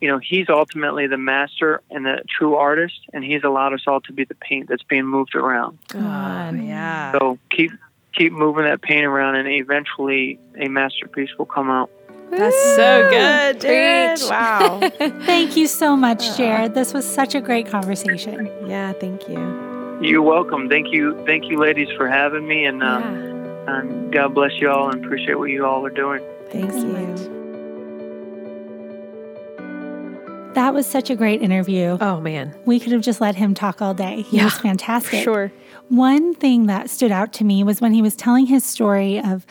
you 0.00 0.08
know, 0.08 0.18
He's 0.18 0.48
ultimately 0.48 1.06
the 1.06 1.18
master 1.18 1.82
and 1.90 2.04
the 2.04 2.22
true 2.28 2.54
artist, 2.54 3.00
and 3.12 3.24
He's 3.24 3.44
allowed 3.44 3.74
us 3.74 3.82
all 3.86 4.00
to 4.02 4.12
be 4.12 4.24
the 4.24 4.34
paint 4.34 4.68
that's 4.68 4.82
being 4.82 5.06
moved 5.06 5.34
around. 5.34 5.78
God, 5.88 6.60
yeah. 6.62 7.12
So 7.12 7.38
keep 7.50 7.72
keep 8.12 8.32
moving 8.32 8.64
that 8.64 8.82
paint 8.82 9.04
around, 9.04 9.36
and 9.36 9.48
eventually 9.48 10.38
a 10.58 10.68
masterpiece 10.68 11.30
will 11.38 11.46
come 11.46 11.70
out. 11.70 11.90
That's 12.30 12.76
so 12.76 13.08
good, 13.10 13.60
Jared. 13.60 14.18
Preach. 14.18 14.30
Wow. 14.30 14.80
Thank 15.24 15.56
you 15.56 15.66
so 15.66 15.96
much, 15.96 16.36
Jared. 16.36 16.74
This 16.74 16.92
was 16.92 17.06
such 17.06 17.34
a 17.34 17.40
great 17.40 17.66
conversation. 17.66 18.50
yeah, 18.66 18.92
thank 18.92 19.28
you. 19.28 19.98
You're 20.02 20.22
welcome. 20.22 20.68
Thank 20.68 20.92
you, 20.92 21.24
thank 21.24 21.46
you, 21.46 21.58
ladies, 21.58 21.88
for 21.96 22.06
having 22.06 22.46
me, 22.46 22.66
and 22.66 22.82
uh, 22.82 23.00
and 23.66 24.12
God 24.12 24.34
bless 24.34 24.52
you 24.60 24.70
all, 24.70 24.90
and 24.90 25.04
appreciate 25.04 25.38
what 25.38 25.50
you 25.50 25.64
all 25.66 25.84
are 25.86 25.90
doing. 25.90 26.22
Thank 26.50 26.70
so 26.72 26.78
you. 26.78 26.86
much. 26.86 27.47
That 30.58 30.74
was 30.74 30.86
such 30.88 31.08
a 31.08 31.14
great 31.14 31.40
interview. 31.40 31.96
Oh 32.00 32.20
man. 32.20 32.52
We 32.66 32.80
could 32.80 32.90
have 32.90 33.00
just 33.00 33.20
let 33.20 33.36
him 33.36 33.54
talk 33.54 33.80
all 33.80 33.94
day. 33.94 34.22
He 34.22 34.38
Yeah, 34.38 34.44
was 34.46 34.58
fantastic. 34.58 35.22
Sure. 35.22 35.52
One 35.88 36.34
thing 36.34 36.66
that 36.66 36.90
stood 36.90 37.12
out 37.12 37.32
to 37.34 37.44
me 37.44 37.62
was 37.62 37.80
when 37.80 37.92
he 37.92 38.02
was 38.02 38.16
telling 38.16 38.46
his 38.46 38.64
story 38.64 39.20
of 39.20 39.46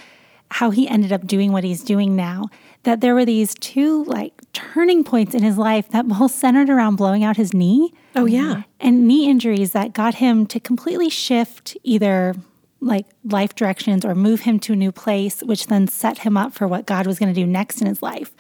how 0.52 0.70
he 0.70 0.86
ended 0.86 1.14
up 1.14 1.26
doing 1.26 1.54
what 1.54 1.64
he's 1.64 1.82
doing 1.82 2.18
now, 2.18 2.50
that 2.84 3.00
there 3.00 3.16
were 3.16 3.24
these 3.24 3.54
two 3.56 4.04
like 4.04 4.34
turning 4.52 5.06
points 5.06 5.34
in 5.34 5.44
his 5.44 5.58
life 5.58 5.88
that 5.92 6.10
both 6.10 6.32
centered 6.34 6.70
around 6.70 6.98
blowing 6.98 7.24
out 7.24 7.38
his 7.38 7.54
knee 7.54 7.94
Oh 8.14 8.26
yeah. 8.26 8.64
and 8.82 9.08
knee 9.08 9.30
injuries 9.30 9.72
that 9.72 9.94
got 9.94 10.16
him 10.16 10.46
to 10.48 10.60
completely 10.60 11.10
shift 11.10 11.78
either 11.84 12.36
like 12.82 13.06
life 13.24 13.56
directions 13.56 14.04
or 14.04 14.14
move 14.14 14.42
him 14.42 14.60
to 14.60 14.74
a 14.74 14.76
new 14.76 14.92
place, 14.92 15.42
which 15.42 15.68
then 15.68 15.88
set 15.88 16.20
him 16.20 16.36
up 16.36 16.54
for 16.54 16.68
what 16.68 16.86
God 16.86 17.08
was 17.08 17.18
going 17.18 17.34
to 17.34 17.40
do 17.42 17.48
next 17.48 17.80
in 17.82 17.88
his 17.88 18.04
life. 18.04 18.34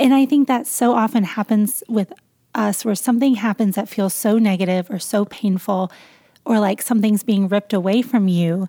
And 0.00 0.12
I 0.14 0.26
think 0.26 0.48
that 0.48 0.66
so 0.66 0.92
often 0.94 1.22
happens 1.24 1.84
with 1.88 2.12
us 2.54 2.84
where 2.84 2.96
something 2.96 3.36
happens 3.36 3.76
that 3.76 3.88
feels 3.88 4.14
so 4.14 4.38
negative 4.38 4.90
or 4.90 4.98
so 4.98 5.24
painful, 5.26 5.92
or 6.44 6.58
like 6.58 6.82
something's 6.82 7.22
being 7.22 7.46
ripped 7.46 7.72
away 7.72 8.02
from 8.02 8.26
you. 8.26 8.66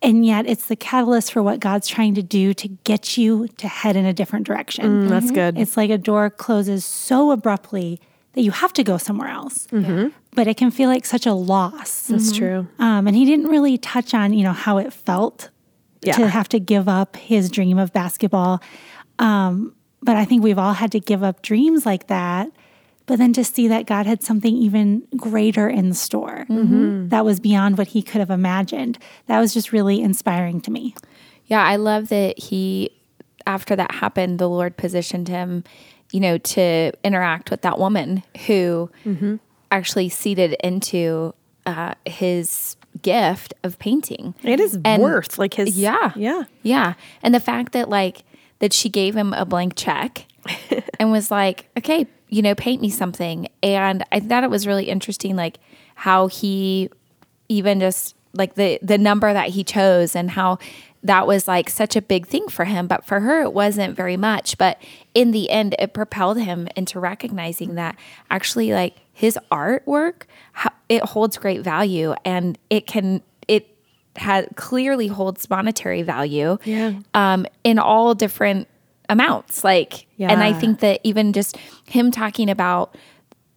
And 0.00 0.24
yet 0.24 0.46
it's 0.46 0.66
the 0.66 0.76
catalyst 0.76 1.32
for 1.32 1.42
what 1.42 1.60
God's 1.60 1.86
trying 1.86 2.14
to 2.14 2.22
do 2.22 2.54
to 2.54 2.68
get 2.84 3.16
you 3.18 3.48
to 3.58 3.68
head 3.68 3.94
in 3.94 4.04
a 4.06 4.12
different 4.12 4.46
direction. 4.46 5.06
Mm, 5.06 5.08
that's 5.08 5.30
good. 5.30 5.58
It's 5.58 5.76
like 5.76 5.90
a 5.90 5.98
door 5.98 6.30
closes 6.30 6.84
so 6.84 7.30
abruptly 7.30 8.00
that 8.32 8.42
you 8.42 8.50
have 8.52 8.72
to 8.74 8.84
go 8.84 8.96
somewhere 8.96 9.28
else. 9.28 9.66
But 10.34 10.46
it 10.46 10.56
can 10.56 10.70
feel 10.70 10.88
like 10.88 11.04
such 11.04 11.26
a 11.26 11.32
loss. 11.34 12.06
That's 12.06 12.30
true. 12.32 12.68
Um, 12.78 13.06
and 13.06 13.16
he 13.16 13.24
didn't 13.24 13.46
really 13.48 13.76
touch 13.76 14.14
on, 14.14 14.32
you 14.32 14.44
know, 14.44 14.52
how 14.52 14.78
it 14.78 14.92
felt 14.92 15.50
Yeah. 16.02 16.12
to 16.16 16.28
have 16.28 16.48
to 16.50 16.60
give 16.60 16.88
up 16.88 17.16
his 17.16 17.50
dream 17.50 17.76
of 17.76 17.92
basketball. 17.92 18.62
Um, 19.18 19.74
but 20.02 20.16
I 20.16 20.24
think 20.24 20.42
we've 20.42 20.58
all 20.58 20.74
had 20.74 20.92
to 20.92 21.00
give 21.00 21.22
up 21.22 21.42
dreams 21.42 21.84
like 21.86 22.06
that. 22.08 22.50
But 23.06 23.18
then 23.18 23.32
to 23.32 23.42
see 23.44 23.68
that 23.68 23.86
God 23.86 24.04
had 24.04 24.22
something 24.22 24.54
even 24.54 25.02
greater 25.16 25.66
in 25.68 25.94
store 25.94 26.44
that 26.48 27.24
was 27.24 27.40
beyond 27.40 27.78
what 27.78 27.88
he 27.88 28.02
could 28.02 28.18
have 28.20 28.28
imagined, 28.30 28.98
that 29.26 29.40
was 29.40 29.54
just 29.54 29.72
really 29.72 30.02
inspiring 30.02 30.60
to 30.62 30.70
me. 30.70 30.94
Yeah, 31.46 31.64
I 31.64 31.76
love 31.76 32.10
that 32.10 32.38
he, 32.38 32.90
after 33.46 33.74
that 33.76 33.92
happened, 33.92 34.38
the 34.38 34.48
Lord 34.48 34.76
positioned 34.76 35.26
him, 35.28 35.64
you 36.12 36.20
know, 36.20 36.36
to 36.36 36.92
interact 37.02 37.50
with 37.50 37.62
that 37.62 37.78
woman 37.78 38.22
who 38.46 38.90
actually 39.70 40.10
seeded 40.10 40.52
into 40.62 41.32
uh, 41.64 41.94
his 42.04 42.76
gift 43.00 43.54
of 43.64 43.78
painting. 43.78 44.34
It 44.42 44.60
is 44.60 44.78
And- 44.84 45.00
worth 45.02 45.38
like 45.38 45.54
his 45.54 45.78
Yeah. 45.78 46.12
Yeah. 46.14 46.42
Yeah. 46.62 46.92
And 47.22 47.34
the 47.34 47.40
fact 47.40 47.72
that, 47.72 47.88
like, 47.88 48.22
that 48.60 48.72
she 48.72 48.88
gave 48.88 49.16
him 49.16 49.32
a 49.32 49.44
blank 49.44 49.74
check 49.76 50.26
and 50.98 51.10
was 51.10 51.30
like, 51.30 51.68
okay, 51.76 52.06
you 52.28 52.42
know, 52.42 52.54
paint 52.54 52.82
me 52.82 52.90
something. 52.90 53.48
And 53.62 54.04
I 54.12 54.20
thought 54.20 54.44
it 54.44 54.50
was 54.50 54.66
really 54.66 54.88
interesting, 54.88 55.36
like, 55.36 55.58
how 55.94 56.28
he 56.28 56.90
even 57.48 57.80
just 57.80 58.14
like 58.34 58.54
the 58.54 58.78
the 58.82 58.98
number 58.98 59.32
that 59.32 59.48
he 59.50 59.64
chose 59.64 60.14
and 60.14 60.30
how 60.30 60.58
that 61.02 61.26
was 61.26 61.48
like 61.48 61.70
such 61.70 61.96
a 61.96 62.02
big 62.02 62.26
thing 62.26 62.48
for 62.48 62.64
him 62.64 62.86
but 62.86 63.04
for 63.04 63.20
her 63.20 63.42
it 63.42 63.52
wasn't 63.52 63.96
very 63.96 64.16
much 64.16 64.58
but 64.58 64.80
in 65.14 65.30
the 65.30 65.48
end 65.50 65.74
it 65.78 65.94
propelled 65.94 66.38
him 66.38 66.68
into 66.76 67.00
recognizing 67.00 67.74
that 67.74 67.96
actually 68.30 68.72
like 68.72 68.96
his 69.12 69.38
artwork 69.50 70.22
it 70.88 71.02
holds 71.02 71.38
great 71.38 71.62
value 71.62 72.14
and 72.24 72.58
it 72.70 72.86
can 72.86 73.22
has 74.18 74.46
clearly 74.56 75.06
holds 75.08 75.48
monetary 75.50 76.02
value 76.02 76.58
Yeah. 76.64 76.94
um 77.14 77.46
in 77.64 77.78
all 77.78 78.14
different 78.14 78.68
amounts 79.08 79.64
like 79.64 80.06
and 80.30 80.42
i 80.42 80.52
think 80.52 80.80
that 80.80 81.00
even 81.04 81.32
just 81.32 81.56
him 81.86 82.10
talking 82.10 82.50
about 82.50 82.94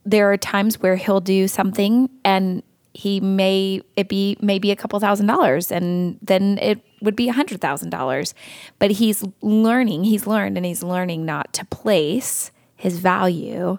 there 0.06 0.32
are 0.32 0.38
times 0.38 0.80
where 0.80 0.96
he'll 0.96 1.20
do 1.22 1.48
something 1.48 2.10
and 2.24 2.64
he 2.94 3.20
may 3.22 3.82
it 3.96 4.08
be 4.10 4.36
maybe 4.42 4.72
a 4.72 4.76
couple 4.76 5.00
thousand 5.00 5.28
dollars 5.28 5.72
and 5.72 6.18
then 6.22 6.58
it 6.58 6.80
would 7.02 7.16
be 7.16 7.30
a 7.30 7.34
hundred 7.34 7.62
thousand 7.62 7.90
dollars. 7.90 8.34
But 8.80 8.92
he's 8.92 9.24
learning 9.42 10.04
he's 10.04 10.28
learned 10.28 10.58
and 10.58 10.66
he's 10.66 10.84
learning 10.84 11.26
not 11.26 11.54
to 11.54 11.66
place 11.66 12.52
his 12.76 13.00
value 13.00 13.78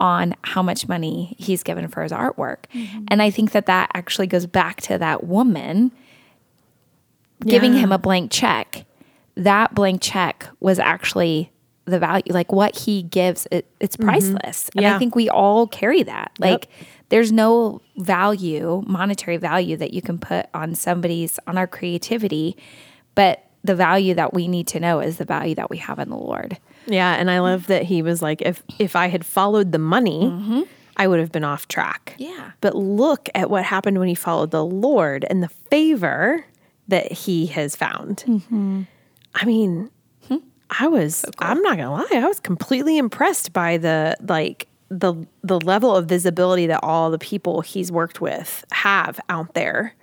on 0.00 0.34
how 0.42 0.62
much 0.62 0.88
money 0.88 1.36
he's 1.38 1.62
given 1.62 1.86
for 1.88 2.02
his 2.02 2.10
artwork. 2.12 2.64
And 3.08 3.22
i 3.22 3.30
think 3.30 3.52
that 3.52 3.66
that 3.66 3.90
actually 3.94 4.26
goes 4.26 4.46
back 4.46 4.80
to 4.82 4.98
that 4.98 5.24
woman 5.24 5.92
giving 7.46 7.74
Yeah. 7.74 7.80
him 7.80 7.92
a 7.92 7.98
blank 7.98 8.30
check 8.30 8.84
that 9.38 9.74
blank 9.74 10.02
check 10.02 10.48
was 10.60 10.78
actually 10.78 11.50
the 11.84 11.98
value 11.98 12.24
like 12.30 12.52
what 12.52 12.76
he 12.76 13.02
gives 13.04 13.46
it, 13.50 13.66
it's 13.80 13.96
mm-hmm. 13.96 14.08
priceless. 14.08 14.68
And 14.76 14.86
i 14.86 14.98
think 14.98 15.14
we 15.14 15.30
all 15.30 15.66
carry 15.66 16.02
that. 16.02 16.32
Like 16.38 16.68
there's 17.08 17.32
no 17.32 17.80
value 17.96 18.82
monetary 18.86 19.38
value 19.38 19.76
that 19.78 19.94
you 19.94 20.02
can 20.02 20.18
put 20.18 20.46
on 20.52 20.74
somebody's 20.74 21.38
on 21.46 21.56
our 21.56 21.66
creativity 21.66 22.56
but 23.14 23.44
the 23.64 23.74
value 23.74 24.14
that 24.14 24.34
we 24.34 24.46
need 24.48 24.66
to 24.68 24.80
know 24.80 25.00
is 25.00 25.16
the 25.16 25.24
value 25.24 25.54
that 25.54 25.70
we 25.70 25.78
have 25.78 25.98
in 25.98 26.10
the 26.10 26.16
lord. 26.16 26.58
Yeah, 26.86 27.14
and 27.14 27.30
I 27.30 27.40
love 27.40 27.66
that 27.66 27.82
he 27.82 28.02
was 28.02 28.22
like, 28.22 28.40
if 28.42 28.62
if 28.78 28.96
I 28.96 29.08
had 29.08 29.24
followed 29.26 29.72
the 29.72 29.78
money, 29.78 30.24
mm-hmm. 30.24 30.62
I 30.96 31.06
would 31.06 31.20
have 31.20 31.32
been 31.32 31.44
off 31.44 31.68
track. 31.68 32.14
Yeah. 32.18 32.52
But 32.60 32.74
look 32.76 33.28
at 33.34 33.50
what 33.50 33.64
happened 33.64 33.98
when 33.98 34.08
he 34.08 34.14
followed 34.14 34.52
the 34.52 34.64
Lord 34.64 35.26
and 35.28 35.42
the 35.42 35.48
favor 35.48 36.44
that 36.88 37.12
he 37.12 37.46
has 37.46 37.76
found. 37.76 38.24
I 39.34 39.44
mean, 39.44 39.90
I 40.70 40.86
was 40.88 41.24
I'm 41.38 41.60
not 41.62 41.76
gonna 41.76 41.92
lie, 41.92 42.08
I 42.12 42.26
was 42.26 42.40
completely 42.40 42.98
impressed 42.98 43.52
by 43.52 43.76
the 43.78 44.16
like 44.26 44.66
the 44.90 45.14
the 45.42 45.60
level 45.60 45.94
of 45.94 46.06
visibility 46.06 46.66
that 46.66 46.80
all 46.82 47.10
the 47.10 47.18
people 47.18 47.60
he's 47.60 47.92
worked 47.92 48.20
with 48.20 48.64
have 48.72 49.20
out 49.28 49.54
there 49.54 49.94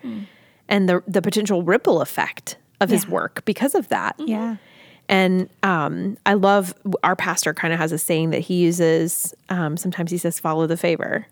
and 0.67 0.87
the 0.89 1.03
the 1.07 1.21
potential 1.21 1.63
ripple 1.63 2.01
effect 2.01 2.57
of 2.81 2.89
his 2.89 3.07
work 3.07 3.43
because 3.45 3.73
of 3.75 3.87
that. 3.89 4.15
Yeah. 4.19 4.57
And 5.07 5.49
um, 5.61 6.17
I 6.25 6.33
love 6.33 6.73
our 7.03 7.15
pastor 7.15 7.53
kind 7.53 7.71
of 7.73 7.79
has 7.79 7.91
a 7.91 7.97
saying 7.97 8.31
that 8.31 8.39
he 8.39 8.55
uses. 8.55 9.35
Um, 9.49 9.77
sometimes 9.77 10.09
he 10.09 10.17
says, 10.17 10.39
"Follow 10.39 10.65
the 10.65 10.77
favor," 10.77 11.27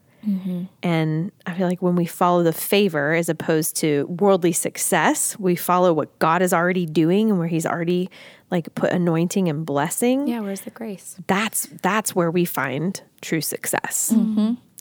and 0.82 1.32
I 1.46 1.54
feel 1.54 1.68
like 1.68 1.82
when 1.82 1.96
we 1.96 2.06
follow 2.06 2.44
the 2.44 2.54
favor 2.54 3.14
as 3.14 3.30
opposed 3.30 3.76
to 3.78 4.06
worldly 4.08 4.52
success, 4.54 5.38
we 5.40 5.56
follow 5.56 5.92
what 5.94 6.18
God 6.20 6.42
is 6.42 6.54
already 6.54 6.86
doing 6.86 7.30
and 7.30 7.40
where 7.40 7.48
He's 7.48 7.66
already 7.66 8.10
like 8.52 8.74
put 8.76 8.92
anointing 8.92 9.50
and 9.50 9.66
blessing. 9.66 10.28
yeah 10.28 10.40
where's 10.40 10.62
the 10.62 10.70
grace 10.70 11.18
That's 11.28 11.66
that's 11.82 12.16
where 12.16 12.30
we 12.32 12.46
find 12.46 13.02
true 13.22 13.42
success. 13.42 14.14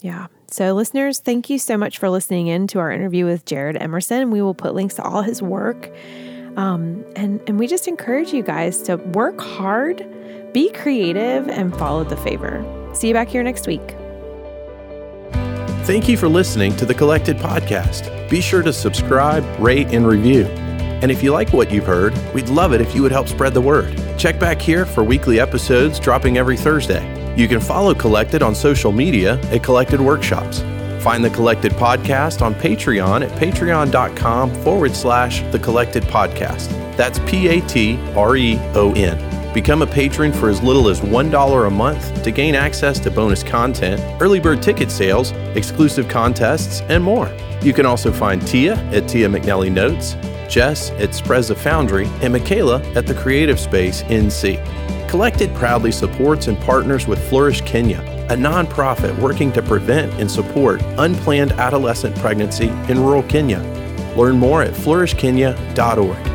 Yeah. 0.02 0.26
So, 0.50 0.74
listeners, 0.74 1.20
thank 1.20 1.48
you 1.48 1.58
so 1.58 1.76
much 1.78 1.98
for 1.98 2.10
listening 2.10 2.48
in 2.48 2.66
to 2.68 2.80
our 2.80 2.90
interview 2.90 3.24
with 3.24 3.44
Jared 3.46 3.80
Emerson. 3.80 4.30
We 4.32 4.42
will 4.42 4.52
put 4.54 4.74
links 4.74 4.94
to 4.96 5.02
all 5.02 5.22
his 5.22 5.40
work. 5.40 5.90
Um, 6.56 7.04
and, 7.16 7.40
and 7.46 7.58
we 7.58 7.66
just 7.68 7.86
encourage 7.88 8.32
you 8.32 8.42
guys 8.42 8.82
to 8.82 8.96
work 8.96 9.40
hard, 9.40 10.04
be 10.52 10.70
creative, 10.70 11.48
and 11.48 11.74
follow 11.78 12.02
the 12.04 12.16
favor. 12.16 12.62
See 12.94 13.08
you 13.08 13.14
back 13.14 13.28
here 13.28 13.42
next 13.44 13.66
week. 13.68 14.01
Thank 15.84 16.08
you 16.08 16.16
for 16.16 16.28
listening 16.28 16.76
to 16.76 16.86
the 16.86 16.94
Collected 16.94 17.38
Podcast. 17.38 18.30
Be 18.30 18.40
sure 18.40 18.62
to 18.62 18.72
subscribe, 18.72 19.44
rate, 19.58 19.88
and 19.88 20.06
review. 20.06 20.44
And 20.46 21.10
if 21.10 21.24
you 21.24 21.32
like 21.32 21.52
what 21.52 21.72
you've 21.72 21.86
heard, 21.86 22.16
we'd 22.32 22.48
love 22.48 22.72
it 22.72 22.80
if 22.80 22.94
you 22.94 23.02
would 23.02 23.10
help 23.10 23.26
spread 23.26 23.52
the 23.52 23.60
word. 23.60 24.00
Check 24.16 24.38
back 24.38 24.62
here 24.62 24.86
for 24.86 25.02
weekly 25.02 25.40
episodes 25.40 25.98
dropping 25.98 26.38
every 26.38 26.56
Thursday. 26.56 27.02
You 27.36 27.48
can 27.48 27.60
follow 27.60 27.94
Collected 27.94 28.42
on 28.42 28.54
social 28.54 28.92
media 28.92 29.40
at 29.50 29.64
Collected 29.64 30.00
Workshops. 30.00 30.60
Find 31.02 31.24
the 31.24 31.30
Collected 31.30 31.72
Podcast 31.72 32.42
on 32.42 32.54
Patreon 32.54 33.28
at 33.28 33.36
patreon.com 33.36 34.54
forward 34.62 34.94
slash 34.94 35.42
the 35.50 35.58
Collected 35.58 36.04
Podcast. 36.04 36.70
That's 36.96 37.18
P 37.20 37.48
A 37.48 37.60
T 37.62 37.98
R 38.14 38.36
E 38.36 38.56
O 38.74 38.92
N. 38.92 39.41
Become 39.54 39.82
a 39.82 39.86
patron 39.86 40.32
for 40.32 40.48
as 40.48 40.62
little 40.62 40.88
as 40.88 41.00
$1 41.00 41.66
a 41.66 41.70
month 41.70 42.22
to 42.22 42.30
gain 42.30 42.54
access 42.54 42.98
to 43.00 43.10
bonus 43.10 43.42
content, 43.42 44.00
early 44.22 44.40
bird 44.40 44.62
ticket 44.62 44.90
sales, 44.90 45.32
exclusive 45.54 46.08
contests, 46.08 46.80
and 46.88 47.04
more. 47.04 47.30
You 47.60 47.74
can 47.74 47.84
also 47.84 48.10
find 48.10 48.44
Tia 48.46 48.76
at 48.92 49.08
Tia 49.08 49.28
McNelly 49.28 49.70
Notes, 49.70 50.14
Jess 50.48 50.90
at 50.92 51.10
Spreza 51.10 51.54
Foundry, 51.54 52.06
and 52.22 52.32
Michaela 52.32 52.80
at 52.94 53.06
the 53.06 53.14
Creative 53.14 53.60
Space 53.60 54.02
NC. 54.04 54.58
Collected 55.10 55.54
proudly 55.54 55.92
supports 55.92 56.46
and 56.46 56.58
partners 56.60 57.06
with 57.06 57.22
Flourish 57.28 57.60
Kenya, 57.60 58.00
a 58.30 58.34
nonprofit 58.34 59.16
working 59.18 59.52
to 59.52 59.60
prevent 59.60 60.10
and 60.14 60.30
support 60.30 60.80
unplanned 60.96 61.52
adolescent 61.52 62.16
pregnancy 62.16 62.68
in 62.88 62.98
rural 62.98 63.22
Kenya. 63.24 63.60
Learn 64.16 64.38
more 64.38 64.62
at 64.62 64.72
flourishkenya.org. 64.72 66.31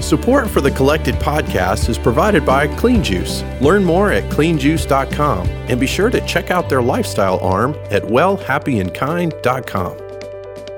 Support 0.00 0.48
for 0.48 0.60
the 0.60 0.70
Collected 0.70 1.16
podcast 1.16 1.88
is 1.88 1.98
provided 1.98 2.46
by 2.46 2.66
Clean 2.76 3.02
Juice. 3.02 3.42
Learn 3.60 3.84
more 3.84 4.12
at 4.12 4.24
cleanjuice.com 4.32 5.46
and 5.46 5.78
be 5.78 5.86
sure 5.86 6.08
to 6.10 6.24
check 6.26 6.50
out 6.50 6.68
their 6.68 6.82
lifestyle 6.82 7.38
arm 7.40 7.74
at 7.90 8.02
wellhappyandkind.com. 8.04 9.96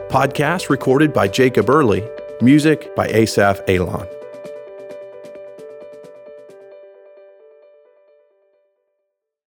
Podcast 0.08 0.68
recorded 0.68 1.12
by 1.12 1.28
Jacob 1.28 1.70
Early, 1.70 2.04
music 2.40 2.94
by 2.96 3.06
Asaf 3.08 3.60
Alon. 3.68 4.08